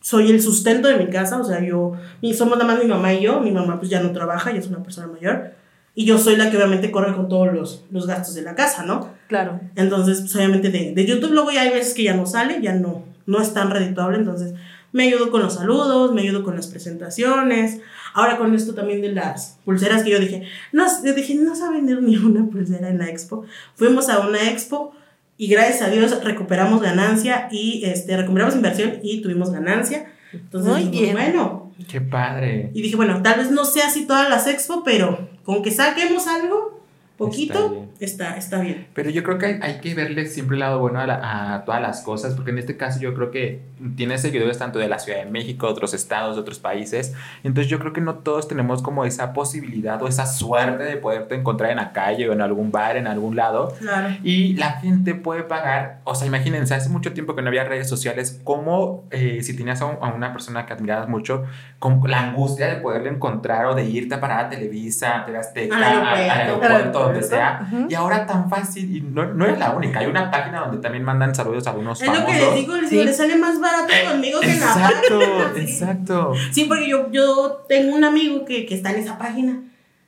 [0.00, 1.94] soy el sustento de mi casa, o sea, yo,
[2.34, 4.66] somos nada más mi mamá y yo, mi mamá pues ya no trabaja, ya es
[4.66, 5.54] una persona mayor,
[5.94, 8.84] y yo soy la que obviamente corre con todos los, los gastos de la casa,
[8.84, 9.08] ¿no?
[9.28, 9.60] Claro.
[9.76, 12.74] Entonces, pues obviamente de, de YouTube luego ya hay veces que ya no sale, ya
[12.74, 14.52] no, no es tan redituable, entonces
[14.92, 17.80] me ayudo con los saludos, me ayudo con las presentaciones.
[18.14, 21.62] Ahora con esto también de las pulseras que yo dije, no, yo dije, no se
[21.62, 23.44] va a vender ni una pulsera en la expo.
[23.74, 24.92] Fuimos a una expo
[25.38, 30.12] y gracias a Dios recuperamos ganancia y este, recuperamos inversión y tuvimos ganancia.
[30.32, 31.12] Entonces, Muy bien.
[31.14, 32.70] bueno, Qué padre.
[32.74, 36.26] y dije, bueno, tal vez no sea así todas las expo, pero con que saquemos
[36.26, 36.81] algo,
[37.30, 37.90] poquito, bien.
[38.00, 38.86] está, está bien.
[38.94, 41.64] Pero yo creo que hay, hay que verle siempre el lado bueno a, la- a
[41.64, 43.60] todas las cosas, porque en este caso yo creo que
[43.96, 47.14] tiene seguidores tanto de la Ciudad de México, otros estados, otros países.
[47.44, 51.34] Entonces yo creo que no todos tenemos como esa posibilidad o esa suerte de poderte
[51.34, 53.74] encontrar en la calle o en algún bar, en algún lado.
[53.78, 54.14] Claro.
[54.22, 57.88] Y la gente puede pagar, o sea, imagínense, hace mucho tiempo que no había redes
[57.88, 61.44] sociales, como si tenías a, un- a una persona que admirabas mucho,
[61.78, 65.76] con la angustia de poderle encontrar o de irte a parar a Televisa, a Azteca,
[65.76, 67.11] al aeropuerto.
[67.20, 67.86] Donde.
[67.88, 71.04] Y ahora tan fácil, y no, no es la única, hay una página donde también
[71.04, 72.34] mandan saludos a algunos Es lo famosos.
[72.36, 73.06] que les digo, les digo, Sí.
[73.06, 75.52] les sale más barato conmigo que en la Exacto, página.
[75.54, 75.60] Sí.
[75.60, 76.32] exacto.
[76.52, 79.60] Sí, porque yo, yo tengo un amigo que, que está en esa página.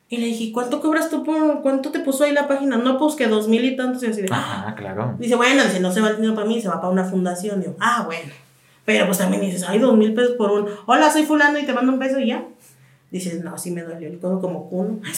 [0.07, 2.77] Y le dije, ¿cuánto cobras tú por, cuánto te puso ahí la página?
[2.77, 4.03] No, pues que dos mil y tantos.
[4.03, 5.15] Y así de, Ajá, claro.
[5.17, 7.59] Dice, bueno, dice, no se va el dinero para mí, se va para una fundación.
[7.59, 8.31] Digo, ah, bueno.
[8.85, 11.73] Pero pues también dices, ay, dos mil pesos por un, hola, soy fulano y te
[11.73, 12.43] mando un peso y ya.
[13.15, 14.99] Dices, no, sí me dolió el codo como cuno.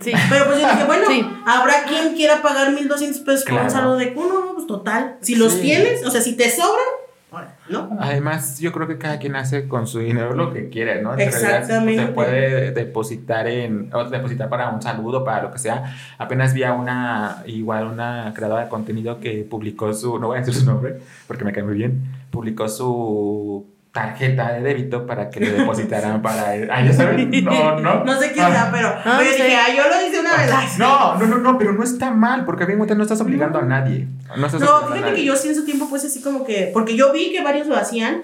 [0.00, 0.12] Sí.
[0.28, 1.26] Pero pues yo dije, bueno, Sí.
[1.46, 3.70] habrá quien quiera pagar mil doscientos pesos por un Claro.
[3.70, 5.16] saludo de cuno, no, pues total.
[5.22, 5.62] Si los Sí.
[5.62, 6.84] tienes, o sea, si te sobran,
[7.32, 7.96] ahora, ¿no?
[7.98, 11.12] Además, yo creo que cada quien hace con su dinero lo que quiere, ¿no?
[11.12, 12.06] En realidad, Exactamente.
[12.06, 15.96] Se puede depositar en, o depositar para un saludo, para lo que sea.
[16.18, 20.40] Apenas vi a una, igual una creadora de contenido que publicó su, no voy a
[20.40, 25.40] decir su nombre, porque me cae muy bien, publicó su tarjeta de débito para que
[25.40, 26.68] le depositaran para él.
[26.70, 28.04] Ah, ya saben, no, no.
[28.04, 29.42] No sé quién sea, pero, Ah, pero yo sí.
[29.42, 30.78] dije, ah, yo lo hice una vez.
[30.78, 33.20] No, no, no, no, pero no está mal, porque a fin de cuentas no estás
[33.20, 34.06] obligando a nadie.
[34.36, 35.14] No, estás No, a fíjate nadie.
[35.16, 37.66] que yo sí en su tiempo pues así como que, porque yo vi que varios
[37.66, 38.22] lo hacían,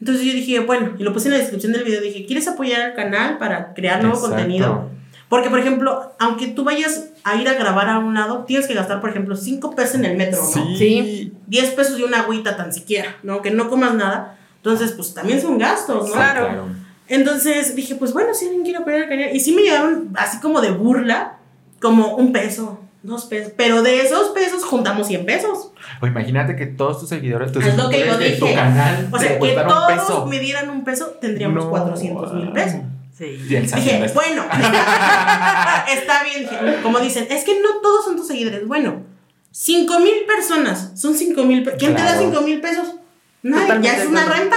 [0.00, 2.80] entonces yo dije, bueno, y lo puse en la descripción del video, dije, ¿quieres apoyar
[2.82, 4.36] al canal para crear nuevo Exacto.
[4.36, 4.90] contenido?
[5.28, 8.74] Porque, por ejemplo, aunque tú vayas a ir a grabar a un lado, tienes que
[8.74, 10.76] gastar, por ejemplo, 5 pesos en el metro, ¿no?
[10.76, 11.32] Sí.
[11.46, 13.40] 10 pesos de una agüita tan siquiera, ¿no?
[13.42, 14.36] Que no comas nada.
[14.64, 16.14] Entonces, pues también son gastos, ¿no?
[16.14, 16.68] Claro.
[17.08, 19.34] Entonces dije, pues bueno, si alguien quiere apoyar al canal.
[19.34, 21.38] Y sí me llegaron así como de burla,
[21.80, 23.52] como un peso, dos pesos.
[23.56, 25.72] Pero de esos pesos juntamos 100 pesos.
[26.00, 29.38] O imagínate que todos tus seguidores, tus Es lo que yo tu canal, O sea,
[29.38, 30.26] que todos peso.
[30.26, 31.70] me dieran un peso, tendríamos No.
[31.70, 32.80] 400 mil pesos.
[33.12, 33.44] Sí.
[33.48, 34.44] Y el Dije, bueno,
[35.92, 36.48] está bien.
[36.82, 38.66] Como dicen, es que no todos son tus seguidores.
[38.66, 39.02] Bueno,
[39.50, 41.78] 5 mil personas son 5 mil pesos.
[41.78, 42.30] ¿Quién te da Claro.
[42.32, 42.94] 5 mil pesos?
[43.42, 44.56] Totalmente ya es una renta.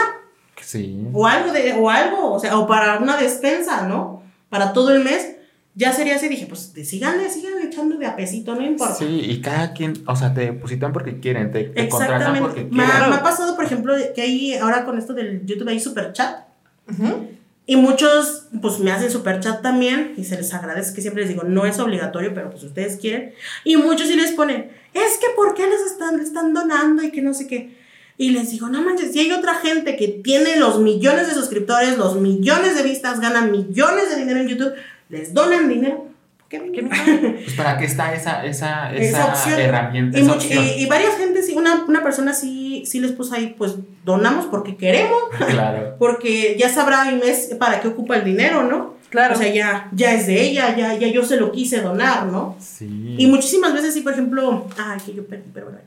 [0.61, 1.07] Sí.
[1.13, 4.23] O algo, de, o algo, o sea, o para una despensa, ¿no?
[4.49, 5.31] Para todo el mes.
[5.77, 8.95] Ya sería así, dije, pues de- síganle, síganle echando de a pesito, no importa.
[8.95, 12.75] Sí, y cada quien, o sea, te depositan porque quieren, te, te contratan porque Exactamente.
[12.77, 13.09] Me, ha- quieren.
[13.09, 16.45] me ha pasado, por ejemplo, que hay ahora con esto del YouTube hay super chat.
[16.89, 17.27] Ujú.
[17.65, 20.13] Y muchos, pues me hacen super chat también.
[20.15, 23.33] Y se les agradece que siempre les digo, no es obligatorio, pero pues ustedes quieren.
[23.65, 27.03] Y muchos sí les ponen, es que ¿por qué les están, les están donando?
[27.03, 27.83] Y que no sé qué.
[28.17, 31.97] Y les digo, no manches, si hay otra gente que tiene los millones de suscriptores,
[31.97, 34.73] los millones de vistas, ganan millones de dinero en YouTube,
[35.09, 36.07] les donan dinero.
[36.39, 36.89] ¿Por qué ¿Qué no?
[37.43, 39.59] Pues para qué está esa, esa, esa, Esa opción.
[39.59, 40.63] herramienta, Y, esa much- opción.
[40.63, 43.75] y, y varias gente, sí, una, una persona sí, sí les puso ahí, pues
[44.05, 45.19] donamos porque queremos,
[45.49, 45.95] Claro.
[45.99, 48.94] porque ya sabrá Inés para qué ocupa el dinero, ¿no?
[49.15, 49.33] Claro.
[49.33, 52.57] O sea, ya, ya es de ella, ya, ya yo se lo quise donar, ¿no?
[52.59, 53.15] Sí.
[53.17, 55.79] Y muchísimas veces sí, por ejemplo, ay, que yo perdí, pero bueno.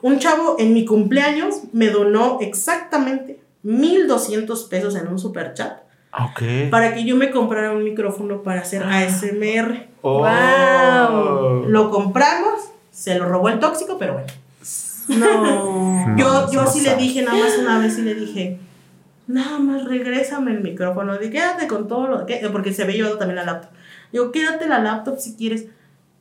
[0.00, 5.80] Un chavo en mi cumpleaños me donó exactamente 1200 pesos en un super chat
[6.12, 6.70] Ok.
[6.70, 9.88] para que yo me comprara un micrófono para hacer ASMR.
[10.02, 10.20] Oh.
[10.20, 11.66] Wow.
[11.68, 12.60] Lo compramos,
[12.92, 14.28] se lo robó el tóxico, pero bueno.
[15.08, 16.16] No.
[16.16, 18.58] Yo, No, yo no sí le dije, nada más una vez, sí le dije,
[19.28, 23.18] nada más regrésame el micrófono, de quédate con todo lo que, porque se había llevado
[23.18, 23.70] también la laptop.
[24.10, 25.66] Digo, quédate la laptop si quieres.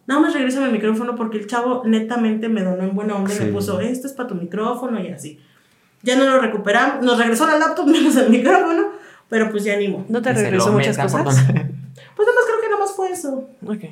[0.05, 3.38] Nada más regrésame el micrófono porque el chavo netamente me donó en buena onda y
[3.38, 3.43] Sí.
[3.45, 5.39] me puso, esto es para tu micrófono y así.
[6.03, 8.91] Ya no lo recuperamos, nos regresó la laptop menos el micrófono,
[9.29, 10.05] pero pues ya animo.
[10.09, 11.23] ¿No te regresó muchas cosas?
[12.15, 13.49] Pues nada más creo que nada más fue eso.
[13.65, 13.84] Ok.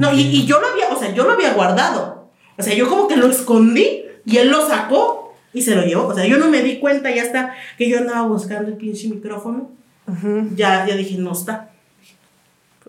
[0.00, 0.14] No, Ok.
[0.14, 2.30] y, y yo lo había, o sea, yo lo había guardado.
[2.58, 5.25] O sea, yo como que lo escondí y él lo sacó
[5.56, 6.06] y se lo llevó.
[6.08, 9.08] O sea, yo no me di cuenta ya hasta que yo andaba buscando el pinche
[9.08, 9.70] micrófono.
[10.54, 11.70] Ya, ya dije, no está.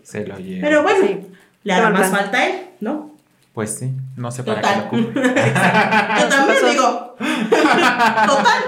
[0.04, 0.68] Se lo lleva.
[0.68, 1.20] Pero bueno, Sí.
[1.64, 3.16] le hará más falta a él, ¿no?
[3.54, 4.90] Pues sí, no sé para Total.
[4.92, 5.20] qué lo ocupe.
[5.24, 7.16] Yo también digo.
[7.50, 8.64] Total.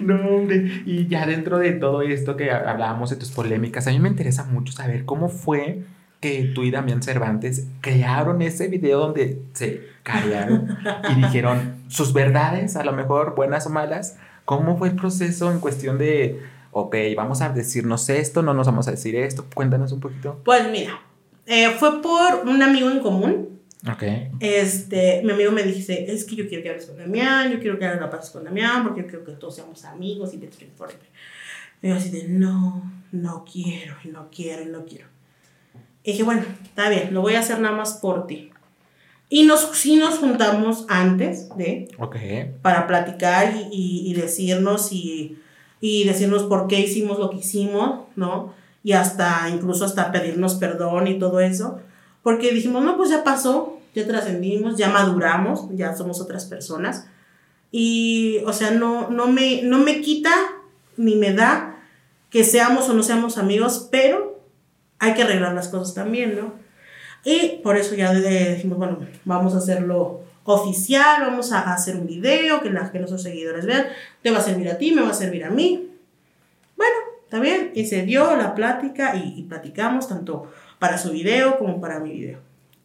[0.00, 0.82] No, hombre.
[0.86, 4.44] Y ya dentro de todo esto que hablábamos de tus polémicas, a mí me interesa
[4.44, 5.82] mucho saber cómo fue
[6.20, 9.82] que tú y Damián Cervantes crearon ese video donde se
[10.12, 10.78] callaron
[11.10, 14.16] y dijeron sus verdades, a lo mejor buenas o malas.
[14.44, 18.88] ¿Cómo fue el proceso en cuestión de, ok, vamos a decirnos esto, no nos vamos
[18.88, 19.44] a decir esto?
[19.54, 20.40] Cuéntanos un poquito.
[20.44, 21.00] Pues mira,
[21.46, 23.60] eh, fue por un amigo en común.
[23.90, 24.02] Ok.
[24.40, 27.78] Este, mi amigo me dice, es que yo quiero que hables con Damián, yo quiero
[27.78, 30.48] que hagas la paz con Damián, porque yo quiero que todos seamos amigos y te
[30.76, 31.06] forever.
[31.80, 35.06] Y yo así de, no, no quiero, no quiero, no quiero.
[36.02, 38.47] Y dije, bueno, está bien, lo voy a hacer nada más por ti.
[39.30, 41.88] Y nos, sí nos juntamos antes de,
[42.62, 45.38] para platicar y, y- y decirnos y,
[45.80, 48.54] y decirnos por qué hicimos lo que hicimos, ¿no?
[48.82, 51.78] Y hasta, incluso hasta pedirnos perdón y todo eso.
[52.22, 57.06] Porque dijimos, no, pues ya pasó, ya trascendimos, ya maduramos, ya somos otras personas.
[57.70, 60.30] Y, o sea, no, no, me, no me quita
[60.96, 61.76] ni me da
[62.30, 64.40] que seamos o no seamos amigos, pero
[64.98, 66.52] hay que arreglar las cosas también, ¿no?
[67.28, 72.62] Y por eso ya dijimos, bueno, vamos a hacerlo oficial, vamos a hacer un video
[72.62, 73.84] que, la, que nuestros seguidores vean,
[74.22, 75.90] te va a servir a ti, me va a servir a mí.
[76.74, 76.94] Bueno,
[77.24, 81.82] está bien, y se dio la plática y, y platicamos tanto para su video como
[81.82, 82.38] para mi video.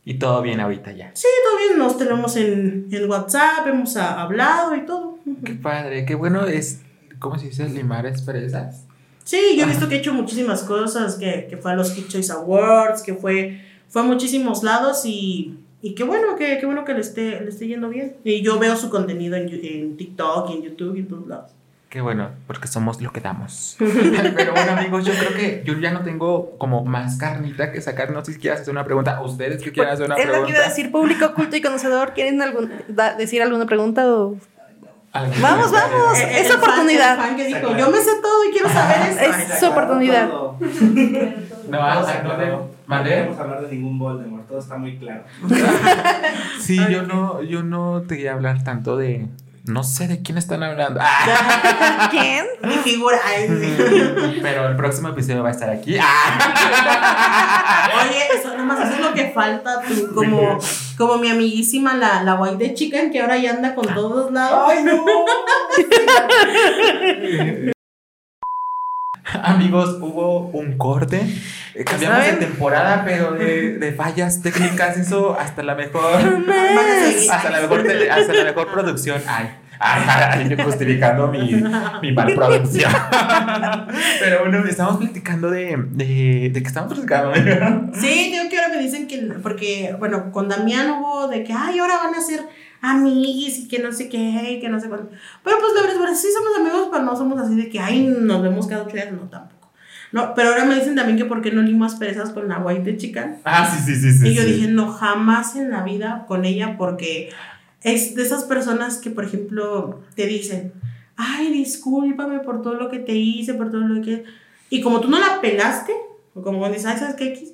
[0.04, 1.12] Y todo bien ahorita ya.
[1.14, 5.20] Sí, todo bien, nos tenemos en, en WhatsApp, hemos ah, hablado y todo.
[5.46, 6.82] Qué padre, qué bueno es,
[7.20, 7.70] ¿cómo se dice?
[7.70, 8.84] Limar asperezas.
[9.24, 12.10] Sí, yo he visto que he hecho muchísimas cosas, que, que fue a los Kid
[12.10, 13.62] Choice Awards, que fue,
[13.94, 17.50] fue a muchísimos lados y, y qué bueno, que, qué bueno que le esté, le
[17.50, 18.16] esté yendo bien.
[18.24, 21.52] Y yo veo su contenido en, en TikTok y en YouTube y en todos lados.
[21.90, 23.76] Qué bueno, porque somos lo que damos.
[23.78, 28.10] Pero bueno, amigos, yo creo que yo ya no tengo como más carnita que sacar.
[28.10, 29.22] No sé si quieras hacer una pregunta.
[29.22, 30.58] ¿Ustedes que quieran hacer una es lo que pregunta?
[30.58, 32.14] iba a decir, público culto y conocedor.
[32.14, 34.08] ¿Quieren algún, da- decir alguna pregunta?
[34.12, 34.38] O...
[35.12, 36.20] ¿Algún Vamos, vamos.
[36.20, 37.14] Eh, es el fan- oportunidad.
[37.14, 39.54] el fan que dijo, yo me sé todo y quiero saber esto.
[39.54, 40.28] Es su oportunidad.
[40.30, 40.58] No,
[41.70, 45.24] No, no, no, no, podemos hablar de ningún Voldemort, todo está muy claro.
[46.60, 49.28] Sí, yo no, yo no te quería hablar tanto de.
[49.66, 51.00] No sé de quién están hablando.
[51.86, 52.08] Ah.
[52.12, 52.46] ¿Quién?
[52.64, 53.18] Mi figura.
[53.26, 54.40] ay, sí.
[54.42, 55.98] Pero el próximo episodio va a estar aquí.
[56.00, 57.90] Ah.
[58.02, 60.58] Oye, eso nada más eso es lo que falta, tú, como,
[60.98, 64.70] como mi amiguísima, la, la White de Chicken, que ahora ya anda con todos lados.
[64.70, 65.06] ¡Ay, no!
[69.42, 71.22] Amigos, hubo un corte.
[71.76, 72.40] Eh, cambiamos de ¿Saben?
[72.40, 76.04] temporada, pero de, de fallas técnicas, eso hasta la mejor.
[77.32, 79.22] Hasta la mejor, tele- hasta la mejor producción.
[79.28, 81.64] Ay, ay, ay, justificando mi,
[82.02, 82.92] mi mal producción.
[84.20, 85.76] Pero bueno, estamos platicando de.
[85.92, 87.34] ¿De, de qué estamos platicando?
[87.94, 91.80] Sí, digo que ahora me dicen que, porque, bueno, con Damián hubo de que, ay,
[91.80, 92.42] ahora van a ser
[92.82, 95.10] amiguis y que no sé qué, y que no sé cuánto.
[95.44, 98.42] Pero pues la verdad, sí somos amigos, pero no somos así de que, ay, nos
[98.44, 99.63] vemos cada ocho días, no, tampoco.
[100.14, 102.84] No, pero ahora me dicen también que por qué no limo asperezas con la White
[102.84, 103.38] de Chicken.
[103.46, 104.20] Ah, sí, sí, sí.
[104.20, 104.54] sí Y yo sí.
[104.54, 107.32] dije, no, jamás en la vida con ella, porque
[107.82, 110.72] es de esas personas que, por ejemplo, te dicen,
[111.16, 114.24] ay, discúlpame por todo lo que te hice, por todo lo que...
[114.70, 115.94] Y como tú no la pelaste,
[116.36, 117.53] o como dices, ay, ¿sabes qué?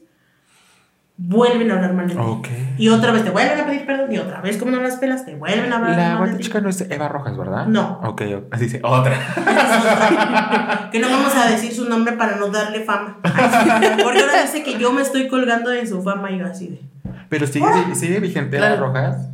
[1.21, 2.19] Vuelven a hablar mal de ti.
[2.23, 2.47] Ok.
[2.77, 5.25] Y otra vez te vuelven a pedir perdón, y otra vez como no las pelas,
[5.25, 6.43] te vuelven a hablar La mal de ti.
[6.45, 7.65] chica no es Eva Rojas, ¿verdad?
[7.67, 7.99] No.
[8.03, 8.21] Ok,
[8.51, 9.13] así dice, otra.
[10.91, 13.17] que no vamos a decir su nombre para no darle fama.
[13.21, 16.81] Porque ahora dice que yo me estoy colgando de su fama y yo así de...
[17.27, 18.87] Pero sigue, sigue vigente Eva Claro.
[18.87, 19.27] Rojas.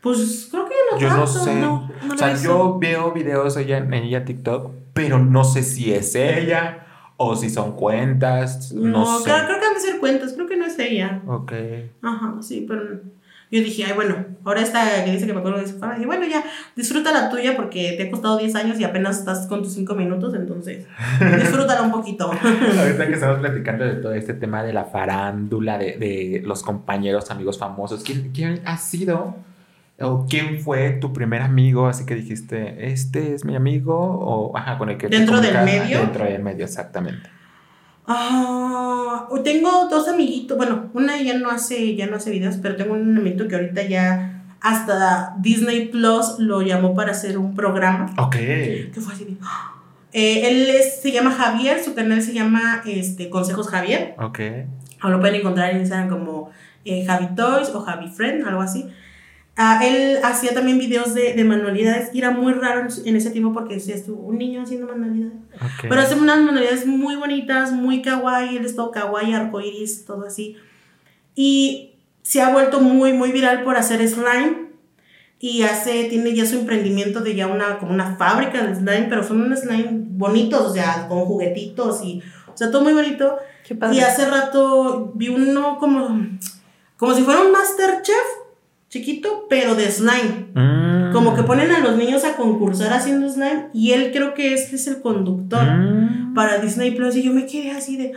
[0.00, 1.54] Pues creo que no Yo no sé.
[1.54, 5.62] no, no o sea, yo veo videos de ella en ella TikTok, pero no sé
[5.62, 6.85] si es ella
[7.16, 8.72] o si son cuentas.
[8.72, 9.24] No, No, sé.
[9.24, 11.22] creo, creo que han de ser cuentas, creo que no es ella.
[11.26, 11.52] Ok.
[12.02, 12.82] Ajá, sí, pero
[13.48, 16.06] yo dije, ay, bueno, ahora esta que dice que me acuerdo de su fama, dije,
[16.06, 16.42] bueno, ya,
[16.74, 19.94] disfruta la tuya porque te ha costado 10 años y apenas estás con tus 5
[19.94, 20.84] minutos, entonces,
[21.38, 22.28] disfrútala un poquito.
[22.32, 27.30] Ahorita que estamos platicando de todo este tema de la farándula, de, de los compañeros,
[27.30, 29.36] amigos famosos, ¿quién, quién ha sido
[30.00, 31.86] o quién fue tu primer amigo?
[31.86, 35.64] Así que dijiste, este es mi amigo, o ajá, con el que te ¿Dentro del
[35.64, 36.00] medio?
[36.00, 37.28] Dentro del medio, exactamente.
[38.08, 42.94] Ah, tengo dos amiguitos, bueno, una ya no hace, ya no hace videos, pero tengo
[42.94, 48.06] un amiguito que ahorita ya hasta Disney Plus lo llamó para hacer un programa.
[48.18, 48.36] Ok.
[48.36, 49.72] que fue así de, ¡ah!
[50.12, 54.14] Eh, él es- se llama Javier, su canal se llama este, Consejos Javier.
[54.18, 54.40] Ok.
[55.02, 56.50] O lo pueden encontrar en Instagram como
[56.84, 58.86] eh, Javi Toys o Javi Friend, algo así.
[59.58, 63.54] Ah, él hacía también videos de, de manualidades y era muy raro en, ese tiempo
[63.54, 65.38] porque decías tú, un niño haciendo manualidades.
[65.80, 70.56] Pero hace unas manualidades muy bonitas, muy kawaii, él es todo kawaii, arcoiris, todo así.
[71.34, 74.66] Y se ha vuelto muy, muy viral por hacer slime.
[75.38, 79.22] Y hace, tiene ya su emprendimiento de ya una, como una fábrica de slime, pero
[79.22, 82.22] son unos slime bonitos, o sea, con juguetitos y,
[82.52, 83.38] o sea, todo muy bonito.
[83.66, 83.96] Qué padre.
[83.96, 86.28] Y hace rato vi uno como,
[86.98, 88.35] como si fuera un Masterchef
[88.88, 90.46] chiquito, pero de slime.
[90.54, 91.12] Mm.
[91.12, 94.76] Como que ponen a los niños a concursar haciendo slime y él creo que este
[94.76, 96.34] es el conductor Mm.
[96.34, 98.12] para Disney Plus y yo me quedé así de,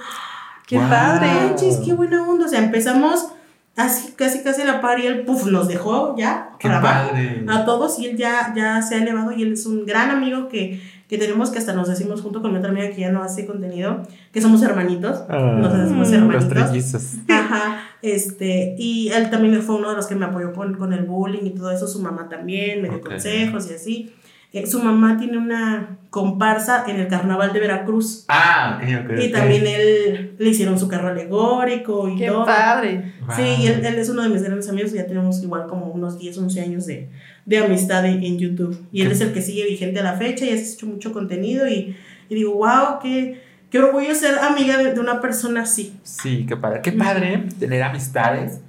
[0.68, 0.90] Qué Wow.
[0.90, 1.28] padre.
[1.28, 2.46] manches, qué buena onda.
[2.46, 3.30] O sea, empezamos
[3.76, 7.44] así casi casi a la par y él puf, nos dejó ya Qué grabar padre.
[7.48, 10.48] a todos y él ya, ya se ha elevado y él es un gran amigo
[10.50, 10.80] que,
[11.10, 13.46] que tenemos que hasta nos decimos junto con mi otra amiga que ya no hace
[13.48, 17.16] contenido, que somos hermanitos, nos decimos hermanitos.
[17.28, 21.04] Ajá, este, y él también fue uno de los que me apoyó con, con el
[21.06, 23.08] bullying y todo eso, su mamá también, me dio Ok.
[23.10, 24.14] consejos y así.
[24.52, 28.26] Eh, su mamá tiene una comparsa en el carnaval de Veracruz.
[28.30, 29.20] Ah, ok, ok.
[29.22, 32.46] Y también él le hicieron su carro alegórico y Qué todo.
[32.46, 33.14] padre.
[33.28, 33.36] Wow.
[33.36, 36.18] Sí, y él, él es uno de mis grandes amigos, ya tenemos igual como unos
[36.18, 37.10] 10, 11 años de,
[37.50, 38.80] de amistad en, en YouTube.
[38.92, 41.68] Y él es el que sigue vigente a la fecha y has hecho mucho contenido
[41.68, 41.96] y,
[42.30, 45.94] y digo, wow, qué, qué orgullo ser amiga de, de una persona así.
[46.04, 46.82] Sí, qué padre.
[46.84, 48.60] Qué padre tener amistades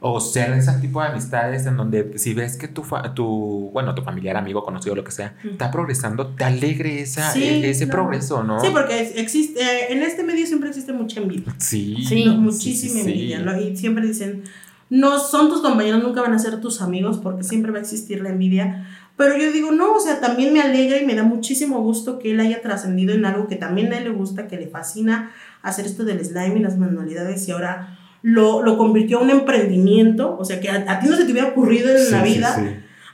[0.00, 3.94] o ser ese tipo de amistades en donde si ves que tu, fa- tu bueno,
[3.94, 7.86] tu familiar, amigo, conocido, lo que sea, está progresando, te alegre esa, Sí, e- ese
[7.86, 8.02] claro.
[8.02, 8.60] progreso, ¿no?
[8.60, 11.54] Sí, porque es- existe, eh, en este medio siempre existe mucha envidia.
[11.58, 12.34] Sí, Sí, ¿no?
[12.36, 13.10] muchísima sí, sí.
[13.10, 13.58] envidia, ¿no?
[13.58, 14.42] Y siempre dicen,
[14.90, 18.20] no son tus compañeros, nunca van a ser tus amigos porque siempre va a existir
[18.22, 18.86] la envidia.
[19.16, 22.32] Pero yo digo, no, o sea, también me alegra y me da muchísimo gusto que
[22.32, 25.32] él haya trascendido en algo que también a él le gusta, que le fascina
[25.62, 30.36] hacer esto del slime y las manualidades y ahora lo, lo convirtió en un emprendimiento,
[30.38, 32.32] o sea, que a, a ti no se te hubiera ocurrido en Sí, la sí,
[32.34, 32.54] vida.
[32.56, 32.62] sí.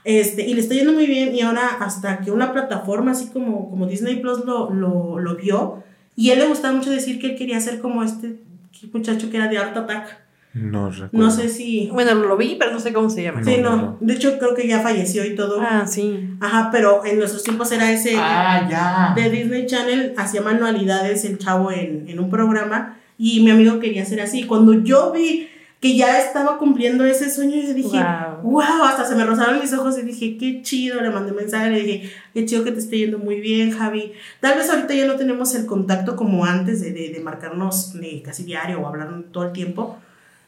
[0.05, 3.69] Este, y le está yendo muy bien y ahora hasta que una plataforma así como,
[3.69, 5.81] como Disney Plus lo, lo, lo vio
[6.17, 8.35] y a él le gustaba mucho decir que él quería ser como este
[8.91, 10.22] muchacho que era de Art Attack.
[10.53, 11.09] No recuerdo.
[11.17, 11.89] No sé si...
[11.91, 13.43] Bueno, lo vi, pero no sé cómo se llama.
[13.43, 13.97] Sí, no.
[14.01, 15.59] De hecho, creo que ya falleció y todo.
[15.61, 16.29] Ah, sí.
[16.39, 19.13] Ajá, pero en nuestros tiempos era ese Ah, ya.
[19.21, 24.05] de Disney Channel, hacía manualidades el chavo en, en un programa y mi amigo quería
[24.05, 24.43] ser así.
[24.45, 25.49] Cuando yo vi
[25.79, 28.51] que ya estaba cumpliendo ese sueño, yo dije, Wow.
[28.51, 31.81] wow, hasta se me rozaron mis ojos y dije, qué chido, le mandé mensaje, le
[31.81, 34.13] dije, qué chido que te esté yendo muy bien, Javi.
[34.39, 38.21] Tal vez ahorita ya no tenemos el contacto como antes de, de, de marcarnos eh,
[38.23, 39.97] casi diario o hablar todo el tiempo,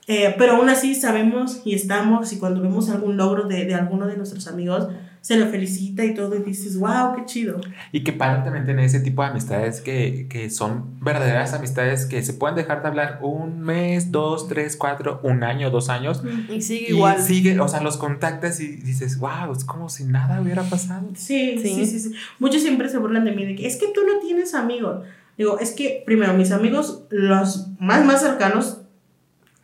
[0.08, 4.06] eh, pero aún así sabemos y estamos y cuando vemos algún logro de, de alguno
[4.08, 4.88] de nuestros amigos,
[5.22, 7.60] se lo felicita y todo y dices, wow, qué chido.
[7.92, 12.22] Y que padre también tener ese tipo de amistades que, que son verdaderas amistades que
[12.22, 16.22] se pueden dejar de hablar un mes, dos, tres, cuatro, un año, dos años.
[16.54, 17.20] Y sigue Y igual.
[17.20, 21.08] sigue, o sea, los contactas y dices, wow, es como si nada hubiera pasado.
[21.16, 21.74] Sí, Sí.
[21.74, 22.12] sí, sí, sí.
[22.38, 25.04] Muchos siempre se burlan de mí de que es que tú no tienes amigos.
[25.40, 28.82] Digo, es que primero mis amigos, los más más cercanos,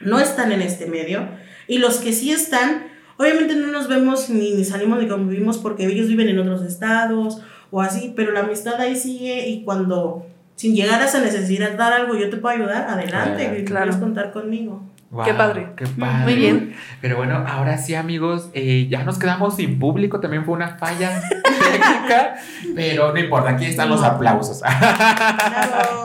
[0.04, 1.28] no están en este medio
[1.68, 2.84] y los que sí están,
[3.18, 7.42] obviamente no nos vemos ni, ni salimos ni convivimos porque ellos viven en otros estados
[7.70, 10.26] o así, pero la amistad ahí sigue y cuando
[10.56, 13.86] sin llegar a esa necesidad de dar algo yo te puedo ayudar, adelante, que Claro.
[13.88, 14.84] puedes contar conmigo.
[15.26, 15.74] Qué padre.
[15.76, 16.24] Qué padre.
[16.24, 16.76] Muy bien.
[17.02, 20.20] Pero bueno, ahora sí, amigos, eh, ya nos quedamos sin público.
[20.22, 22.36] También fue una falla técnica.
[22.76, 24.62] Pero no importa, aquí están los aplausos.
[24.62, 26.04] Claro.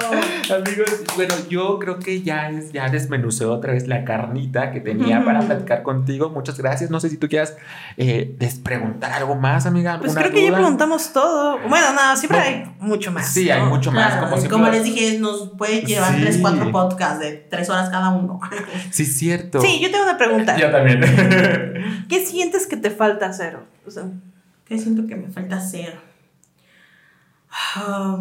[0.57, 5.25] Amigos, bueno, yo creo que ya es, ya desmenucé otra vez la carnita que tenía
[5.25, 6.31] para platicar contigo.
[6.31, 6.91] Muchas gracias.
[6.91, 7.57] No sé si tú quieras
[7.97, 9.99] eh, despreguntar algo más, amiga.
[9.99, 11.59] Pues ¿Alguna creo que ya preguntamos todo.
[11.69, 12.45] Bueno, no, siempre No.
[12.45, 13.29] hay mucho más.
[13.29, 14.15] Sí, hay mucho más.
[14.17, 16.21] Claro, como les dije, nos puede llevar Sí.
[16.23, 18.41] 3, 4 podcasts de 3 horas cada uno.
[18.97, 19.61] Sí, cierto.
[19.61, 20.57] Sí, yo tengo una pregunta.
[20.57, 21.01] Yo también.
[22.09, 23.59] ¿Qué sientes que te falta hacer?
[23.87, 24.05] O sea,
[24.65, 25.99] ¿Qué siento que me falta hacer?
[27.51, 28.17] Ah,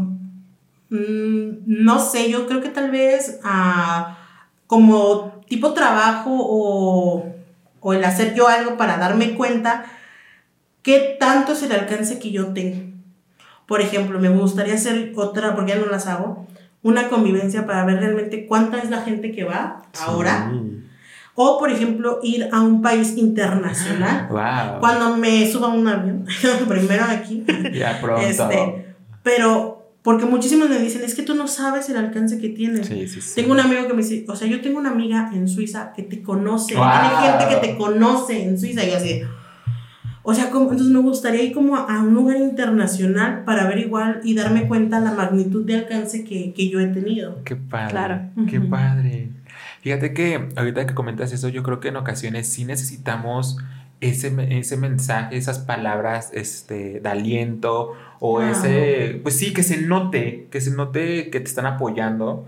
[0.89, 4.18] mm, no sé, yo creo que tal vez ah,
[4.68, 7.34] como tipo trabajo o,
[7.80, 9.85] o el hacer yo algo para darme cuenta
[10.81, 12.93] qué tanto es el alcance que yo tengo.
[13.65, 16.45] Por ejemplo, me gustaría hacer otra, porque ya no las hago,
[16.86, 20.52] una convivencia para ver realmente cuánta es la gente que va ahora.
[21.34, 24.28] O, por ejemplo, ir a un país internacional.
[24.30, 24.80] Wow.
[24.80, 26.26] Cuando me suba un avión,
[26.68, 27.44] primero aquí.
[27.74, 28.22] Ya pronto.
[28.22, 32.86] Este, pero, porque muchísimos me dicen, es que tú no sabes el alcance que tienes.
[32.86, 33.32] Sí, sí, sí.
[33.34, 36.03] Tengo un amigo que me dice, o sea, yo tengo una amiga en Suiza que
[36.03, 36.86] te conoce, Wow.
[36.86, 39.22] tiene gente que te conoce en Suiza y así.
[40.27, 44.22] O sea, como, entonces me gustaría ir como a un lugar internacional para ver igual
[44.23, 47.43] y darme cuenta la magnitud de alcance que, que yo he tenido.
[47.43, 47.91] Qué padre.
[47.91, 48.22] Claro.
[48.49, 49.30] Qué padre.
[49.81, 53.57] Fíjate que ahorita que comentas eso, yo creo que en ocasiones sí necesitamos
[54.02, 58.49] ese, ese mensaje, esas palabras este, de aliento o Ah.
[58.52, 62.47] ese, pues sí, que se note, que se note que te están apoyando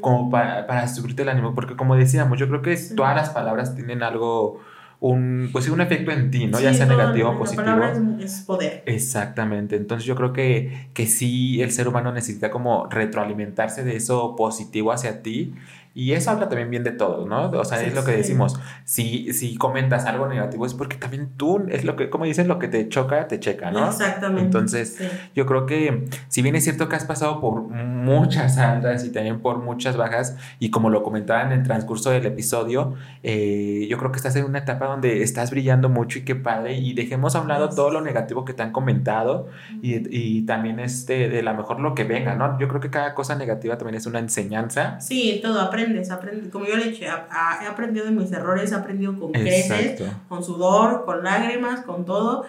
[0.00, 3.74] como para, para subirte el ánimo, porque como decíamos, yo creo que todas las palabras
[3.74, 4.60] tienen algo,
[5.00, 6.58] un, pues sí, un efecto en ti, ¿no?
[6.60, 7.64] ya sea negativo o la positivo.
[7.64, 8.82] palabra es, es poder.
[8.86, 14.34] Exactamente, entonces yo creo que, que sí el ser humano necesita como retroalimentarse de eso
[14.36, 15.54] positivo hacia ti
[15.98, 17.50] Y eso habla también bien de todos, ¿no?
[17.50, 18.56] O sea, Sí, es lo que decimos.
[18.84, 22.60] Si, si comentas algo negativo es porque también tú, es lo que, como dices, lo
[22.60, 23.88] que te choca, te checa, ¿no?
[23.88, 24.42] Exactamente.
[24.42, 25.08] Entonces, Sí.
[25.34, 29.40] Yo creo que si bien es cierto que has pasado por muchas altas y también
[29.40, 32.94] por muchas bajas, y como lo comentaba en el transcurso del episodio,
[33.24, 36.74] eh, yo creo que estás en una etapa donde estás brillando mucho y qué padre,
[36.78, 39.48] y dejemos a un lado todo lo negativo que te han comentado
[39.82, 42.56] y, y también este, de la mejor lo que venga, ¿no?
[42.60, 45.00] Yo creo que cada cosa negativa también es una enseñanza.
[45.00, 46.50] Sí, todo aprendes, aprendes.
[46.52, 49.32] Como yo le he dicho, a- a- he aprendido de mis errores, he aprendido con
[49.32, 52.44] creces, con sudor, con lágrimas, con todo.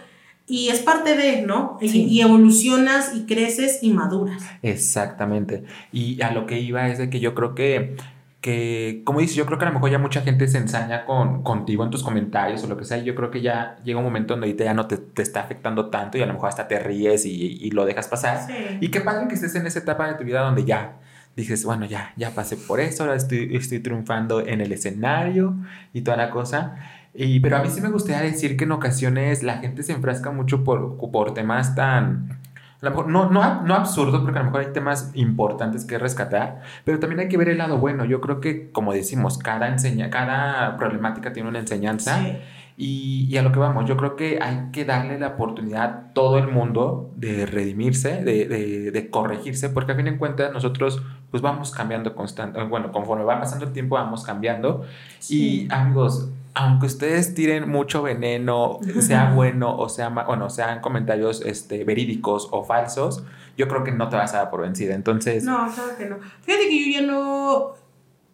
[0.48, 1.78] Y es parte de, ¿no?
[1.80, 2.06] Y, Sí.
[2.07, 4.41] y evolucionas y creces y maduras.
[4.64, 5.64] Exactamente.
[5.91, 7.95] Y a lo que iba es de que yo creo que,
[8.41, 11.44] que, como dices, yo creo que a lo mejor ya mucha gente se ensaña con,
[11.44, 12.98] contigo en tus comentarios o lo que sea.
[12.98, 15.41] Y yo creo que ya llega un momento donde ahorita ya no te, te está
[15.41, 18.48] afectando tanto y a lo mejor hasta te ríes y, y lo dejas pasar.
[18.48, 18.53] Sí.
[18.82, 20.98] Y qué padre que estés en esa etapa de tu vida donde ya
[21.41, 25.56] dices, bueno, ya, ya pasé por eso, ahora estoy, estoy triunfando en el escenario
[25.94, 26.76] y toda la cosa.
[27.14, 30.32] Y, pero a mí sí me gustaría decir que en ocasiones la gente se enfrasca
[30.32, 32.40] mucho por, por temas tan...
[32.82, 35.98] A lo mejor, no, no, no absurdos, porque a lo mejor hay temas importantes que
[35.98, 38.06] rescatar, pero también hay que ver el lado bueno.
[38.06, 42.20] Yo creo que, como decimos, cada, enseña, cada problemática tiene una enseñanza.
[42.24, 42.38] Sí.
[42.78, 46.14] Y, y a lo que vamos, yo creo que hay que darle la oportunidad a
[46.14, 51.03] todo el mundo de redimirse, de, de, de corregirse, porque a fin de cuentas nosotros
[51.31, 54.85] pues vamos cambiando constante, bueno, conforme va pasando el tiempo vamos cambiando.
[55.19, 55.68] Sí.
[55.68, 61.84] Y amigos, aunque ustedes tiren mucho veneno, sea bueno o sea, bueno, sean comentarios este,
[61.84, 63.23] verídicos o falsos,
[63.57, 64.95] yo creo que no te vas a dar por vencida.
[64.95, 66.18] Entonces, No, claro que no.
[66.41, 67.73] Fíjate que yo ya no.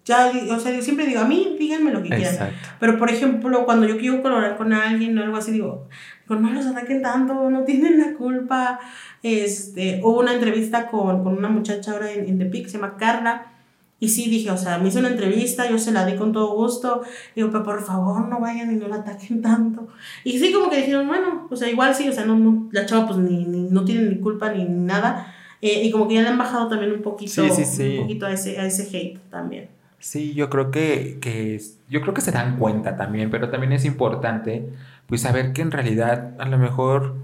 [0.05, 2.33] Ya, o sea, yo siempre digo, a mí díganme lo que quieran.
[2.33, 2.55] exacto.
[2.79, 5.87] Pero, por ejemplo, cuando yo quiero colaborar con alguien o algo así, digo,
[6.27, 8.79] digo, no los ataquen tanto, no tienen la culpa.
[9.23, 12.95] Este, hubo una entrevista con, con una muchacha ahora en, en The Peak, se llama
[12.97, 13.47] Carla,
[13.99, 16.53] y sí dije, o sea, me hizo una entrevista, yo se la di con todo
[16.53, 17.01] gusto,
[17.35, 19.87] digo, pero por favor no vayan y no la ataquen tanto.
[20.23, 22.85] Y sí, como que dijeron, bueno, o sea, igual sí, o sea, no, no, la
[22.85, 25.33] chava pues ni, ni- no tiene ni culpa ni nada.
[25.61, 27.95] Eh, y como que ya le han bajado también un poquito, Sí, sí, sí.
[27.97, 29.69] un poquito a ese, a ese hate también.
[29.97, 33.85] Sí, yo creo que, que yo creo que se dan cuenta también, pero también es
[33.85, 34.69] importante
[35.07, 37.15] pues saber que en realidad a lo mejor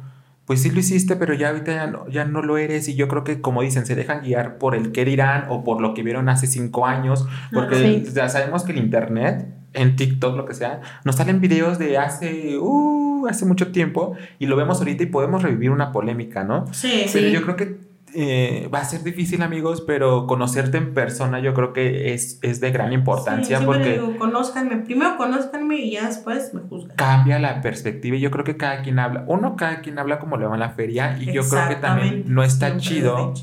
[0.46, 3.08] pues sí lo hiciste, pero ya ahorita ya no, ya no lo eres y yo
[3.08, 6.04] creo que como dicen, se dejan guiar por el qué dirán o por lo que
[6.04, 7.76] vieron hace cinco años, porque
[8.06, 8.12] Sí.
[8.14, 12.58] ya sabemos que el internet, en TikTok, lo que sea, nos salen videos de hace,
[12.60, 16.66] uh, hace mucho tiempo y lo vemos ahorita y podemos revivir una polémica, ¿no?
[16.74, 17.32] Sí, Pero Sí.
[17.34, 17.78] yo creo que
[18.14, 22.60] eh, va a ser difícil, amigos, pero conocerte en persona yo creo que es, es
[22.60, 26.96] de gran importancia Sí, porque digo, conózcanme, primero conózcanme y ya después me juzgan.
[26.96, 30.38] cambia la perspectiva y yo creo que cada quien habla, uno cada quien habla como
[30.38, 33.34] le va en la feria y yo creo que también no está siempre chido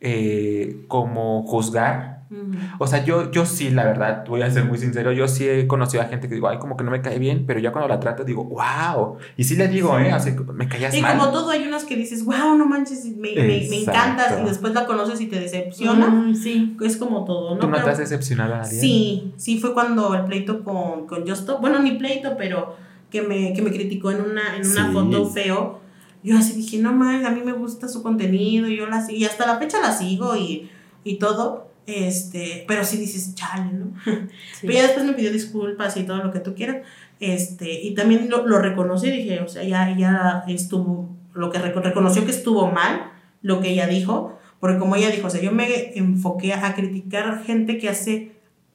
[0.00, 2.17] eh, como juzgar.
[2.78, 5.66] O sea, yo, yo sí, la verdad, voy a ser muy sincero, yo sí he
[5.66, 7.88] conocido a gente que digo, ay, como que no me cae bien, pero ya cuando
[7.88, 9.16] la trato digo, wow.
[9.36, 10.12] Y sí le digo, ¿eh?
[10.12, 11.16] O sea, me caías Y mal.
[11.18, 14.74] como todo, hay unos que dices, wow, no manches, me, me, me encantas, y después
[14.74, 16.06] la conoces y te decepciona.
[16.08, 16.76] Mm, sí.
[16.82, 17.60] Es como todo, ¿no?
[17.60, 18.78] ¿Tú no te Pero- has decepcionado a nadie?
[18.80, 22.76] Sí, sí fue cuando el pleito con, con Justo, bueno, ni pleito, pero
[23.10, 24.92] que me, que me criticó en una, en una Sí.
[24.92, 25.80] foto feo.
[26.22, 29.24] Yo así dije, no mames, a mí me gusta su contenido, yo la sigo, y
[29.24, 30.68] hasta la fecha la sigo y,
[31.04, 31.67] y todo.
[31.90, 33.92] Este, pero sí dices, chale, ¿no?
[34.52, 34.66] Sí.
[34.66, 36.86] Pero ya después me pidió disculpas y todo lo que tú quieras.
[37.18, 41.80] Este, y también lo, lo reconocí, dije, o sea, ya, ya estuvo, lo que reco-
[41.82, 43.10] reconoció que estuvo mal,
[43.40, 47.42] lo que ella dijo, porque como ella dijo, o sea, yo me enfoqué a criticar
[47.44, 48.32] gente que hace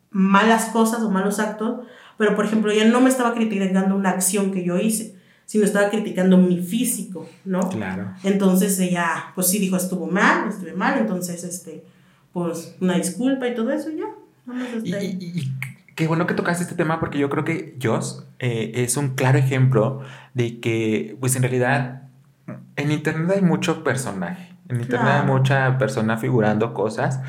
[0.09, 1.85] malas cosas o malos actos,
[2.17, 5.15] pero por ejemplo, ella no me estaba criticando una acción que yo hice,
[5.45, 7.69] sino estaba criticando mi físico, ¿no?
[7.69, 8.11] Claro.
[8.23, 11.83] Entonces ella, pues sí dijo, estuvo mal, estuve mal, entonces, este,
[12.33, 14.05] pues una disculpa y todo eso, y ya.
[14.83, 15.17] Y, hasta ahí.
[15.19, 15.53] y- y
[15.95, 19.37] qué bueno que tocaste este tema porque yo creo que Joss eh, es un claro
[19.37, 20.01] ejemplo
[20.33, 22.01] de que, pues en realidad,
[22.75, 24.49] en Internet hay mucho personaje.
[24.69, 25.33] En Internet hay Claro.
[25.33, 27.19] mucha persona figurando cosas.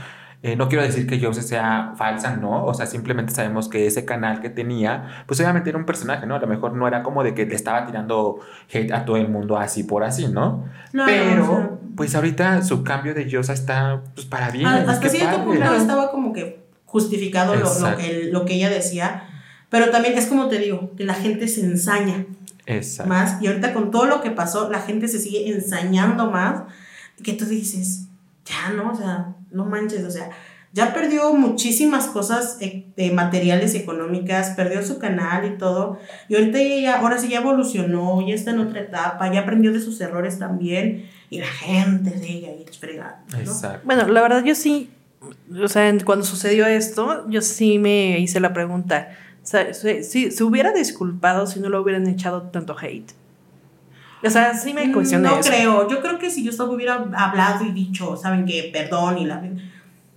[0.43, 2.64] Eh, no quiero decir que Joss sea falsa, no.
[2.66, 6.35] O sea, simplemente sabemos que ese canal que tenía, pues obviamente era un personaje, ¿no?
[6.35, 8.40] A lo mejor no era como de que le estaba tirando
[8.72, 10.66] hate a todo el mundo así por así, ¿no?
[10.93, 14.66] No, Pero, pues ahorita su cambio de Yosa está pues, para bien.
[14.66, 15.59] a- hasta cierto padre.
[15.61, 19.29] punto estaba como que justificado lo, lo que, lo que ella decía,
[19.71, 22.27] pero también es como te digo, que la gente se ensaña
[22.66, 23.09] Exacto.
[23.09, 26.62] más y ahorita con todo lo que pasó, la gente se sigue ensañando más,
[27.23, 28.07] que tú dices,
[28.45, 30.31] ya no, o sea, no manches, o sea,
[30.73, 35.99] ya perdió muchísimas cosas eh, de materiales económicas, perdió su canal y todo,
[36.29, 39.81] y ahorita ella ahora sí ya evolucionó, ya está en otra etapa, ya aprendió de
[39.81, 43.39] sus errores también, y la gente sigue ahí fregando, ¿no?
[43.39, 43.81] Exacto.
[43.85, 44.90] Bueno, la verdad yo sí
[45.62, 49.09] o sea, cuando sucedió esto, yo sí me hice la pregunta,
[49.43, 53.11] o sea, si, si- se hubiera disculpado si no lo hubieran echado tanto hate.
[54.23, 55.51] O sea, sí me cuestioné No eso.
[55.51, 55.89] creo.
[55.89, 58.70] Yo creo que si yo solo hubiera hablado y dicho, ¿saben qué?
[58.73, 59.43] Perdón y la.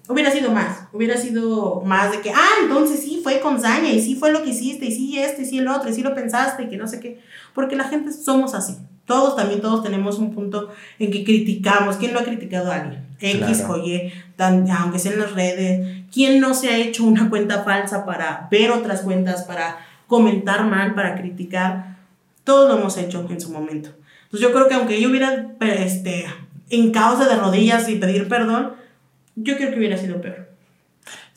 [0.10, 0.88] Hubiera sido más.
[0.94, 4.44] Hubiera sido más de que, ah, entonces sí fue con saña y sí fue lo
[4.44, 6.78] que hiciste y sí este y sí el otro y sí lo pensaste y que
[6.78, 7.20] no sé qué.
[7.54, 8.78] Porque la gente somos así.
[9.08, 10.70] Todos también, todos tenemos un punto
[11.00, 11.96] en que criticamos.
[11.96, 13.08] ¿Quién no ha criticado a alguien?
[13.20, 13.74] X Claro.
[13.74, 16.04] o Y, tan- aunque sea en las redes.
[16.14, 20.94] ¿Quién no se ha hecho una cuenta falsa para ver otras cuentas, para comentar mal,
[20.94, 21.98] para criticar?
[22.44, 23.90] Todos lo hemos hecho en su momento.
[24.26, 26.26] Entonces yo creo que aunque yo hubiera este,
[26.70, 28.74] en causa de rodillas y pedir perdón,
[29.36, 30.47] yo creo que hubiera sido peor.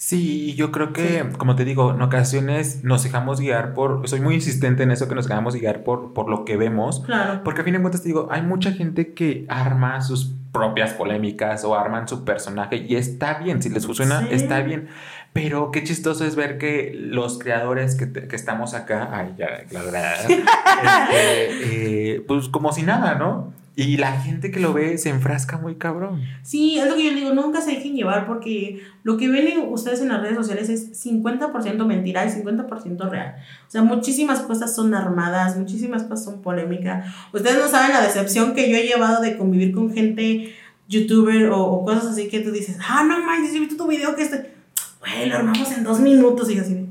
[0.03, 4.35] Sí, yo creo que, como te digo, en ocasiones nos dejamos guiar por, soy muy
[4.35, 7.43] insistente en eso, que nos dejamos guiar por, por lo que vemos, Claro.
[7.45, 11.65] porque a fin de cuentas te digo, hay mucha gente que arma sus propias polémicas
[11.65, 14.29] o arman su personaje y está bien, si les funciona, Sí.
[14.31, 14.89] está bien,
[15.35, 19.49] pero qué chistoso es ver que los creadores que, te- que estamos acá, ay, ya,
[19.71, 23.53] la verdad, este, eh, pues como si nada, ¿no?
[23.77, 26.23] Y la gente que lo ve se enfrasca muy cabrón.
[26.43, 29.73] Sí, es lo que yo digo, nunca se dejen llevar porque lo que ven en-
[29.73, 33.37] ustedes en las redes sociales es 50% mentira y 50% real.
[33.67, 37.07] O sea, muchísimas cosas son armadas, muchísimas cosas son polémicas.
[37.33, 40.53] Ustedes no saben la decepción que yo he llevado de convivir con gente
[40.89, 44.25] youtuber o, cosas así que tú dices, ah, no manches, yo vi tu video que
[44.25, 44.51] este,
[44.99, 46.87] güey, lo armamos en dos minutos y así,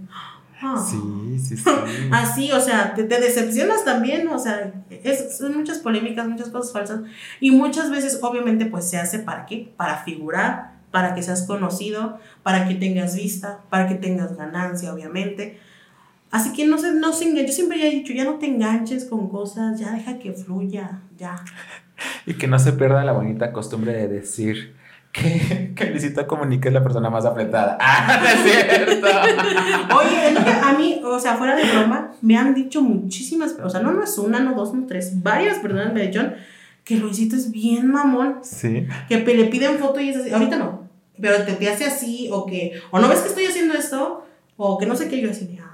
[0.62, 0.86] ah.
[0.90, 1.64] Sí, sí, sí.
[2.12, 6.74] Así, o sea, te, te decepcionas también, o sea, es, son muchas polémicas, muchas cosas
[6.74, 7.02] falsas
[7.40, 12.20] y muchas veces obviamente pues se hace para qué, para figurar, para que seas conocido,
[12.44, 15.60] para que tengas vista, para que tengas ganancia, obviamente.
[16.32, 19.06] Así que no se, no se engan- yo siempre he dicho, ya no te enganches
[19.06, 21.36] con cosas, ya deja que fluya, ya.
[22.26, 24.76] Y que no se pierda la bonita costumbre de decir
[25.12, 27.78] que, que Luisito Comunica es la persona más apretada.
[27.82, 29.08] ¡Ah, no es cierto!
[29.98, 33.56] Oye, es lo que a mí, o sea, fuera de broma, me han dicho muchísimas,
[33.64, 36.32] o sea, no, no es una, no dos, no tres, varias personas me han dicho
[36.84, 38.88] que Luisito es bien mamón, Sí.
[39.08, 40.88] que le piden foto y es así, ahorita no,
[41.22, 44.26] pero te, te hace así, o que, o no ves que estoy haciendo esto,
[44.58, 45.69] o que no sé qué, yo así, ah,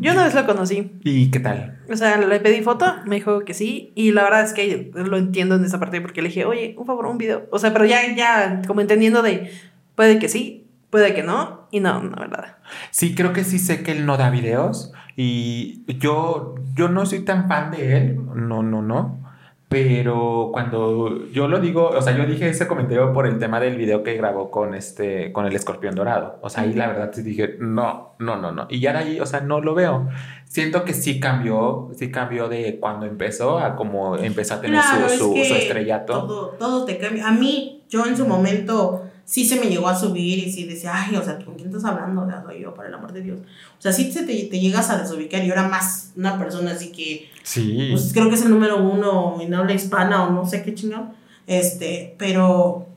[0.00, 0.92] Yo una vez lo conocí.
[1.04, 1.78] ¿Y qué tal?
[1.90, 5.18] O sea, le pedí foto, me dijo que sí, y la verdad es que lo
[5.18, 7.46] entiendo en esa parte porque le dije, oye, un favor, un video.
[7.50, 9.50] O sea, pero ya, ya, como entendiendo de,
[9.94, 12.56] puede que sí, puede que no, y no, no, verdad.
[12.90, 17.20] Sí, creo que sí sé que él no da videos y yo, yo no soy
[17.20, 19.29] tan fan de él, no, no, no.
[19.70, 23.76] Pero cuando yo lo digo, o sea, yo dije ese comentario por el tema del
[23.76, 26.40] video que grabó con este, con el escorpión dorado.
[26.42, 28.66] O sea, ahí la verdad sí dije, no, no, no, no.
[28.68, 30.08] Y ya de ahí, o sea, no lo veo.
[30.44, 35.08] Siento que sí cambió, sí cambió de cuando empezó a como empezó a tener Claro,
[35.08, 36.14] su, es su, que su estrellato.
[36.14, 37.28] Todo, todo te cambia.
[37.28, 40.90] A mí, yo en su momento sí se me llegó a subir y sí decía,
[40.92, 42.22] ay, o sea, ¿con quién estás hablando?
[42.22, 43.38] O sea, soy yo, por el amor de Dios.
[43.78, 45.42] O sea, sí te, te llegas a desubicar.
[45.44, 47.90] Yo era más una persona así que, Sí.
[47.92, 51.12] pues creo que es el número uno en habla hispana o no sé qué chingado.
[51.46, 52.88] Este, pero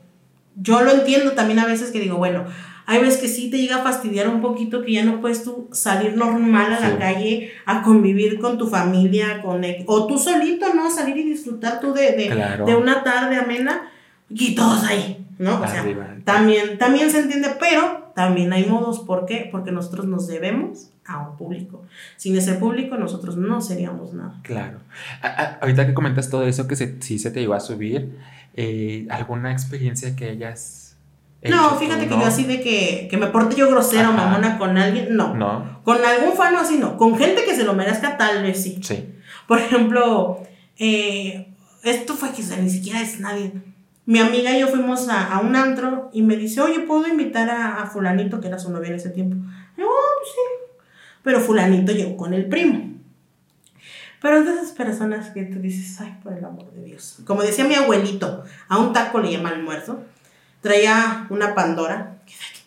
[0.56, 2.44] yo lo entiendo también a veces que digo, bueno,
[2.86, 5.68] hay veces que sí te llega a fastidiar un poquito que ya no puedes tú
[5.72, 6.82] salir normal a Sí.
[6.82, 10.90] la calle a convivir con tu familia, con el- o tú solito, ¿no?
[10.90, 12.66] Salir y disfrutar tú de, de, Claro.
[12.66, 13.88] de una tarde amena
[14.28, 15.60] y todos ahí, ¿no?
[15.60, 15.84] O sea,
[16.24, 19.00] también, también se entiende, pero también hay modos.
[19.00, 19.48] ¿Por qué?
[19.50, 21.82] Porque nosotros nos debemos a un público.
[22.16, 24.40] Sin ese público nosotros no seríamos nada.
[24.42, 24.78] Claro.
[25.22, 28.16] A- a- ahorita que comentas todo eso, que se, sí se te iba a subir,
[28.54, 30.96] eh, ¿alguna experiencia que hayas
[31.42, 32.20] No, fíjate que no?
[32.22, 34.24] yo así de que, que me porte yo grosera o Ajá.
[34.26, 35.34] mamona con alguien, no.
[35.34, 36.96] No, Con algún fan o así, no.
[36.96, 38.78] Con gente que se lo merezca, tal vez sí.
[38.82, 39.10] sí.
[39.46, 40.40] Por ejemplo,
[40.78, 41.48] eh,
[41.82, 43.52] esto fue que o sea, ni siquiera es nadie.
[44.06, 47.48] Mi amiga y yo fuimos a, a un antro y me dice, oye, ¿puedo invitar
[47.48, 49.36] a, a fulanito, que era su novia en ese tiempo?
[49.76, 50.82] Y yo, "Ah, pues sí.
[51.22, 52.92] Pero fulanito llegó con el primo.
[54.20, 57.18] Pero es de esas personas que tú dices, ay, por el amor de Dios.
[57.26, 60.02] Como decía mi abuelito, a un taco le llama almuerzo.
[60.60, 62.18] Traía una Pandora.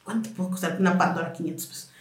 [0.04, 1.34] ¿Cuánto puede costar una Pandora?
[1.34, 1.92] 500 pesos.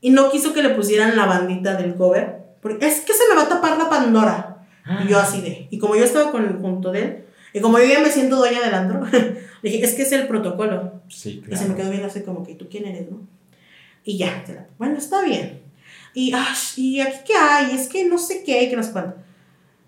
[0.00, 2.44] Y no quiso que le pusieran la bandita del cover.
[2.62, 4.66] Porque es que se me va a tapar la Pandora.
[5.04, 5.68] Y yo así de.
[5.70, 7.24] Y como yo estaba con, junto de él,
[7.54, 9.40] y como yo ya me siento dueña del antro, le
[9.70, 11.00] dije, es que es el protocolo.
[11.08, 11.76] Sí, Y se me claro.
[11.76, 13.20] quedó viendo así como que, ¿tú quién eres, no?
[14.04, 14.44] Y ya,
[14.76, 15.62] bueno, está bien.
[16.14, 17.76] Y, ah, ¿y aquí qué hay?
[17.76, 19.16] Es que no sé qué hay, que no sé cuánto.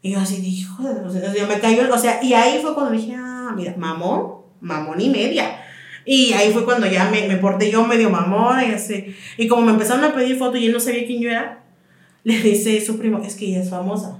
[0.00, 2.92] Y yo así dije, joder, o sea, me cayó, o sea, y ahí fue cuando
[2.92, 5.60] dije, ah, mira, mamón, mamón y media.
[6.04, 9.12] Y ahí fue cuando ya me, me porté yo medio mamón y así.
[9.36, 11.64] Y como me empezaron a pedir fotos y él no sabía quién yo era,
[12.22, 14.18] le dice su primo, es que ella es famosa.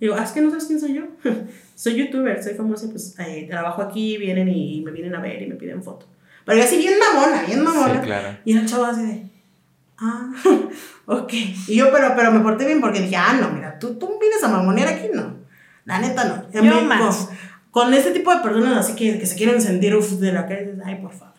[0.00, 1.02] Digo, ah, es que no sabes quién soy yo.
[1.74, 5.42] soy youtuber, soy famosa, pues eh, trabajo aquí, vienen y, y me vienen a ver
[5.42, 6.06] y me piden foto.
[6.44, 7.94] Pero yo así bien mamona, bien mamona.
[7.94, 8.38] Sí, claro.
[8.44, 9.22] Y el chavo así de,
[9.98, 10.30] ah,
[11.06, 11.32] ok.
[11.68, 14.42] Y yo, pero, pero me porté bien porque dije, ah, no, mira, tú, tú vienes
[14.44, 15.34] a mamonear aquí, no.
[15.84, 16.50] La neta, no.
[16.52, 17.26] Yo Me- más.
[17.70, 20.46] Con, con este tipo de personas así que, que se quieren sentir uf, de la
[20.46, 21.34] calle, ay, por favor.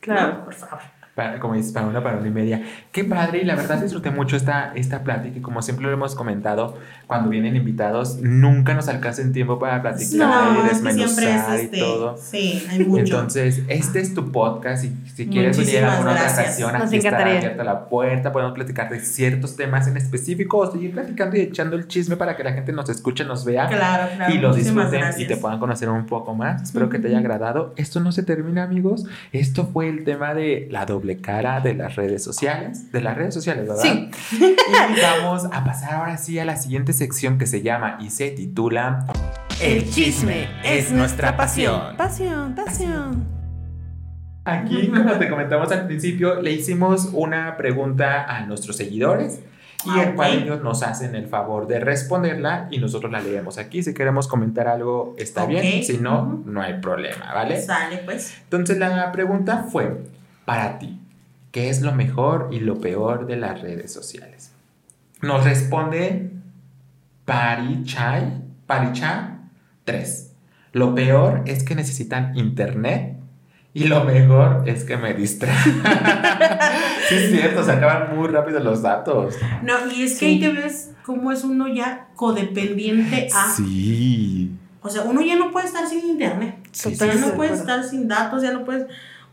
[0.00, 0.38] Claro.
[0.38, 0.80] No, por favor.
[1.16, 2.62] Para- como dices, para una, para una y media.
[2.92, 5.38] Qué padre, y la verdad disfruté mucho esta, esta plática.
[5.38, 6.76] Y como siempre lo hemos comentado,
[7.06, 11.76] cuando vienen invitados, nunca nos alcanza el tiempo para platicar No, y es desmenuzar este.
[11.78, 12.16] y todo.
[12.18, 13.00] Sí, hay mucho.
[13.14, 14.84] Entonces, este es tu podcast.
[14.84, 16.46] Y si quieres venir a Muchísimas alguna otra gracias.
[16.46, 17.38] ocasión, Nos aquí está encantaría.
[17.38, 18.32] abierta la puerta.
[18.32, 22.36] Podemos platicar de ciertos temas en específico o seguir platicando y echando el chisme para
[22.36, 24.34] que la gente nos escuche, nos vea claro, claro.
[24.34, 25.28] y lo muchísimas disfruten y gracias.
[25.28, 26.62] te puedan conocer un poco más.
[26.62, 27.72] Espero que te haya agradado.
[27.76, 29.06] Esto no se termina, amigos.
[29.32, 32.90] Esto fue el tema de la doble cara de las redes sociales.
[32.92, 33.82] De las redes sociales, ¿verdad?
[33.82, 34.10] Sí.
[34.40, 38.30] Y vamos a pasar ahora sí a la siguiente sección que se llama y se
[38.32, 39.06] titula
[39.60, 41.96] El chisme es nuestra pasión.
[41.96, 43.24] Pasión, pasión.
[44.44, 49.40] Aquí, como te comentamos al principio, le hicimos una pregunta a nuestros seguidores
[49.84, 53.82] y el cual ellos nos hacen el favor de responderla y nosotros la leemos aquí.
[53.82, 55.48] Si queremos comentar algo, está Ok.
[55.50, 55.84] bien.
[55.84, 57.60] Si no, no hay problema, ¿vale?
[57.60, 58.36] Sale, pues.
[58.44, 59.96] Entonces la pregunta fue,
[60.46, 60.98] para ti,
[61.52, 64.52] ¿qué es lo mejor y lo peor de las redes sociales?
[65.20, 66.30] Nos responde
[67.26, 69.38] Parichai, Paricha
[69.84, 70.32] 3.
[70.72, 73.16] Lo peor es que necesitan internet
[73.74, 75.82] y lo mejor es que me distraen.
[77.08, 79.34] sí, es cierto, se acaban muy rápido los datos.
[79.62, 80.24] No, y es que Sí.
[80.26, 83.50] ahí te ves cómo es uno ya codependiente a.
[83.54, 84.50] Sí.
[84.82, 86.56] O sea, uno ya no puede estar sin internet.
[86.72, 87.32] Sí, O sea, ya sí, no sí.
[87.36, 88.86] puedes estar sin datos, ya no puedes.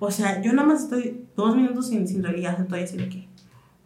[0.05, 3.29] O sea, yo nada más estoy dos minutos sin, sin ya estoy así de que.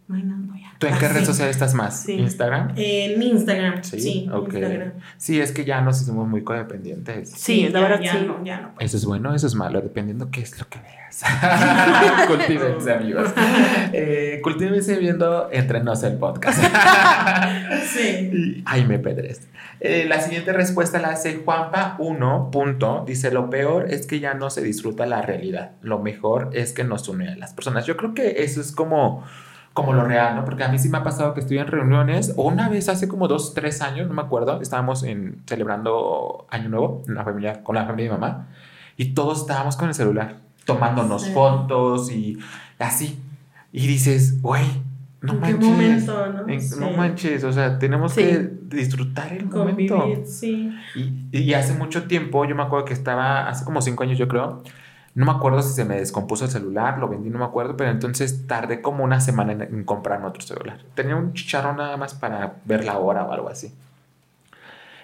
[0.07, 0.73] No hay nada, no, ya.
[0.79, 1.15] ¿Tú en qué Así.
[1.19, 2.03] red social estás más?
[2.03, 2.13] Sí.
[2.13, 2.73] ¿Instagram?
[2.77, 3.83] En Instagram.
[3.83, 4.53] Sí, Sí, ok.
[4.53, 4.93] Instagram.
[5.17, 7.29] Sí, es que ya nos hicimos muy codependientes.
[7.31, 8.25] Sí, la ya, verdad ya sí.
[8.25, 8.73] no, ya no.
[8.79, 10.79] Eso es bueno, eso es malo, dependiendo qué es lo que
[12.27, 13.29] Cultívense, amigos.
[13.93, 16.61] Eh, cultívense viendo Entre Nos el podcast.
[17.87, 18.63] Sí.
[18.65, 19.47] Ay, me pedres.
[19.79, 22.49] Eh, la siguiente respuesta la hace Juanpa 1.
[22.51, 23.03] Punto.
[23.07, 25.71] Dice: Lo peor es que ya no se disfruta la realidad.
[25.81, 27.85] Lo mejor es que nos une a las personas.
[27.85, 29.23] Yo creo que eso es como.
[29.73, 30.43] Como lo real, ¿no?
[30.43, 33.07] Porque a mí sí me ha pasado que estoy en reuniones, o una vez hace
[33.07, 37.61] como dos, tres años, no me acuerdo, estábamos en, celebrando Año Nuevo en la familia,
[37.61, 38.47] con la familia de mi mamá,
[38.95, 41.31] y todos estábamos con el celular, tomándonos Sí.
[41.33, 42.37] fotos y
[42.77, 43.19] así.
[43.71, 44.65] Y dices, güey,
[45.21, 45.69] no ¿En qué manches.
[45.69, 46.47] momento, no?
[46.53, 46.75] en- Sí.
[46.79, 48.21] No manches, o sea, tenemos Sí.
[48.21, 50.05] que disfrutar el momento.
[50.25, 50.71] Sí.
[50.95, 54.27] Y, y hace mucho tiempo, yo me acuerdo que estaba, hace como cinco años yo
[54.27, 54.61] creo,
[55.15, 57.89] no me acuerdo si se me descompuso el celular, lo vendí, no me acuerdo, pero
[57.89, 60.77] entonces tardé como una semana en, en comprarme otro celular.
[60.93, 63.73] Tenía un chicharrón nada más para ver la hora o algo así.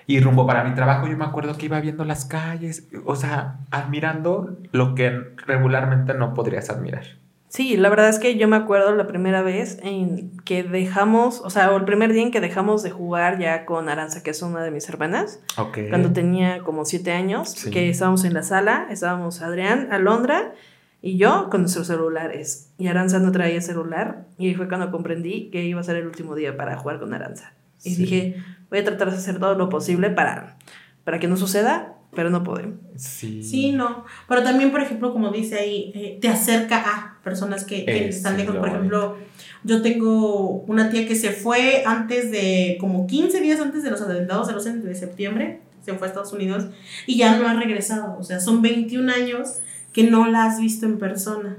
[0.07, 3.59] Y rumbo para mi trabajo, yo me acuerdo que iba viendo las calles, o sea,
[3.71, 5.11] admirando lo que
[5.47, 7.03] regularmente no podrías admirar.
[7.47, 11.51] Sí, la verdad es que yo me acuerdo la primera vez en que dejamos, o
[11.51, 14.63] sea, el primer día en que dejamos de jugar ya con Aranza, que es una
[14.63, 15.77] de mis hermanas, Ok.
[15.89, 17.69] cuando tenía como siete años, Sí.
[17.69, 20.53] que estábamos en la sala, estábamos Adrián, Alondra
[20.99, 22.71] y yo con nuestros celulares.
[22.79, 26.07] Y Aranza no traía celular y ahí fue cuando comprendí que iba a ser el
[26.07, 27.53] último día para jugar con Aranza.
[27.83, 28.01] Y Sí.
[28.01, 28.35] dije,
[28.73, 30.57] voy a tratar de hacer todo lo posible para,
[31.03, 32.79] para que no suceda, pero no podemos.
[32.95, 33.43] Sí.
[33.43, 34.03] Sí, no.
[34.27, 38.17] Pero también, por ejemplo, como dice ahí, eh, te acerca a personas que, que Eso
[38.17, 38.55] están es lejos.
[38.55, 39.17] Por ejemplo,
[39.63, 44.01] yo tengo una tía que se fue antes de, como 15 días antes de los
[44.01, 46.65] atentados del 11 de septiembre, se fue a Estados Unidos
[47.05, 48.17] y ya no ha regresado.
[48.17, 49.59] O sea, son 21 años
[49.91, 51.57] que no la has visto en persona.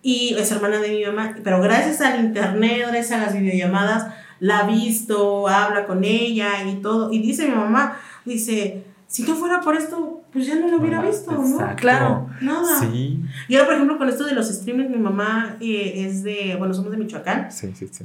[0.00, 4.60] Y es hermana de mi mamá, pero gracias al internet, gracias a las videollamadas, la
[4.60, 7.12] ha visto, habla con ella y todo.
[7.12, 11.00] Y dice mi mamá, dice, si no fuera por esto, pues ya no lo hubiera
[11.02, 11.76] visto, ¿no?
[11.76, 12.28] Claro.
[12.40, 12.80] Nada.
[12.80, 13.20] Sí.
[13.48, 16.74] Y ahora, por ejemplo, con esto de los streamers, mi mamá eh, es de, bueno,
[16.74, 18.04] somos de Michoacán, Sí, sí, sí.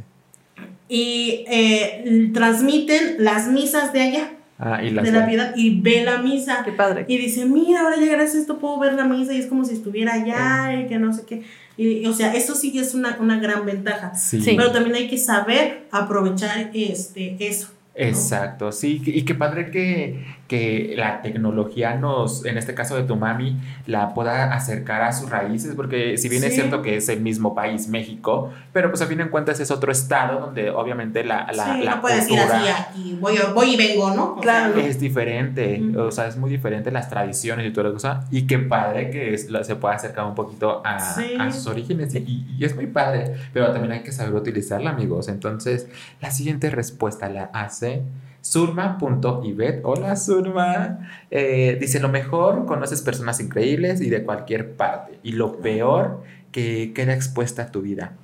[0.88, 6.04] y eh, transmiten las misas de allá, Ah, y las de la piedad, y ve
[6.04, 6.62] la misa.
[6.64, 7.06] Qué padre.
[7.08, 9.66] Y dice, mira, ahora ya gracias a esto puedo ver la misa y es como
[9.66, 11.44] si estuviera allá y que no sé qué.
[11.76, 14.14] Y, y, o sea, eso sí es una, una gran ventaja.
[14.16, 14.42] Sí.
[14.42, 14.54] Sí.
[14.56, 17.70] Pero también hay que saber aprovechar este, eso.
[17.96, 23.16] Exacto, sí, y qué padre que, que la tecnología nos, en este caso de tu
[23.16, 23.58] mami,
[23.88, 26.56] la pueda acercar a sus raíces, porque si bien es Sí.
[26.60, 29.92] cierto que es el mismo país, México, pero pues a fin de cuentas es otro
[29.92, 33.78] estado donde obviamente la, la, sí, la no puedes ir así aquí, voy, voy y
[33.78, 34.24] vengo, ¿no?
[34.34, 34.76] O Claro.
[34.76, 36.00] sea, es diferente, Ujú.
[36.02, 39.34] o sea, es muy diferente las tradiciones y toda la cosa, y qué padre que
[39.34, 41.34] es- la- se pueda acercar un poquito a, Sí.
[41.40, 45.30] a sus orígenes, y, y es muy padre, pero también hay que saber utilizarla, amigos.
[45.30, 45.88] Entonces,
[46.22, 48.04] la siguiente respuesta la hace
[48.44, 49.80] Surma.ibet.
[49.84, 51.00] Hola Surma.
[51.32, 55.18] Eh, dice lo mejor, conoces personas increíbles y de cualquier parte.
[55.24, 58.18] Y lo peor, que queda expuesta a tu vida.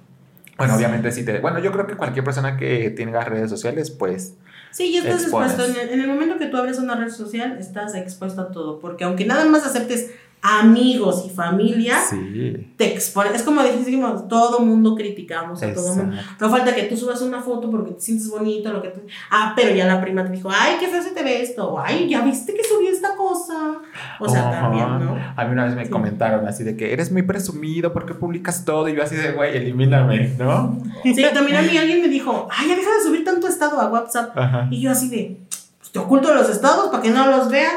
[0.58, 1.40] Bueno, obviamente sí te...
[1.40, 4.36] Bueno, yo creo que cualquier persona que tenga redes sociales, pues...
[4.72, 5.54] Sí, ya estás Expones.
[5.54, 5.80] expuesto.
[5.80, 8.80] En el, en el momento que tú abres una red social, estás expuesto a todo.
[8.80, 12.72] Porque aunque nada más aceptes amigos y familia, Sí.
[12.78, 13.34] te expones.
[13.36, 16.16] Es como dijimos, todo mundo criticamos a todo mundo.
[16.40, 19.02] No falta que tú subas una foto porque te sientes bonito, lo que tú...
[19.32, 21.74] Ah, pero ya la prima te dijo, ay, qué feo se te ve esto.
[21.74, 23.80] O, ay, ya viste que subió esta cosa.
[24.20, 25.18] O sea, también, ¿no?
[25.36, 25.92] A mí una vez me Sí.
[25.92, 28.88] comentaron así de que eres muy presumido, ¿por qué publicas todo?
[28.88, 30.78] Y yo así de, güey, elimíname, ¿no?
[31.04, 33.88] Sí, también a mí alguien me dijo, ay, ya deja de subir tanto estado a
[33.90, 34.38] WhatsApp.
[34.38, 34.68] Ajá.
[34.72, 35.38] Y yo así de,
[35.80, 37.74] pues te oculto los estados para que no los veas.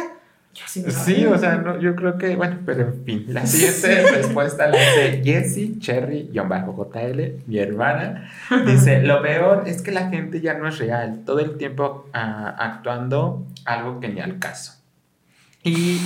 [0.54, 4.66] Yo Sí, o sea, no, yo creo que, bueno, pero en fin, la siguiente respuesta
[4.66, 8.30] la hace Jessie Cherry-JL, mi hermana.
[8.66, 12.54] Dice, lo peor es que la gente ya no es real, todo el tiempo ah,
[12.58, 14.74] actuando algo que ni al caso.
[15.64, 16.00] Y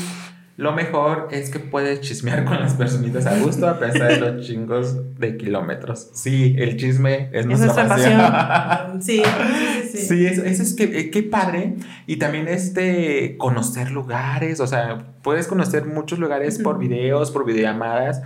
[0.57, 4.47] lo mejor es que puedes chismear con las personitas a gusto a pesar de los
[4.47, 6.09] chingos de kilómetros.
[6.15, 9.03] Sí, el chisme es nuestra, nuestra pasión.
[9.03, 9.99] Sí, sí, sí.
[9.99, 10.07] sí.
[10.07, 11.75] Sí, eso, eso es que eh, qué padre.
[12.07, 18.23] Y también este conocer lugares, o sea, puedes conocer muchos lugares por videos, por videollamadas.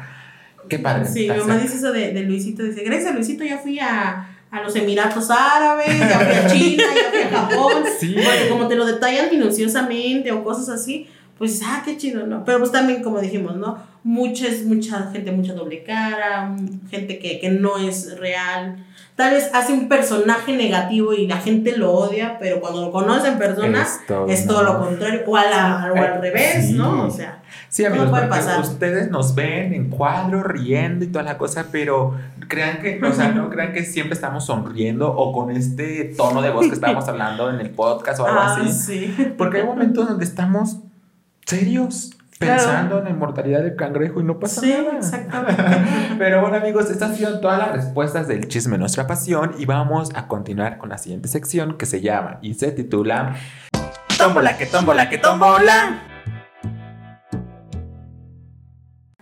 [0.69, 1.07] Qué padre.
[1.07, 2.63] Sí, mi mamá dice eso de, de Luisito.
[2.63, 6.85] Dice, gracias a Luisito ya fui a, a los Emiratos Árabes, ya fui a China,
[6.95, 7.73] ya fui a Japón.
[7.99, 8.15] Sí.
[8.15, 11.09] Porque como te lo detallan minuciosamente o cosas así,
[11.41, 12.45] pues, ah, qué chido, ¿no?
[12.45, 13.79] Pero pues también, como dijimos, ¿no?
[14.05, 16.55] Muchas, mucha gente, mucha doble cara,
[16.91, 18.85] gente que, que no es real.
[19.17, 23.29] Tal vez hace un personaje negativo y la gente lo odia, pero cuando lo conoce
[23.29, 23.87] en persona
[24.29, 25.23] Es todo, lo contrario.
[25.27, 26.73] O, a la- o al Eh, revés, sí.
[26.75, 27.07] ¿no?
[27.07, 28.61] O sea, Sí, amigos, puede pasar.
[28.61, 32.17] ustedes nos ven en cuadro, riendo y toda la cosa, pero
[32.49, 36.51] crean que, o sea, no crean que siempre estamos sonriendo o con este tono de
[36.51, 38.73] voz que estábamos hablando en el podcast o algo ah, así.
[39.17, 39.35] sí.
[39.39, 40.79] Porque hay momentos donde estamos
[41.47, 42.55] serios, Claro.
[42.63, 44.97] pensando en la inmortalidad del cangrejo y no pasa Sí, nada.
[44.99, 45.63] exactamente.
[46.19, 50.11] Pero bueno amigos, estas han sido todas las respuestas del chisme Nuestra Pasión y vamos
[50.15, 53.37] a continuar con la siguiente sección que se llama y se titula
[54.17, 56.05] Tómbola que tómbola que tómbola.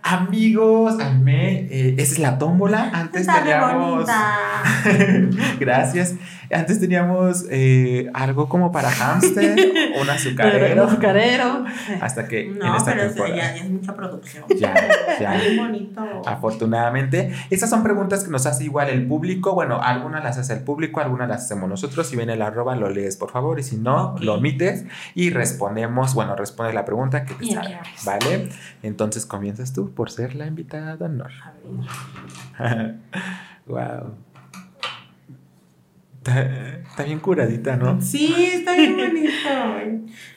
[0.01, 2.89] Amigos, amé, eh, esa es la tómbola.
[2.93, 4.07] Antes Está teníamos...
[5.59, 6.15] Gracias.
[6.51, 9.55] Antes teníamos eh, algo como para hamster,
[10.01, 10.85] un azucarero.
[10.85, 11.65] Azucarero.
[12.01, 13.35] Hasta que en No, esta pero es, temporada.
[13.35, 14.45] ya, ya es mucha producción.
[14.59, 14.73] Ya,
[15.19, 15.35] ya.
[15.37, 16.01] Bien bonito.
[16.25, 19.53] Afortunadamente, estas son preguntas que nos hace igual el público.
[19.53, 22.07] Bueno, algunas las hace el público, algunas las hacemos nosotros.
[22.07, 23.59] Si viene el arroba, lo lees, por favor.
[23.59, 24.85] Y si no, lo omites
[25.15, 26.13] y respondemos.
[26.13, 27.79] Bueno, responde la pregunta que te Y sale.
[28.05, 28.49] ¿Vale?
[28.83, 31.31] Entonces comienzas tú por ser la invitada de honor.
[32.57, 32.95] A ver.
[33.67, 34.15] wow.
[36.29, 37.99] Está, está bien curadita, ¿no?
[38.01, 39.31] Sí, está bien bonito.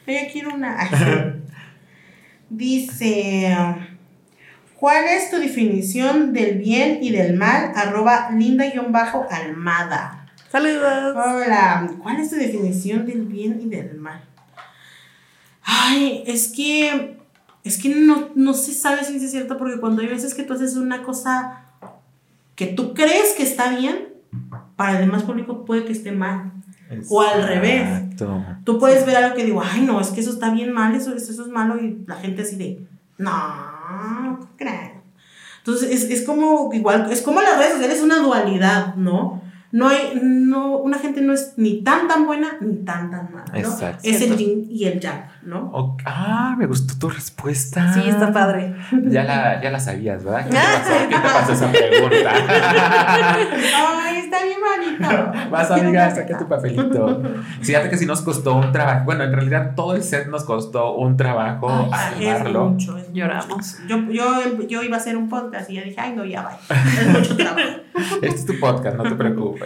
[0.06, 0.88] Yo quiero una.
[2.50, 3.56] Dice,
[4.78, 7.72] ¿cuál es tu definición del bien y del mal?
[7.74, 10.26] Arroba linda-almada.
[10.50, 11.14] Saludos.
[11.16, 14.22] Hola, ¿cuál es tu definición del bien y del mal?
[15.62, 17.18] Ay, es que,
[17.64, 20.54] es que no, no se sabe si es cierto porque cuando hay veces que tú
[20.54, 21.66] haces una cosa
[22.54, 24.11] que tú crees que está bien,
[24.82, 26.50] para el demás público puede que esté mal.
[27.08, 28.16] O al revés.
[28.64, 31.14] Tú puedes ver algo que digo, ay, no, es que eso está bien mal, eso,
[31.14, 32.84] eso, eso es malo, y la gente así de,
[33.16, 33.30] no,
[33.96, 34.90] ¿cómo crees?
[35.58, 39.40] Entonces, es, es como, igual, es como las redes sociales, es una dualidad, ¿no?
[39.72, 43.46] No hay, no, una gente no es ni tan tan buena ni tan tan mala,
[43.50, 43.58] ¿no?
[43.58, 44.00] Exacto.
[44.02, 45.96] Es el yin y el yang, ¿no?
[46.04, 47.94] Ah, me gustó tu respuesta.
[47.94, 48.76] Sí, está padre.
[49.06, 50.44] Ya la, ya la sabías, ¿verdad?
[50.44, 52.32] ¿Qué te pasó, ¿Qué te pasó esa pregunta?
[54.04, 55.32] Ay, está bien bonito.
[55.50, 57.22] Vas, Quiero amiga, saca tu papelito.
[57.62, 59.06] Fíjate que sí nos costó un trabajo.
[59.06, 63.78] Bueno, en realidad todo el set nos costó un trabajo Ay, es mucho, es Lloramos.
[63.88, 66.58] Yo, yo, yo iba a hacer un podcast y ya dije, ay, no, ya va.
[66.68, 67.68] Es mucho trabajo.
[68.22, 69.61] Este es tu podcast, no te preocupes.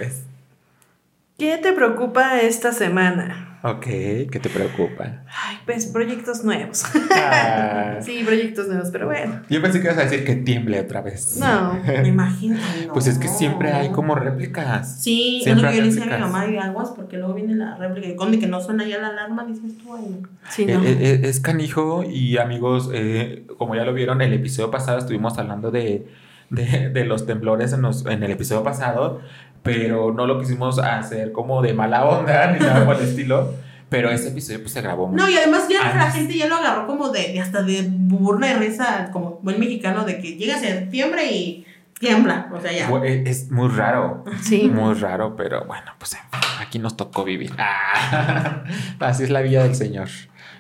[1.39, 3.59] ¿Qué te preocupa esta semana?
[3.62, 5.24] Ok, ¿qué te preocupa?
[5.27, 6.85] Ay, pues proyectos nuevos.
[7.14, 9.43] Ah, Sí, proyectos nuevos, pero bueno.
[9.51, 11.36] yo pensé que ibas a decir que tiemble otra vez.
[11.39, 11.74] No.
[11.85, 12.56] Me imagino.
[12.86, 12.93] no.
[12.93, 15.02] Pues es que siempre hay como réplicas.
[15.02, 17.55] Sí, es lo que yo le decía a mi mamá y aguas porque luego viene
[17.56, 20.28] la réplica y con que no suena ya la alarma, dices tú, ay, no.
[20.48, 20.82] Sí, Eh, no.
[20.85, 25.36] eh, eh, es canijo y amigos, eh, como ya lo vieron, el episodio pasado estuvimos
[25.39, 26.06] hablando de,
[26.51, 29.20] de, de los temblores en, los- en el episodio pasado,
[29.66, 33.55] pero no lo quisimos hacer como de mala onda ni nada por el estilo.
[33.88, 36.88] Pero ese episodio pues se grabó No, y además ya la gente ya lo agarró
[36.88, 41.30] como de, de hasta de burla y risa, como buen mexicano, de que llega septiembre
[41.30, 41.64] y
[42.01, 42.90] tiembla, o sea, ya.
[43.05, 44.68] Eh, Es muy raro, Sí.
[44.68, 47.52] muy raro, pero bueno, pues en fin, aquí nos tocó vivir.
[47.59, 48.64] Ah,
[49.01, 50.09] así es la vida del Señor.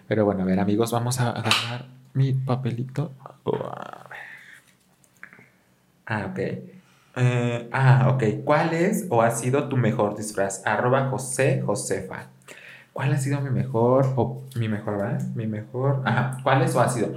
[0.06, 3.12] Pero bueno, a ver, amigos, vamos a agarrar mi papelito.
[3.42, 4.18] Oh, a ver.
[6.06, 6.38] Ah, ok.
[7.16, 8.44] Eh, ah, ok.
[8.44, 10.62] ¿Cuál es o ha sido tu mejor disfraz?
[10.66, 12.28] Arroba José Josefa.
[12.92, 15.22] ¿Cuál ha sido mi mejor o mi mejor, verdad?
[15.34, 16.02] Mi mejor.
[16.04, 16.38] Ajá.
[16.42, 17.14] ¿Cuál es o ha sido?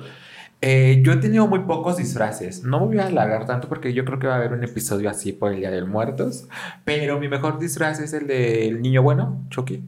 [0.61, 2.63] Eh, yo he tenido muy pocos disfraces.
[2.63, 5.09] No me voy a alargar tanto porque yo creo que va a haber un episodio
[5.09, 6.47] así por el Día de Muertos.
[6.83, 9.83] Pero mi mejor disfraz es el del niño bueno, Chucky.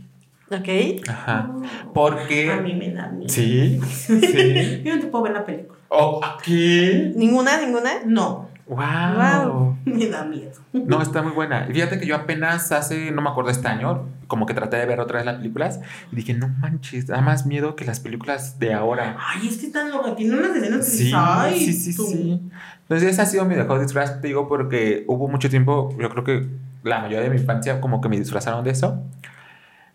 [0.49, 1.01] Ok.
[1.09, 1.39] Ajá.
[1.39, 2.57] A Porque.
[2.63, 3.29] mí me da miedo.
[3.29, 4.81] Sí, sí.
[4.85, 5.77] Yo no te puedo ver la película.
[5.89, 7.11] Oh, ¿qué?
[7.15, 7.59] ¿Ninguna?
[7.59, 7.91] ¿Ninguna?
[8.05, 9.49] No, Wow.
[9.49, 9.77] Wow.
[9.85, 10.52] me da miedo.
[10.72, 11.65] No, está muy buena.
[11.65, 15.02] Fíjate que yo apenas hace, no me acuerdo este año, como que traté de ver
[15.02, 15.81] otra vez las películas
[16.11, 19.18] y dije, no manches, da más miedo que las películas de ahora.
[19.19, 20.15] Ay, es que tan loca.
[20.15, 22.06] Tiene unas escenas que Sí, ay, sí, sí, tú.
[22.06, 22.41] sí.
[22.84, 26.23] Entonces ese ha sido mi mejor disfraz, te digo, porque hubo mucho tiempo, yo creo
[26.23, 26.48] que
[26.84, 29.03] la mayoría de mi infancia como que me disfrazaron de eso,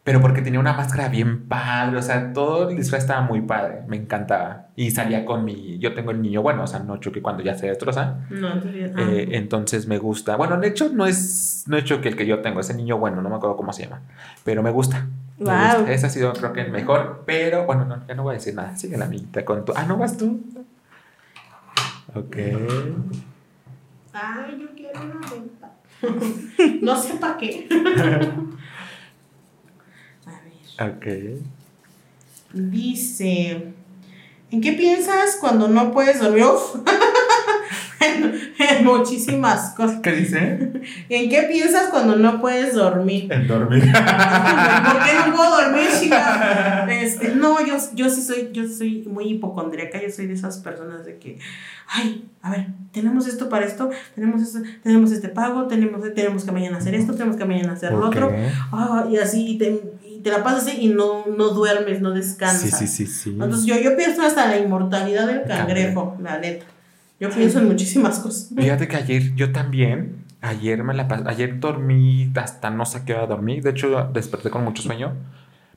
[0.07, 3.81] pero porque tenía una máscara bien padre, o sea, todo el disfraz estaba muy padre,
[3.89, 4.69] me encantaba.
[4.77, 7.55] Y salía con mi, yo tengo el niño bueno, o sea, no choque cuando ya
[7.57, 8.19] se destroza.
[8.31, 8.93] No, entonces.
[8.95, 9.01] ah.
[9.03, 10.37] Eh, entonces me gusta.
[10.37, 13.21] Bueno, de hecho no es, no es Chucky el que yo tengo, ese niño bueno,
[13.21, 14.01] no me acuerdo cómo se llama,
[14.45, 15.07] pero me gusta.
[15.39, 15.55] Me Wow.
[15.81, 15.93] gusta.
[15.93, 18.55] Ese ha sido creo que el mejor, pero bueno, no, ya no voy a decir
[18.55, 18.77] nada.
[18.77, 19.73] Sigue la amiguita con tu...
[19.75, 20.41] Ah, ¿no vas tú?
[22.15, 22.37] Ok.
[24.13, 25.73] Ay, yo quiero una venta.
[26.81, 27.69] no sé para qué.
[30.79, 31.07] Ok.
[32.53, 33.73] Dice.
[34.51, 36.45] ¿En qué piensas cuando no puedes dormir?
[36.45, 36.77] Uf.
[38.01, 40.01] en, en muchísimas cosas.
[40.01, 40.83] ¿Qué dice?
[41.09, 43.33] ¿En qué piensas cuando no puedes dormir?
[43.33, 43.83] En dormir.
[43.83, 46.87] ¿Por qué no puedo dormir, chica?
[46.91, 51.05] Este, no, yo, yo sí soy, yo soy muy hipocondríaca, yo soy de esas personas
[51.05, 51.39] de que,
[51.89, 56.53] ay, a ver, tenemos esto para esto, tenemos esto, tenemos este pago, tenemos, tenemos que
[56.53, 58.33] mañana hacer esto, tenemos que mañana hacer lo otro.
[58.73, 59.83] Ah, y así, y te,
[60.27, 62.77] te la pasas así y no, no duermes, no descansas.
[62.81, 63.31] Sí, sí, sí, sí.
[63.31, 66.65] Entonces yo, yo pienso hasta la inmortalidad del cangrejo, la neta.
[67.21, 68.51] Yo pienso en muchísimas cosas.
[68.57, 73.15] Fíjate que ayer yo también, ayer me la pas- ayer dormí hasta no sé qué
[73.15, 75.13] hora dormí, de hecho desperté con mucho sueño,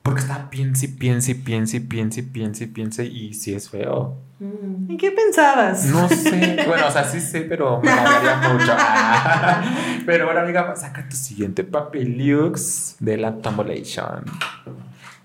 [0.02, 3.54] porque estaba piense, y piense, y piense, y piense, y piense, y piense, y sí
[3.54, 4.16] es feo.
[4.38, 4.90] Mm.
[4.90, 5.84] ¿En qué pensabas?
[5.86, 8.72] No sé, bueno, o sea, sí sé, pero me daría mucho.
[10.06, 14.24] Pero ahora, amiga, saca tu siguiente papeliux de la Tombolation.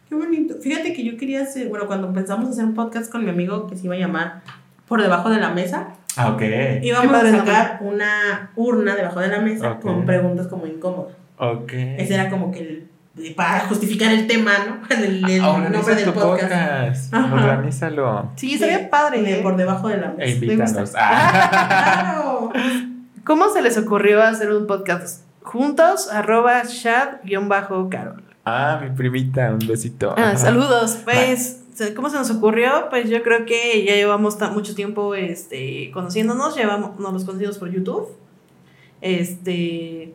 [0.10, 0.56] Qué bonito.
[0.62, 3.78] Fíjate que yo quería hacer, bueno, cuando pensamos hacer un podcast con mi amigo que
[3.78, 4.42] se iba a llamar
[4.88, 6.42] Por debajo de la mesa, Ah, ok.
[6.84, 11.14] íbamos a sacar una urna debajo de la mesa con preguntas como incómodas.
[11.38, 11.72] Ok.
[11.74, 12.90] Ese era como que el-
[13.36, 14.82] para justificar el tema, ¿no?
[14.96, 17.14] El, el Ah, Organiza nombre del tu podcast.
[17.14, 18.32] Organízalo.
[18.36, 19.22] Sí, estaría padre.
[19.22, 19.42] De ¿eh?
[19.42, 20.24] por debajo de la mesa.
[20.24, 20.94] E invítanos.
[20.98, 22.12] Ah.
[22.12, 22.52] Claro.
[23.24, 26.12] ¿Cómo se les ocurrió hacer un podcast juntos?
[26.12, 28.24] Arroba Shad-Carol.
[28.46, 30.14] Ah, mi primita, un besito.
[30.18, 31.00] Ah, saludos.
[31.04, 31.64] Pues,
[31.96, 32.88] ¿cómo se nos ocurrió?
[32.90, 37.72] Pues yo creo que ya llevamos mucho tiempo este, conociéndonos, llevamos, nos los conocimos por
[37.72, 38.10] YouTube.
[39.02, 40.14] Este.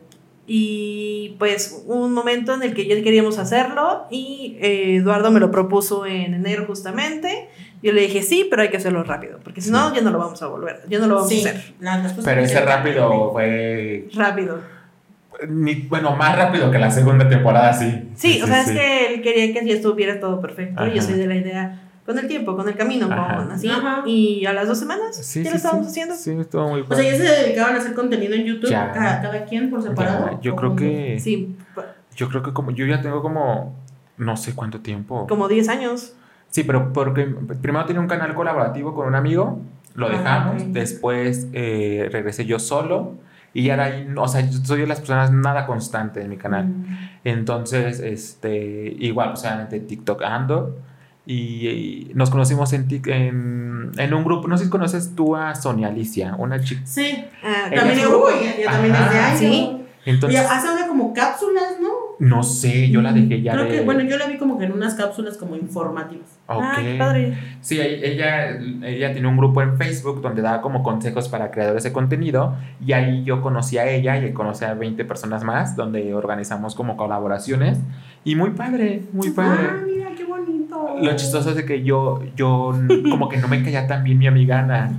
[0.53, 5.49] Y pues un momento en el que ya queríamos hacerlo y eh, Eduardo me lo
[5.49, 7.47] propuso en enero justamente.
[7.81, 9.95] Yo le dije sí, pero hay que hacerlo rápido, porque si no, Sí.
[9.95, 12.41] ya no lo vamos a volver, ya no lo vamos Sí, a hacer cosas Pero
[12.41, 14.09] ese se- rápido fue.
[14.13, 14.59] rápido.
[15.47, 18.09] ni- bueno, más rápido que la segunda temporada, sí.
[18.15, 18.71] Sí, o sea, sí.
[18.71, 20.85] es que él quería que ya estuviera todo perfecto.
[20.85, 21.01] Y yo Ajá.
[21.09, 23.37] soy de la idea con el tiempo, con el camino, Ajá.
[23.37, 23.69] con así.
[23.69, 24.03] Ajá.
[24.05, 25.91] Y a las dos semanas Sí, ya sí, lo estábamos sí.
[25.91, 26.15] haciendo.
[26.15, 27.17] Sí, estuvo muy O sea, ya padre.
[27.27, 28.91] se dedicaban a hacer contenido en YouTube, Ya.
[28.91, 30.31] cada, cada quien por separado.
[30.31, 31.19] Ya, yo ¿o creo que.
[31.19, 31.55] Sí,
[32.15, 32.71] Yo creo que como.
[32.71, 33.75] Yo ya tengo como.
[34.17, 35.25] No sé cuánto tiempo.
[35.27, 36.13] como 10 años.
[36.49, 37.23] Sí, pero porque
[37.61, 39.59] primero tenía un canal colaborativo con un amigo,
[39.95, 40.67] lo Ah, dejamos, ok.
[40.69, 43.13] después eh, regresé yo solo
[43.53, 46.67] y ahora ahí, o sea, yo soy de las personas nada constante en mi canal.
[46.67, 46.85] Mm.
[47.23, 50.77] Entonces, este, igual, pues obviamente TikTok ando
[51.25, 55.55] y, y nos conocimos en, en, en un grupo, no sé si conoces tú a
[55.55, 56.81] Sonia Alicia, una chica.
[56.85, 59.37] Sí, Ah, también, es- también es de.
[59.37, 59.77] Sí.
[60.03, 61.89] Entonces, Oye, hace ahora como cápsulas, ¿no?
[62.17, 63.69] no sé, yo la dejé ya Creo de...
[63.71, 66.39] que, bueno, yo la vi como que en unas cápsulas como informativas.
[66.47, 66.97] Ah, qué Ok.
[66.97, 67.37] padre.
[67.61, 68.49] Sí, ella,
[68.83, 72.93] ella tiene un grupo en Facebook donde da como consejos para creadores de contenido y
[72.93, 77.77] ahí yo conocí a ella y conocí a 20 personas más donde organizamos como colaboraciones
[78.23, 79.69] y muy padre, muy Ah, padre.
[79.85, 80.20] mira, qué.
[81.01, 82.73] Lo chistoso es de que yo, yo
[83.09, 84.91] como que no me caía tan bien mi amiga Ana.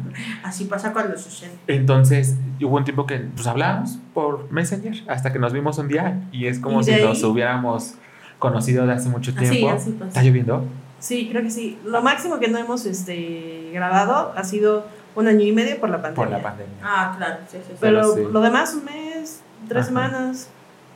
[0.42, 1.52] Así pasa cuando sucede.
[1.66, 6.20] Entonces hubo un tiempo que pues hablamos por Messenger hasta que nos vimos un día
[6.32, 7.94] y es como Y si nos hubiéramos
[8.38, 9.70] conocido de hace mucho Así, tiempo.
[9.70, 10.08] así pasa.
[10.08, 10.64] ¿Está lloviendo?
[10.98, 11.78] Sí, creo que sí.
[11.84, 16.00] Lo máximo que no hemos este, grabado ha sido un año y medio por la
[16.00, 16.24] pandemia.
[16.24, 16.74] Por la pandemia.
[16.82, 17.76] Ah, claro, sí, sí, sí.
[17.80, 19.86] Pero lo demás, un mes, tres Ajá.
[19.88, 20.48] semanas.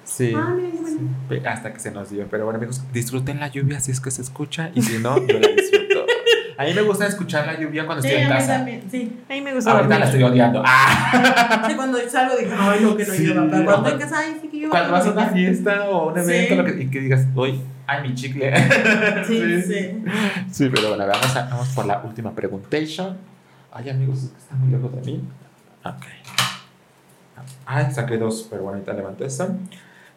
[0.06, 0.32] Sí.
[0.34, 1.50] Ah, mira, bueno.
[1.50, 2.26] Hasta que se nos dio.
[2.30, 4.70] Pero bueno, amigos, disfruten la lluvia si es que se escucha.
[4.74, 6.06] Y si no, yo la disfruto.
[6.58, 8.46] A mí me gusta escuchar la lluvia cuando Sí, estoy en casa.
[8.58, 9.18] también, sí.
[9.28, 10.00] A mí me gusta Ahorita dormir.
[10.00, 10.62] la estoy odiando.
[10.64, 11.64] ¡Ah!
[11.68, 13.46] Sí, cuando salgo digo, ay, no, que no Sí, llueva.
[13.50, 13.94] Pero cuando no.
[13.94, 14.70] en casa, ay, sí que llueva.
[14.70, 16.56] Cuando vas a una fiesta o un evento Sí.
[16.56, 18.52] lo que- y que digas, uy, ay, mi chicle.
[19.26, 20.02] Sí, sí.
[20.50, 23.18] Sí, pero bueno, vamos, a- vamos por la última preguntation.
[23.72, 25.24] Ay, amigos, es que está muy lejos de mí.
[25.84, 26.06] Ok.
[27.66, 29.26] Ay, saqué dos, pero bueno, ahorita levanto.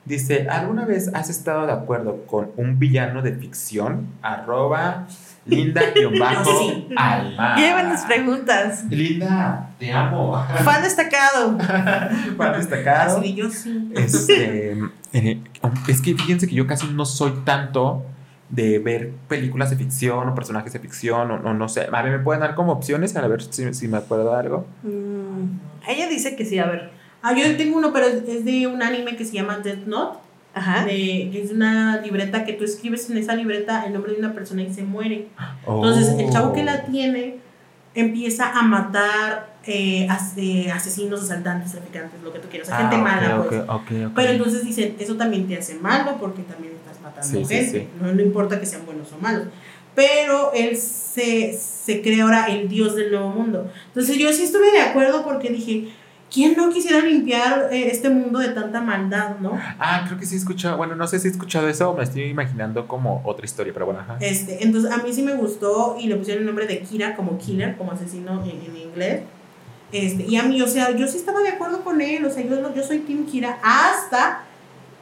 [0.10, 4.08] Dice, ¿alguna vez has estado de acuerdo con un villano de ficción?
[4.24, 5.06] Arroba
[5.46, 7.54] linda-alma.
[7.56, 8.86] Qué buenas preguntas.
[8.90, 10.44] Linda, te amo.
[10.64, 11.60] Fan destacado.
[12.38, 13.20] Fan destacado.
[13.20, 13.92] Así yo sí.
[13.96, 14.72] Este,
[15.14, 15.44] eh,
[15.88, 18.04] es que fíjense que yo casi no soy tanto
[18.50, 21.82] de ver películas de ficción o personajes de ficción o, o no sé.
[21.82, 23.16] A ver, ¿me pueden dar como opciones?
[23.16, 24.66] A ver si, si me acuerdo de algo.
[24.82, 26.99] Mm, ella dice que sí, a ver.
[27.22, 30.20] Ah, yo tengo uno, pero es de un anime que se llama Death Note.
[30.54, 30.84] Ajá.
[30.84, 34.34] De, que es una libreta que tú escribes en esa libreta el nombre de una
[34.34, 35.28] persona y se muere.
[35.68, 37.36] Entonces, el chavo que la tiene
[37.96, 42.68] empieza a matar eh, as- eh, asesinos, asaltantes, traficantes, lo que tú quieras.
[42.68, 43.62] O sea, gente Ah, mala, ok, pues.
[43.62, 44.12] ok, ok, ok.
[44.16, 47.80] Pero entonces dicen, eso también te hace malo porque también estás matando Sí, sí, gente.
[47.82, 47.88] sí.
[48.02, 49.44] No, no importa que sean buenos o malos.
[49.96, 53.70] Pero él se, se cree ahora el dios del nuevo mundo.
[53.88, 55.90] Entonces yo sí estuve de acuerdo porque dije,
[56.32, 59.58] ¿quién no quisiera limpiar eh, este mundo de tanta maldad, no?
[59.80, 60.78] Ah, creo que sí he escuchado.
[60.78, 63.86] Bueno, no sé si he escuchado eso o me estoy imaginando como otra historia, pero
[63.86, 64.18] bueno, ajá.
[64.20, 67.38] Este, entonces a mí sí me gustó y le pusieron el nombre de Kira como
[67.38, 69.22] killer, como asesino en, en inglés.
[69.92, 72.44] Este, y a mí, o sea, yo sí estaba de acuerdo con él, o sea,
[72.44, 74.42] yo, no- yo soy Team Kira hasta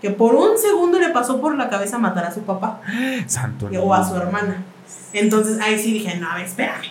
[0.02, 2.82] que por un segundo le pasó por la cabeza matar a su papá
[3.28, 3.68] Santo.
[3.82, 4.64] o a su hermana.
[5.12, 6.86] Entonces ahí sí dije, no, a ver, espérame.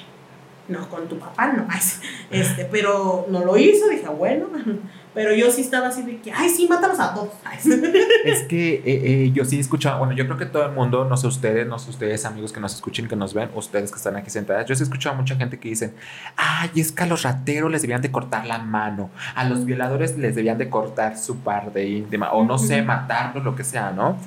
[0.68, 1.66] No, con tu papá no.
[1.68, 2.00] Ay, sí.
[2.30, 4.46] Este, pero no lo hizo, dije, bueno.
[5.16, 7.30] Pero yo sí estaba así de que, ay, sí, mátalos a todos.
[8.26, 11.06] Es que eh, eh, yo sí he escuchado, bueno, yo creo que todo el mundo,
[11.06, 13.96] no sé ustedes, no sé ustedes amigos que nos escuchen, que nos ven, ustedes que
[13.96, 15.94] están aquí sentadas, yo sí he escuchado a mucha gente que dicen,
[16.36, 20.18] ay, es que a los rateros les debían de cortar la mano, a los violadores
[20.18, 24.18] les debían de cortar su parte íntima, o no sé, matarlos, lo que sea, ¿no?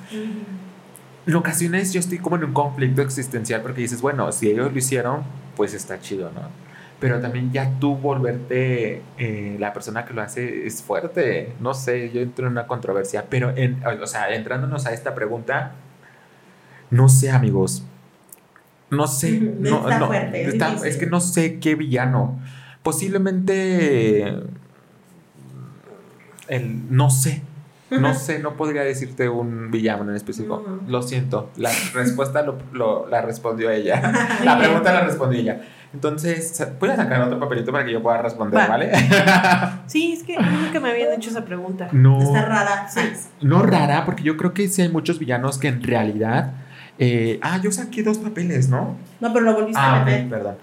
[1.27, 4.79] En ocasiones yo estoy como en un conflicto existencial porque dices, bueno, si ellos lo
[4.79, 5.21] hicieron,
[5.59, 6.43] pues está chido, ¿no?
[7.01, 11.51] Pero también ya tú volverte eh, la persona que lo hace es fuerte.
[11.59, 13.25] No sé, yo entro en una controversia.
[13.29, 15.73] Pero, en, o sea, entrándonos a esta pregunta,
[16.91, 17.83] no sé, amigos.
[18.89, 19.31] No sé.
[19.41, 22.39] No, está no, fuerte, está- es que no sé qué villano.
[22.83, 24.33] Posiblemente.
[26.47, 27.41] El, no sé.
[27.91, 30.63] No sé, no podría decirte un villano en específico.
[30.87, 31.49] Lo siento.
[31.57, 33.99] La respuesta lo, lo- la respondió ella.
[34.43, 35.61] La pregunta la respondió ella.
[35.91, 38.67] Entonces, a sacar otro papelito para que yo pueda responder, Va.
[38.67, 38.91] ¿vale?
[39.87, 41.87] Sí, es que nunca me habían hecho esa pregunta.
[41.91, 42.21] No.
[42.21, 43.01] Está rara, sí.
[43.41, 46.53] No rara, porque yo creo que sí hay muchos villanos que en realidad.
[46.99, 48.97] eh, ah, yo saqué dos papeles, ¿no?
[49.19, 50.29] No, pero lo volviste Ah, a ok, meter.
[50.29, 50.55] perdón.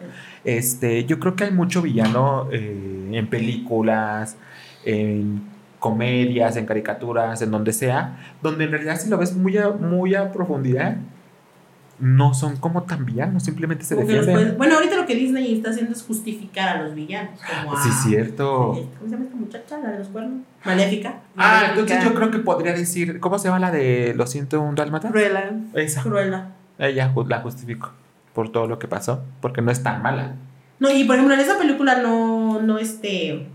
[0.45, 4.37] Este, yo creo que hay mucho villano eh, en películas,
[4.85, 5.43] en
[5.91, 10.15] comedias, en caricaturas, en donde sea, donde en realidad si lo ves muy a, muy
[10.15, 10.97] a profundidad,
[11.99, 14.35] no son como tan villanos, simplemente se Como los defienden.
[14.45, 17.41] puedes- Bueno, ahorita lo que Disney está haciendo es justificar a los villanos.
[17.63, 18.73] Como a, Sí, cierto.
[18.99, 19.79] ¿Cómo se llama esta muchacha?
[19.79, 20.41] La de los cuernos.
[20.65, 21.21] Maléfica.
[21.39, 24.75] Ah, entonces yo creo que podría decir, ¿cómo se llama la de Lo siento, un
[24.75, 25.09] dálmata?
[25.09, 25.53] Cruella.
[25.75, 26.03] Esa.
[26.03, 26.49] Cruella.
[26.79, 27.93] Ella la justifico
[28.35, 30.35] por todo lo que pasó, porque no es tan mala.
[30.79, 33.47] No, y por ejemplo, en esa película no, no, este.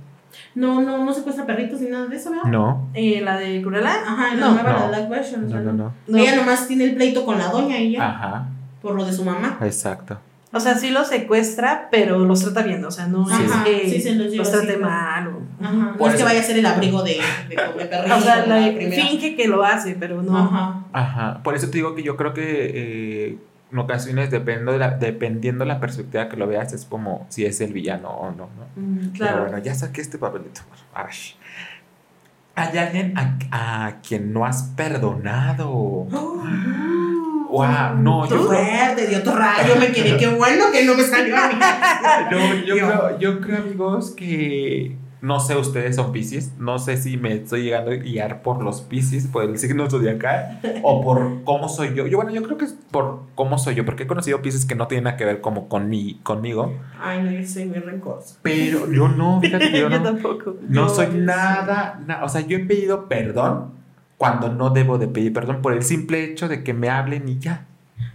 [0.55, 2.45] No, no, no secuestra perritos ni nada de eso, ¿verdad?
[2.45, 3.93] No, Eh, la de Cruella.
[4.05, 4.91] Ajá, en la No, nueva, no.
[4.91, 5.45] la live version.
[5.45, 5.93] o sea, no, no, no.
[6.07, 6.17] No.
[6.17, 8.45] Ella nomás tiene el pleito con la doña y ya, Ajá,
[8.81, 9.57] por lo de su mamá.
[9.61, 10.19] exacto.
[10.53, 12.83] O sea, sí los secuestra, pero los trata bien.
[12.83, 13.33] O sea, no Sí.
[13.45, 14.85] es que sí se los lleva trate así, ¿no?
[14.89, 15.27] mal.
[15.29, 15.71] o- Ajá.
[15.73, 17.17] No Por es que vaya a ser el abrigo de,
[17.47, 18.17] de comer perritos.
[18.17, 20.37] O sea, la la- finge que lo hace, pero no.
[20.37, 20.83] Ajá.
[20.91, 22.41] Ajá, por eso te digo que yo creo que
[22.73, 23.37] eh,
[23.71, 27.45] en ocasiones dependo de la, dependiendo de la perspectiva que lo veas, es como si
[27.45, 28.65] es el villano o no, ¿no?
[28.75, 29.41] Mm, Pero claro.
[29.43, 30.61] bueno, ya saqué este papelito.
[30.93, 31.15] Ay.
[32.55, 33.37] ¿Hay alguien a,
[33.87, 36.07] a quien no has perdonado?
[37.51, 41.35] Wow, no, yo fuerte, dio otro rayo, me quedé, qué bueno que no me salió
[41.35, 41.55] a mí.
[42.31, 42.87] no, yo, Yo.
[42.87, 46.53] creo, yo creo, amigos, que no sé, ustedes son Pisces.
[46.57, 50.59] No sé si me estoy llegando a guiar por los Pisces, por el signo zodiacal,
[50.83, 52.07] o por cómo soy yo.
[52.07, 54.73] Yo, bueno, yo creo que es por cómo soy yo, porque he conocido Pisces que
[54.75, 56.73] no tienen nada que ver como con mi, conmigo.
[56.99, 58.37] Ay, no, yo soy muy rencorosa.
[58.41, 60.03] Pero yo no, fíjate que yo Yo no.
[60.03, 60.55] tampoco.
[60.67, 63.71] No Yo- soy nada, na- o sea, yo he pedido perdón
[64.17, 67.39] cuando no debo de pedir perdón por el simple hecho de que me hablen y
[67.39, 67.65] ya.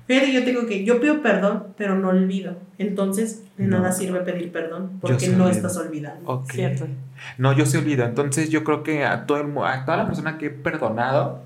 [0.06, 2.56] Fíjate, yo tengo que, yo pido perdón, pero no olvido.
[2.78, 3.78] Entonces, de No.
[3.78, 5.48] nada sirve pedir perdón, porque no olvido.
[5.50, 6.28] estás olvidando.
[6.30, 6.52] Ok.
[6.52, 6.86] Cierto.
[7.38, 8.04] No, yo sí olvido.
[8.04, 11.42] Entonces yo creo que a, todo el, a toda la persona que he perdonado,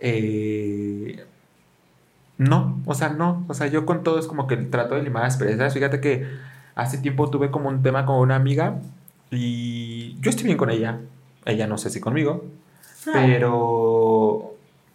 [0.00, 1.24] eh,
[2.36, 3.44] no, o sea, no.
[3.48, 5.72] O sea, yo con todo es como que trato de limar las perezas.
[5.72, 6.26] Fíjate que
[6.74, 8.80] hace tiempo tuve como un tema con una amiga
[9.30, 10.98] y yo estoy bien con ella.
[11.46, 12.44] Ella no sé si conmigo,
[13.12, 14.53] pero...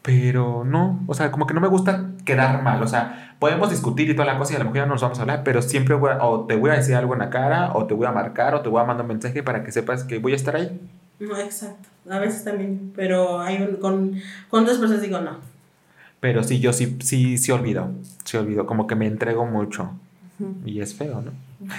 [0.10, 4.10] Pero no, o sea, como que no me gusta quedar mal, o sea, podemos discutir
[4.10, 5.61] y toda la cosa y a lo mejor ya no nos vamos a hablar, pero
[5.61, 8.07] siempre voy a- o te voy a decir algo en la cara, o te voy
[8.07, 10.36] a marcar, o te voy a mandar un mensaje para que sepas que voy a
[10.36, 10.81] estar ahí.
[11.19, 11.90] No, exacto.
[12.10, 12.91] A veces también.
[12.95, 14.19] Pero hay un, con,
[14.49, 15.38] con otras personas digo no.
[16.19, 17.91] Pero sí, yo sí, sí, sí olvido,
[18.23, 19.91] sí olvido, como que me entrego mucho.
[20.66, 21.32] Y es feo, ¿no?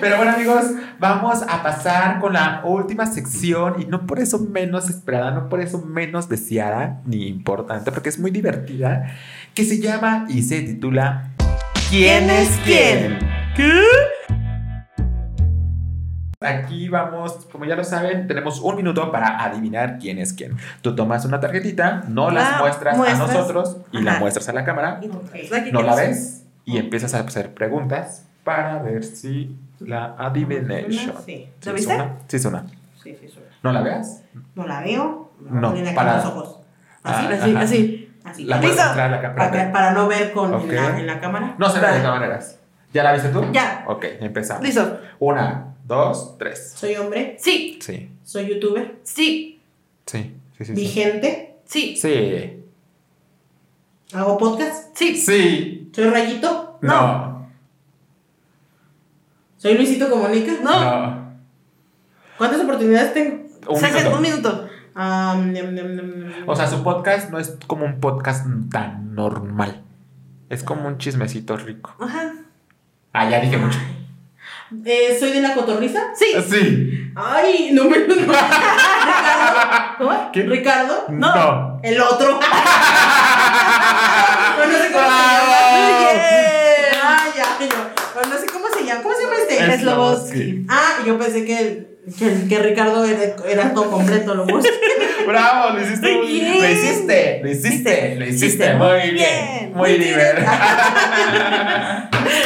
[0.00, 0.64] Pero bueno, amigos,
[0.98, 5.60] vamos a pasar con la última sección y no por eso menos esperada, no por
[5.60, 9.06] eso menos deseada ni importante, porque es muy divertida,
[9.54, 11.30] que se llama y se titula
[11.90, 13.18] ¿Quién es quién?
[13.56, 13.82] ¿Qué?
[16.40, 20.56] Aquí vamos, como ya lo saben, tenemos un minuto para adivinar quién es quién.
[20.82, 23.20] Tú tomas una tarjetita, no las Ah, muestras, muestras.
[23.20, 25.00] a nosotros y la muestras a la cámara.
[25.50, 26.44] La que no la ves
[26.74, 31.14] y empiezas a hacer preguntas para ver si la adivination.
[31.24, 31.48] Sí.
[31.60, 32.04] ¿Sí ¿La es viste?
[32.28, 32.66] Sí, es una.
[33.02, 33.38] Sí, sí, sí.
[33.62, 34.22] ¿No la veas?
[34.54, 35.30] No la veo.
[35.40, 36.60] No, aquí para- los ojos.
[37.02, 37.26] Así.
[37.30, 37.60] Ah, Así, Ajá.
[37.60, 38.10] así.
[38.24, 38.44] así.
[38.44, 38.76] La ¿Listo?
[38.76, 41.54] la para, para no ver con la, en la cámara.
[41.58, 42.58] No se ve de todas maneras.
[42.92, 43.44] ¿Ya la viste tú?
[43.52, 43.84] Ya.
[43.86, 44.62] Ok, empezamos.
[44.64, 44.98] Listo.
[45.18, 46.72] Una, dos, tres.
[46.76, 47.36] Soy hombre.
[47.38, 48.96] Sí, Sí, Soy youtuber.
[49.02, 49.60] sí,
[50.06, 50.64] sí, sí, sí.
[50.64, 50.72] Sí.
[50.72, 51.56] Vigente.
[51.64, 52.64] sí, Sí.
[54.14, 54.96] Hago podcast.
[54.96, 55.16] sí.
[55.16, 55.77] Sí.
[55.98, 56.78] Soy Rayito.
[56.80, 57.50] No.
[59.56, 60.52] Soy Luisito Comunica.
[60.62, 61.40] No.
[62.36, 63.48] ¿Cuántas oportunidades tengo?
[63.68, 64.14] Un minuto.
[64.14, 64.68] un minuto.
[64.94, 65.36] Ah.
[66.46, 69.82] O sea, su podcast no es como un podcast tan normal.
[70.48, 71.92] Es como un chismecito rico.
[71.98, 72.32] Ajá.
[73.12, 73.80] Ah, ya dije mucho.
[74.84, 76.14] Eh, ¿Soy de la cotorriza?
[76.14, 76.26] Sí.
[76.48, 77.12] Sí.
[77.16, 78.14] Ay, no me no.
[78.14, 78.34] Ricardo.
[79.98, 80.30] ¿Cómo?
[80.32, 80.42] ¿Qué?
[80.44, 81.06] Ricardo.
[81.08, 81.80] No.
[81.82, 82.38] El otro.
[84.68, 85.58] No sé cómo se llama.
[85.72, 86.16] Muy bien.
[87.02, 87.76] Ah, ya, yo.
[88.14, 89.02] Pero no sé cómo se llama.
[89.02, 89.74] ¿Cómo se llama este?
[89.74, 90.66] Es Loboski.
[90.68, 94.70] Ah, yo pensé que, que, que Ricardo era, era todo completo, lo busqué.
[95.26, 96.62] Bravo, lo hiciste Muy bien.
[96.62, 99.72] Lo hiciste, lo hiciste, lo hiciste muy bien.
[99.74, 100.16] Muy bien.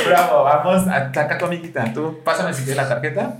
[0.07, 1.93] Bravo, vamos, a- saca tu amiguita.
[1.95, 3.37] Tú, pásame si quieres la tarjeta.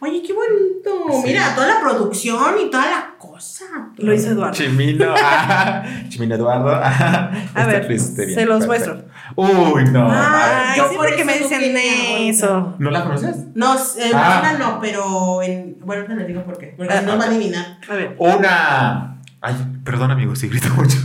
[0.00, 1.20] Oye, qué bonito.
[1.22, 1.28] Sí.
[1.28, 3.64] Mira, toda la producción y toda la cosa.
[3.96, 4.54] Lo hizo Eduardo.
[4.54, 5.12] Chimino.
[5.16, 6.70] ah, Chimino Eduardo.
[6.72, 8.00] ah, A este ver,
[8.34, 9.04] se los perfecto.
[9.34, 10.08] Uy, no.
[10.10, 12.74] Ay, Yo siempre que me no dicen eso.
[12.78, 13.36] ¿No la conoces?
[13.54, 14.40] No, en Ah.
[14.42, 15.76] persona no, pero en.
[15.80, 16.74] Bueno, te les digo por qué.
[16.76, 17.78] Porque Ah, si no va a adivinar.
[17.88, 18.14] A ver.
[18.18, 19.20] Una.
[19.40, 19.54] Ay,
[19.84, 20.98] perdón, amigos, si grito mucho.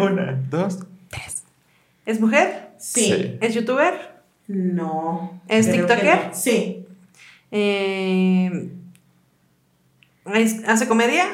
[0.00, 0.78] Una, dos,
[1.10, 1.44] tres.
[2.06, 2.70] ¿Es mujer?
[2.78, 3.36] Sí.
[3.40, 4.20] ¿Es youtuber?
[4.46, 5.40] No.
[5.48, 6.28] ¿Es tiktoker?
[6.28, 6.34] no.
[6.34, 6.84] Sí.
[7.50, 8.70] Eh,
[10.34, 11.24] ¿es- ¿Hace comedia?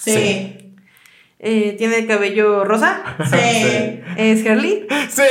[0.00, 0.12] Sí.
[0.12, 0.58] Sí.
[1.38, 3.02] Eh, ¿Tiene el cabello rosa?
[3.30, 4.00] Sí.
[4.16, 4.86] ¿Es Harley?
[5.08, 5.22] ¡Sí!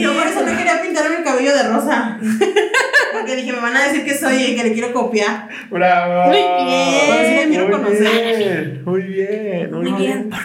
[0.00, 2.18] Yo por eso no quería pintarme el cabello de rosa.
[3.12, 5.48] Porque dije, me van a decir que soy el que le quiero copiar.
[5.70, 6.26] ¡Bravo!
[6.28, 8.36] Muy bien, Pero sí la quiero muy conocer.
[8.38, 10.28] Bien, muy bien, muy, Muy bien.
[10.30, 10.40] bien.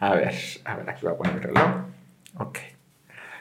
[0.00, 0.34] A ver,
[0.64, 1.70] a ver, aquí voy a poner el reloj.
[2.38, 2.58] Ok.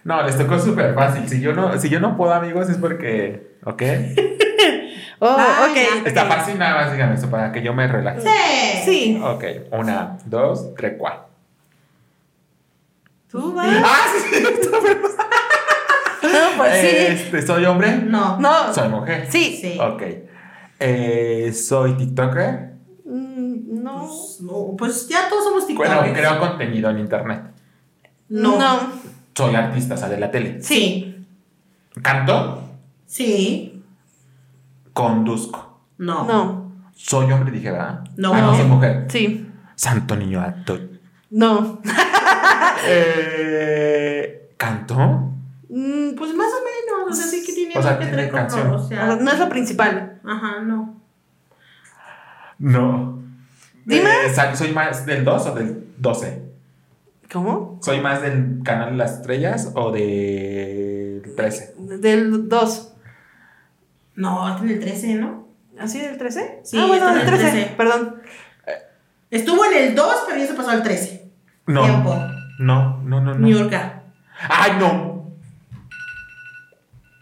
[0.03, 1.27] No, les tocó súper fácil.
[1.27, 3.48] Si yo, no, si yo no puedo, amigos, es porque.
[3.65, 3.83] ¿Ok?
[5.21, 6.05] Oh, Ah, ok.
[6.07, 8.21] Está fácil, nada más díganme eso para que yo me relaje.
[8.21, 8.81] Sí.
[8.85, 9.21] Sí.
[9.21, 11.25] Ok, una, dos, tres, cuatro.
[13.29, 13.67] ¿Tú vas?
[13.83, 14.43] ¡Ah, sí!
[16.21, 16.87] No, pues sí.
[16.87, 17.97] Este, ¿Soy hombre?
[17.97, 18.39] No.
[18.39, 18.73] No.
[18.73, 19.25] ¿Soy mujer?
[19.29, 19.57] Sí.
[19.61, 19.77] Sí.
[19.79, 20.03] Ok.
[20.79, 22.73] Eh, ¿Soy TikToker?
[23.05, 23.99] Mm, No.
[24.07, 26.17] Pues, no, pues ya todos somos Bueno, tiktokers.
[26.17, 27.41] creo contenido en internet.
[28.29, 28.57] No.
[28.57, 28.79] No.
[29.35, 30.61] Soy artista, o sea, de la tele.
[30.61, 31.25] Sí.
[32.01, 32.68] ¿Canto?
[33.09, 33.83] Sí.
[34.93, 35.81] Conduzco.
[35.97, 36.25] No.
[36.25, 36.71] No.
[36.93, 38.03] Soy hombre, dije, ¿verdad?
[38.17, 38.33] No.
[38.33, 39.05] Ah, no, soy mujer.
[39.09, 39.49] Sí.
[39.75, 40.79] Santo niño actor.
[41.31, 41.81] No.
[42.87, 44.95] eh, ¿Canto?
[45.69, 47.11] Mm, Pues más o menos.
[47.11, 48.67] O sea, sí que tiene O sea, que tiene con- canción.
[48.69, 50.19] O o sea, no es lo principal.
[50.23, 51.01] Ajá, no.
[52.59, 53.19] No.
[53.85, 54.09] Dime.
[54.27, 56.43] Eh, ¿Soy más del 2 o del 12?
[57.31, 57.79] ¿Cómo?
[57.81, 61.75] ¿Soy más del canal de las estrellas o del 13?
[61.77, 62.88] Del 2.
[64.19, 65.47] No, está en el 13, ¿no?
[65.79, 66.59] ¿Así del 13?
[66.65, 67.51] Sí, ah, bueno, del el 13.
[67.51, 67.73] 13.
[67.77, 68.21] Perdón.
[69.31, 71.31] Estuvo en el 2, pero ya se pasó al 13.
[71.67, 71.83] No.
[71.85, 72.13] Tiempo.
[72.59, 73.47] No, no, no, no.
[73.47, 74.03] Niurka.
[74.49, 75.31] ¡Ay, no!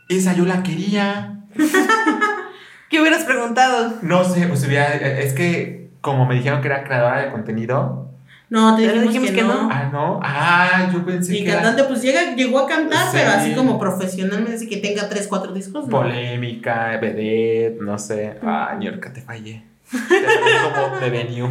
[0.09, 1.43] Esa yo la quería.
[2.89, 3.93] ¿Qué hubieras preguntado?
[4.01, 4.87] No sé, pues hubiera.
[4.95, 8.06] Es que, como me dijeron que era creadora de contenido,
[8.49, 9.63] No, te dijimos, dijimos que, que no.
[9.63, 9.69] no.
[9.71, 10.19] Ah, no.
[10.23, 13.37] Ah, yo pensé Mi que era cantante pues llega, llegó a cantar, pero Sí.
[13.37, 15.91] así como profesionalmente, así que tenga 3, 4 discos, no.
[15.91, 18.37] polémica, vedette, no sé.
[18.41, 19.63] Ah, Niorca, te fallé.
[19.91, 21.49] Te fallé como de venue.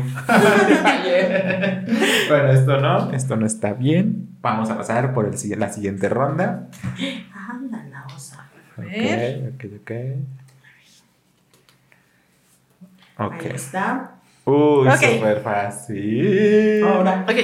[0.67, 1.85] Te fallé.
[2.29, 4.29] Bueno, esto no, esto no está bien.
[4.41, 6.69] Vamos a pasar por el, la siguiente ronda.
[7.35, 8.47] Anda, la osa.
[8.77, 9.53] A ver.
[9.55, 9.91] Ok, ok, ok.
[13.19, 13.33] Ok.
[13.45, 14.16] Ahí está.
[14.47, 14.95] Uy, Ok.
[15.17, 16.83] súper fácil.
[16.85, 17.27] Ahora.
[17.29, 17.37] Ok.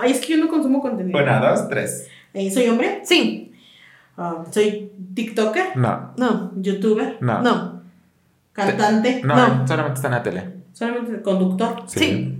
[0.00, 1.20] Ay, es que yo no consumo contenido.
[1.20, 2.08] Una, dos, tres.
[2.32, 3.00] Eh, ¿Soy hombre?
[3.04, 3.52] Sí.
[4.16, 5.76] Ah, ¿Soy TikToker?
[5.76, 6.52] No, No.
[6.56, 7.18] ¿Youtuber?
[7.20, 7.42] no.
[7.42, 7.82] No.
[8.52, 9.20] ¿Cantante?
[9.24, 9.68] No, No.
[9.68, 10.50] solamente está en la tele.
[10.72, 11.82] ¿Solamente conductor?
[11.86, 12.38] Sí.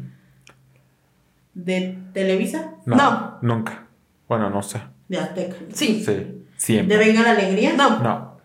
[1.55, 2.75] ¿De Televisa?
[2.87, 3.39] No, No.
[3.43, 3.87] Nunca.
[4.29, 4.81] Bueno, no sé.
[5.09, 5.57] ¿De Azteca?
[5.73, 6.03] Sí.
[6.05, 6.13] Sí.
[6.15, 6.97] ¿De Siempre.
[6.97, 7.73] Venga la Alegría?
[7.75, 7.99] No.
[8.01, 8.37] No.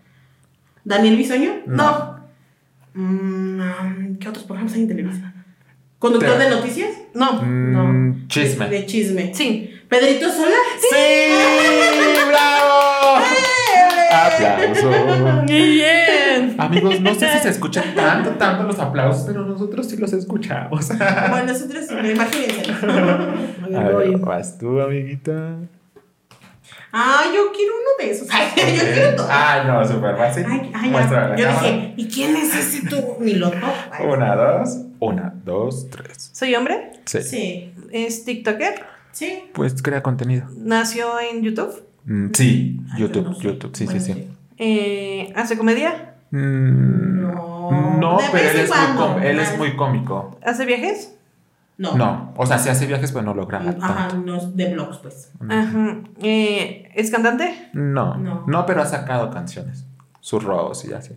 [0.83, 1.51] ¿Daniel Bisoño?
[1.65, 2.19] No.
[2.93, 5.30] Mm, ¿Qué otros programas hay en Televisa?
[6.01, 6.89] ¿Conductor de noticias?
[7.13, 7.33] No.
[7.43, 8.67] Mm, Chisme.
[8.69, 9.31] De, de chisme.
[9.35, 9.69] Sí.
[9.87, 10.55] ¿Pedrito Sola?
[10.79, 10.95] ¡Sí!
[12.27, 13.23] ¡Bravo!
[14.11, 15.45] ¡Aplausos!
[15.45, 16.55] Bien.
[16.57, 20.87] Amigos, no sé si se escuchan tanto, tanto los aplausos, pero nosotros sí los escuchamos.
[20.89, 22.71] Bueno, nosotros sí, imagínense.
[23.77, 25.57] A ver, vas tú, amiguita.
[26.91, 28.27] Ah, yo quiero uno de esos.
[28.31, 29.27] Ay, yo quiero todo.
[29.29, 30.45] Ay, no, súper fácil.
[30.49, 31.35] Ay, ay, Yo cámara.
[31.35, 33.17] dije, ¿y quién es ese tú?
[33.19, 33.51] Ni lo
[34.09, 34.77] Una, dos.
[35.01, 36.29] Una, dos, tres.
[36.31, 36.91] ¿Soy hombre?
[37.05, 37.21] Sí.
[37.23, 38.85] Sí, ¿Es TikToker?
[39.11, 39.45] sí.
[39.53, 40.47] Pues crea contenido.
[40.55, 41.83] ¿Nació en YouTube?
[42.05, 43.41] Mm, sí, Ay, yo YouTube, no sé.
[43.43, 44.29] YouTube, sí, Bueno, sí, sí.
[44.57, 46.15] Eh, ¿Hace comedia?
[46.29, 47.97] Mm, No.
[47.99, 50.37] No, pero él, es muy, él es muy cómico.
[50.43, 51.15] ¿Hace viajes?
[51.77, 51.95] No.
[51.97, 54.17] No, o sea, sí hace viajes, pero no lo graba Ajá, tanto.
[54.17, 55.31] no de blogs, pues.
[55.49, 55.97] Ajá.
[56.21, 57.69] Eh, ¿Es cantante?
[57.73, 58.43] No, No.
[58.45, 59.85] no, pero ha sacado canciones.
[60.19, 61.15] Sus robos y así.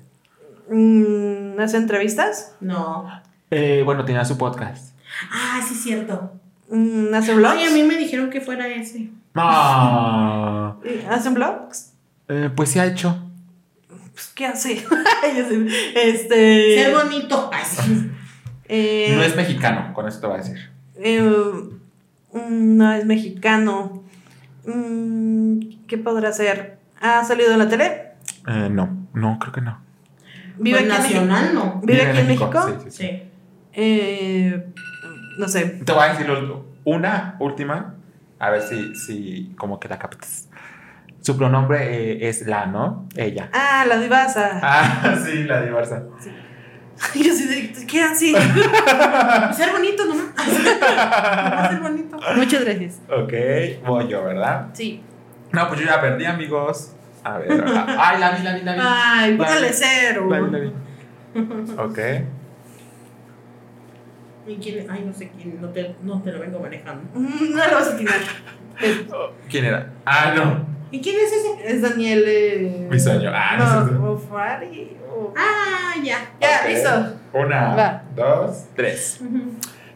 [0.70, 2.56] Mm, ¿Hace entrevistas?
[2.60, 3.06] No.
[3.50, 4.94] Eh, bueno, tenía su podcast.
[5.30, 6.32] Ah, sí, es cierto.
[6.70, 7.54] Mm, ¿Hace vlogs?
[7.56, 8.98] Ay, a mí me dijeron que fuera ese.
[10.84, 11.92] Eh, ¿Hacen vlogs?
[12.28, 13.18] Eh, pues sí ha hecho.
[13.88, 14.84] Pues, ¿Qué hace?
[15.94, 16.74] Este.
[16.82, 17.50] Ser bonito.
[17.52, 18.10] Ay, sí.
[18.68, 20.70] eh, No es mexicano, con eso te voy a decir.
[20.96, 21.20] eh,
[22.32, 24.02] mm, no es mexicano.
[24.66, 26.78] Mm, ¿Qué podrá ser?
[27.00, 28.02] ¿Ha salido en la tele?
[28.48, 29.78] Eh, no, no, creo que no.
[30.58, 31.24] ¿Vive Pues aquí en México?
[31.26, 31.80] nacional, no.
[31.84, 32.66] ¿Vive aquí en México?
[32.66, 33.06] Sí, sí, sí.
[33.08, 33.22] Sí.
[33.74, 34.66] Eh,
[35.38, 35.80] no sé.
[35.84, 36.30] Te voy a decir
[36.84, 37.94] una última,
[38.38, 40.48] a ver si, si como que la captas.
[41.20, 41.78] Su pronombre
[42.12, 43.08] eh, es la, ¿no?
[43.16, 43.48] Ella.
[43.52, 44.60] Ah, la divasa.
[44.62, 46.02] Ah, sí, la diversa.
[47.14, 48.32] Yo sí, de- ¿qué así?
[48.32, 50.26] Ser bonito nomás.
[50.36, 52.16] Nomás ser bonito.
[52.36, 53.00] Muchas gracias.
[53.10, 53.32] Ok,
[53.86, 54.68] voy yo, ¿verdad?
[54.74, 55.02] Sí.
[55.50, 56.92] No, pues yo ya perdí, amigos.
[57.24, 57.50] A ver,
[57.98, 58.80] ay, la vi, la vi, la vi.
[58.82, 60.26] Ay, póngale cero.
[60.30, 60.72] La vi, la vi.
[61.78, 61.98] Ok.
[64.46, 64.86] ¿Y quién?
[64.90, 65.60] Ay, no sé quién.
[65.60, 67.02] No te, no te lo vengo manejando.
[67.14, 68.14] No lo vas a atinar.
[68.82, 68.96] Es,
[69.50, 69.92] ¿Quién era?
[70.04, 70.74] Ah, no.
[70.90, 71.74] ¿Y quién es ese?
[71.76, 72.24] es Daniel.
[72.26, 72.88] Eh...
[72.90, 73.30] Bisoño.
[73.32, 74.12] Ah, no no.
[74.12, 76.18] o Fari, o- Ah, ya.
[76.40, 76.68] Ya, Ok.
[76.68, 76.90] listo.
[77.32, 78.02] Una, Va.
[78.14, 79.20] dos, tres.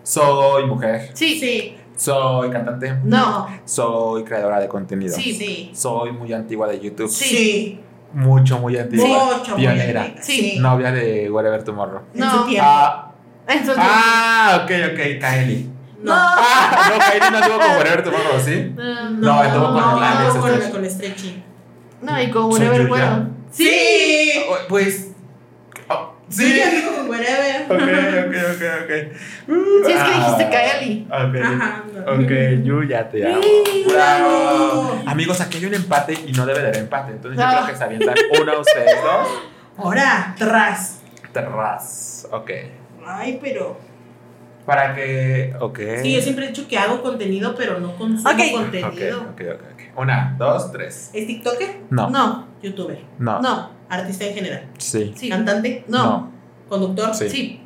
[0.03, 1.11] Soy mujer.
[1.15, 1.39] Sí.
[1.39, 1.77] Sí.
[1.97, 2.95] Soy cantante.
[3.05, 3.47] No.
[3.65, 5.15] Soy creadora de contenido.
[5.15, 5.35] Sí.
[5.35, 5.71] Sí.
[5.75, 7.09] Soy muy antigua de YouTube.
[7.09, 7.25] Sí.
[7.25, 7.81] Sí.
[8.13, 9.07] Mucho, muy antigua.
[9.37, 9.53] Mucho.
[9.53, 10.03] muy Pionera.
[10.03, 10.23] antigua.
[10.23, 10.57] Sí.
[10.61, 12.01] Novia de Whatever Tomorrow.
[12.15, 12.31] En No.
[12.43, 12.67] su tiempo.
[12.69, 13.08] Ah,
[13.49, 13.77] Entonces.
[13.87, 15.67] ah, ok, ok, Kylie.
[16.03, 16.13] No.
[16.15, 18.73] Ah, no, Kylie no estuvo con Whatever Tomorrow, ¿sí?
[18.77, 21.43] No, No, estuvo con no, el Alex con, con Stretchy.
[22.03, 22.89] No, y con Whatever Yuya.
[22.89, 23.31] Bueno.
[23.51, 24.31] Sí.
[24.49, 25.09] Oh, Pues.
[25.89, 26.85] oh, Sí, sí.
[26.85, 27.63] con Wherever.
[27.65, 27.81] Ok,
[28.29, 28.91] ok, ok, ok.
[29.49, 31.07] Uh, Sí, es que dijiste ah, Kylie.
[31.11, 31.45] Ok.
[31.45, 31.85] Ajá.
[32.13, 33.43] Ok, yo ya te amo.
[33.43, 35.03] Sí, Bravo.
[35.07, 37.13] Amigos, aquí hay un empate y no debe de haber empate.
[37.13, 37.55] Entonces yo Ah.
[37.63, 39.29] creo que se avientan uno ustedes dos.
[39.79, 41.01] Ahora, tras.
[41.33, 42.27] Terraz.
[42.31, 42.51] Ok.
[43.09, 43.79] Ay, pero.
[44.67, 45.55] Para que.
[45.59, 45.81] Ok.
[46.03, 49.21] Sí, yo siempre he dicho que hago contenido, pero no consumo contenido.
[49.21, 49.99] Ok, ok, ok, ok.
[49.99, 51.11] Una, dos, tres.
[51.15, 51.85] ¿Es TikToker?
[51.89, 52.11] No.
[52.11, 52.47] No.
[52.63, 53.03] ¿Youtuber?
[53.19, 53.41] No.
[53.41, 53.71] No.
[53.89, 54.67] ¿Artista en general?
[54.77, 55.15] Sí.
[55.17, 55.31] Sí.
[55.31, 55.85] ¿Cantante?
[55.89, 56.31] No.
[56.69, 57.15] ¿Conductor?
[57.15, 57.31] Sí.
[57.31, 57.61] Sí.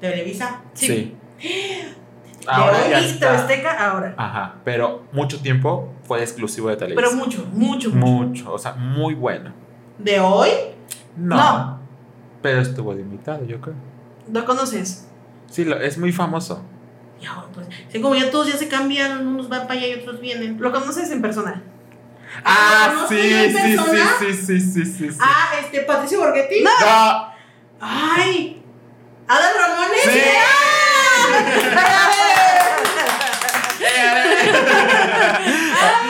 [0.00, 0.60] ¿Televisa?
[0.72, 1.16] Sí.
[2.46, 3.34] Ahora de ya hoy, está.
[3.34, 4.14] Azteca, ahora.
[4.16, 4.54] Ajá.
[4.64, 7.18] Pero mucho tiempo fue exclusivo de Pero televisión.
[7.18, 8.06] mucho, mucho, mucho.
[8.06, 8.52] Mucho.
[8.52, 9.52] O sea, muy bueno.
[9.98, 10.50] ¿De hoy?
[11.16, 11.36] No.
[11.36, 11.78] No.
[12.40, 13.74] Pero estuvo de invitado, yo creo.
[14.32, 15.06] ¿Lo conoces?
[15.50, 16.64] Sí, lo- es muy famoso.
[17.20, 17.66] Y ahora, pues.
[17.90, 20.56] Sí, como ya todos ya se cambiaron, unos van para allá y otros vienen.
[20.60, 21.62] ¿Lo conoces en persona?
[22.44, 24.10] Ah, sí, en sí, sí, persona?
[24.18, 25.18] sí, sí, sí, sí, sí.
[25.20, 26.62] Ah, este, Patricio Borghetti.
[26.64, 26.70] No.
[27.80, 28.62] ¡Ay!
[29.28, 30.00] ¿Adal Ramones?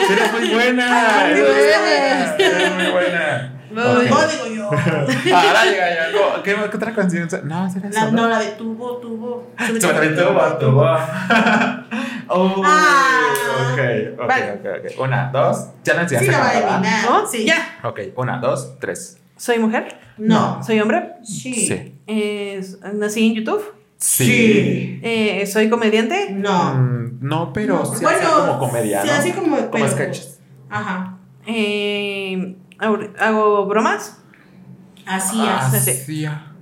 [0.03, 0.11] Sí.
[0.11, 1.25] Eres muy buena.
[1.29, 2.35] Muy eres buena.
[2.37, 3.52] Eres muy buena.
[3.73, 4.09] Muy Ok.
[4.09, 4.69] No, digo yo.
[4.69, 5.07] gallo.
[5.35, 6.43] Ah, dale, gallo.
[6.43, 7.27] ¿Qué, qué otra canción?
[7.45, 8.11] No, será La, eso.
[8.11, 9.51] no, la de tubo, tubo.
[9.81, 10.85] Sobre todo, tubo.
[12.29, 13.33] Oh, Ah.
[13.73, 13.79] ok,
[14.19, 14.51] ok, Vale.
[14.53, 14.99] ok, ok.
[15.01, 15.67] Una, dos.
[15.83, 17.05] Ya no Sí, enseñaste la va a adivinar.
[17.09, 17.27] ¿No?
[17.27, 17.45] Sí.
[17.45, 17.79] Ya.
[17.83, 19.17] Ok, una, dos, tres.
[19.35, 19.97] ¿Soy mujer?
[20.17, 20.63] No.
[20.63, 21.13] ¿Soy hombre?
[21.23, 21.53] Sí.
[21.53, 21.99] Sí.
[22.07, 22.61] Eh,
[22.93, 23.63] ¿Nací en YouTube?
[23.97, 24.99] Sí.
[25.03, 26.29] Eh, ¿Soy comediante?
[26.31, 26.75] No.
[26.75, 29.13] Mm, no, pero sí hace como comedia, sí, ¿no?
[29.13, 30.39] así como, Como pero- sketches.
[30.69, 31.17] Ajá.
[31.45, 34.21] Eh, ¿hago, bromas?
[35.05, 36.07] Así Ah, es.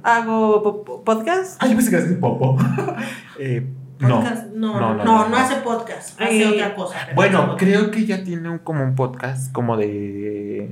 [0.04, 1.62] ¿Hago po- po- podcast?
[1.62, 2.58] Ah, yo pensé que era popo.
[3.40, 3.68] eh,
[4.00, 4.18] no.
[4.20, 5.36] Podcast, no, No, no, no, no, no.
[5.38, 6.96] hace podcast, hace Eh, otra cosa.
[7.16, 10.70] Bueno, creo que ya tiene un, como un podcast como de.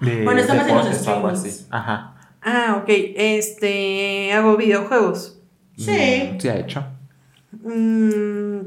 [0.00, 1.50] de Bueno, está más en los deportes o algo así.
[1.50, 1.68] streamings.
[1.72, 2.14] Ajá.
[2.42, 2.88] Ah, ok.
[2.88, 5.38] Este, hago videojuegos.
[5.76, 5.90] Sí.
[5.90, 6.84] Mm, Sí, ha hecho.
[7.52, 8.60] Mm,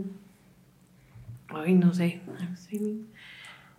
[1.56, 2.22] ay, no sé.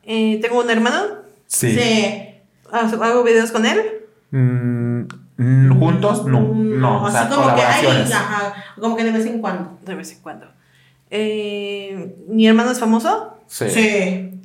[0.03, 1.21] Eh, ¿Tengo un hermano?
[1.61, 1.75] Sí.
[1.79, 2.27] Sí.
[2.73, 3.81] ¿Hago videos con él?
[4.31, 5.03] Mm,
[5.37, 6.41] mm, juntos, no.
[6.55, 9.79] No, o sea, así como que ajá, como que de vez en cuando.
[9.85, 10.47] De vez en cuando.
[11.11, 13.37] Eh, ¿Mi hermano es famoso?
[13.47, 13.69] Sí.
[13.69, 14.41] Sí.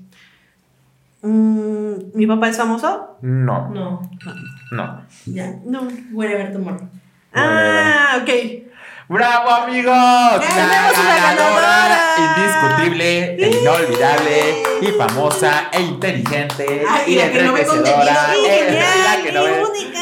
[1.22, 3.18] Mm, ¿Mi papá es famoso?
[3.22, 4.02] No, No,
[4.72, 5.02] no.
[5.26, 5.56] ya.
[5.66, 5.88] No.
[6.12, 6.90] Whatever tomorrow.
[7.34, 8.30] Ah, ok.
[9.08, 10.40] ¡Bravo, amigos!
[10.40, 11.66] ¡Tenemos una ganadora!
[12.18, 19.24] indiscutible, e inolvidable, y famosa, e inteligente, Ay, y la que no e- Genial, la
[19.24, 19.95] que no y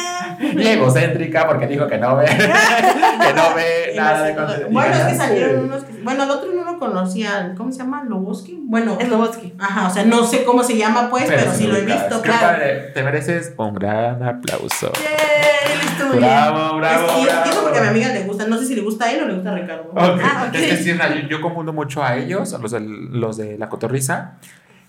[0.74, 4.70] egocéntrica, porque dijo que no ve, que no ve nada de contenido.
[4.70, 5.94] Bueno, es que salieron unos que.
[6.04, 7.54] Bueno, el otro no lo conocía.
[7.58, 8.04] ¿Cómo se llama?
[8.04, 8.60] ¿Loboski?
[8.64, 8.98] Bueno.
[9.00, 9.54] Es Lobotsky.
[9.60, 12.42] Ajá, o sea, no sé cómo se llama, pues, pero, sí lo he visto, claro.
[12.42, 14.92] padre, Te mereces un gran aplauso.
[14.94, 16.30] Yay, listo, muy bien.
[16.30, 17.50] Bravo, bravo, es que bravo.
[17.50, 18.48] digo porque a mi amiga le gusta.
[18.48, 19.90] No sé si le gusta a él o le gusta a Ricardo.
[19.92, 20.56] Ok, Ah, ok.
[20.56, 24.34] Es que sí, yo, yo confundo mucho a ellos, a los, los de la cotorriza,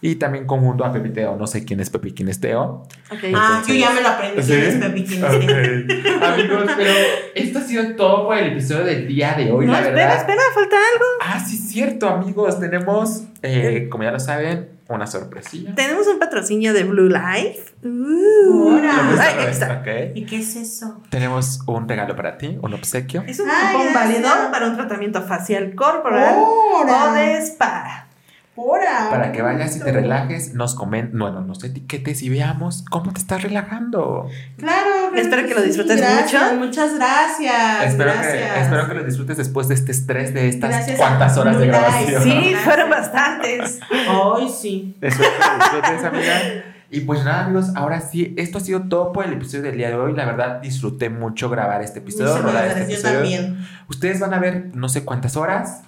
[0.06, 1.35] y también confundo a Pepiteo.
[1.35, 2.86] No sé quién es Pepe y quién es Teo.
[3.35, 4.43] Ah, yo ya me lo aprendí.
[4.43, 4.52] ¿Sí?
[4.52, 6.14] quién es Pepi, quién es él.
[6.18, 6.22] Ok.
[6.22, 6.90] Amigos, pero
[7.35, 10.16] esto ha sido todo por el episodio del día de hoy, no, la espera, verdad.
[10.18, 11.06] espera, falta algo.
[11.22, 12.60] Ah, sí, es cierto, amigos.
[12.60, 15.74] Tenemos, eh, como ya lo saben, una sorpresilla.
[15.74, 17.72] Tenemos un patrocinio de Blue Life.
[17.82, 18.78] Uh.
[19.18, 19.81] Ay, ahí está.
[19.81, 20.14] Ok.
[20.16, 21.01] ¿Y qué es eso?
[21.09, 23.24] Tenemos un regalo para ti, un obsequio.
[23.26, 24.22] Es un Ay, cupón gracias.
[24.22, 27.10] válido para un tratamiento facial corporal Ahora.
[27.10, 28.09] o de spa.
[28.56, 33.18] Para que vayas y te relajes, nos comenten, bueno, nos etiquetes y veamos cómo te
[33.20, 34.28] estás relajando.
[34.56, 34.90] Claro.
[35.10, 36.64] claro Espero que lo disfrutes gracias, mucho.
[36.66, 37.85] Muchas gracias.
[37.86, 38.52] Espero gracias.
[38.52, 41.66] que, espero que lo disfrutes después de este estrés de estas Gracias cuantas horas de
[41.66, 42.22] grabación.
[42.22, 42.60] Sí, Gracias.
[42.62, 43.81] fueron bastantes.
[44.09, 44.97] Ay, sí.
[45.01, 46.64] Espero que lo disfrutes, amiga.
[46.90, 49.89] Y pues nada, amigos, ahora sí, esto ha sido todo por el episodio del día
[49.89, 50.12] de hoy.
[50.14, 53.40] La verdad, disfruté mucho grabar este episodio, Muchas rodar este gracias, yo episodio.
[53.40, 53.66] también.
[53.89, 55.82] Ustedes van a ver no sé cuántas horas,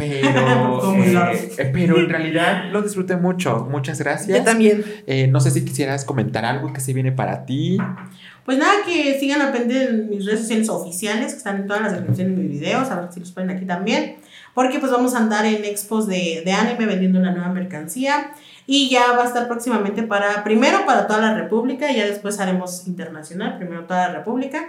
[0.00, 0.94] pero,
[1.32, 3.66] eh, eh, pero en realidad lo disfruté mucho.
[3.70, 4.38] Muchas gracias.
[4.38, 4.84] Yo también.
[5.06, 7.78] Eh, no sé si quisieras comentar algo que se viene para ti.
[8.44, 11.82] Pues nada, que sigan al pendiente de mis redes sociales oficiales, que están en todas
[11.82, 14.16] las descripciones de mis videos, a ver si los ponen aquí también.
[14.54, 18.32] Porque pues vamos a andar en expos de, de anime vendiendo una nueva mercancía.
[18.66, 22.38] Y ya va a estar próximamente para, primero para toda la República, y ya después
[22.38, 24.64] haremos internacional, primero toda la República.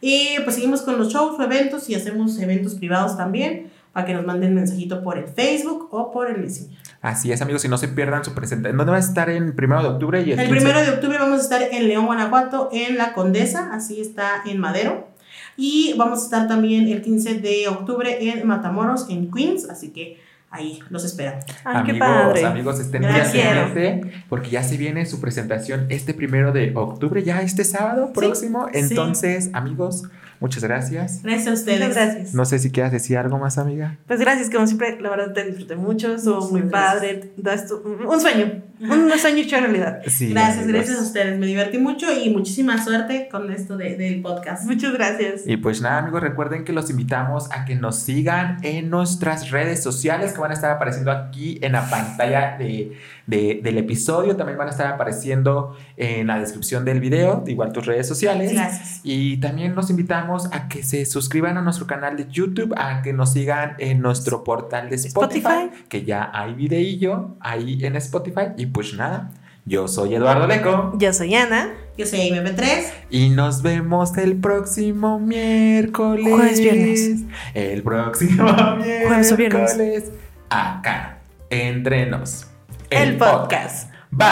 [0.00, 4.14] Y pues seguimos con los shows o eventos y hacemos eventos privados también, para que
[4.14, 6.76] nos manden mensajito por el Facebook o por el Messenger.
[7.00, 8.76] Así es, amigos, y no se pierdan su presentación.
[8.76, 10.50] ¿Dónde va a estar en primero de octubre y el, El 15?
[10.50, 14.58] primero de octubre vamos a estar en León, Guanajuato, en La Condesa, así está en
[14.58, 15.08] Madero.
[15.56, 20.18] Y vamos a estar también el 15 de octubre en Matamoros, en Queens, así que
[20.50, 21.44] ahí los esperamos.
[21.64, 22.44] Ay, qué amigos, padre.
[22.46, 23.46] amigos, estén muy Gracias.
[23.46, 28.12] al pendiente, porque ya se viene su presentación este primero de octubre, ya este sábado
[28.14, 28.68] próximo.
[28.72, 28.78] sí.
[28.78, 30.04] Entonces, amigos,
[30.42, 31.22] muchas gracias.
[31.22, 31.80] Gracias a ustedes.
[31.88, 32.34] Muchas gracias.
[32.34, 33.96] No sé si quieras decir algo más, amiga.
[34.06, 36.72] Pues gracias, como siempre, la verdad te disfruté mucho, estuvo muy gracias.
[36.94, 37.32] padre.
[37.36, 37.76] Das tu-
[38.08, 40.00] un sueño, un sueño hecho realidad.
[40.06, 40.72] Sí, Gracias, amigos.
[40.74, 41.38] gracias a ustedes.
[41.38, 44.64] Me divertí mucho y muchísima suerte con esto de- del podcast.
[44.66, 45.42] Muchas gracias.
[45.46, 49.82] Y pues nada, amigos, recuerden que los invitamos a que nos sigan en nuestras redes
[49.82, 52.92] sociales que van a estar apareciendo aquí en la pantalla de,
[53.26, 54.36] de- del episodio.
[54.36, 58.52] También van a estar apareciendo en la descripción del video, igual tus redes sociales.
[58.52, 59.00] Gracias.
[59.04, 63.12] Y también los invitamos a que se suscriban a nuestro canal de YouTube, a que
[63.12, 65.84] nos sigan en nuestro portal de Spotify, Spotify.
[65.88, 68.48] que ya hay videillo ahí en Spotify.
[68.56, 69.30] Y pues nada,
[69.64, 70.92] yo soy Eduardo Leco.
[70.98, 71.70] Yo soy Ana.
[71.96, 72.84] Yo soy MP3.
[73.10, 76.26] Y nos vemos el próximo miércoles.
[76.32, 77.20] Jueves, viernes.
[77.54, 78.44] El próximo
[78.76, 79.04] miércoles.
[79.06, 80.10] Jueves o viernes.
[80.48, 81.18] Acá,
[81.50, 82.46] entre nos
[82.92, 83.90] el podcast.
[84.10, 84.26] Bye.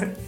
[0.00, 0.25] Bye.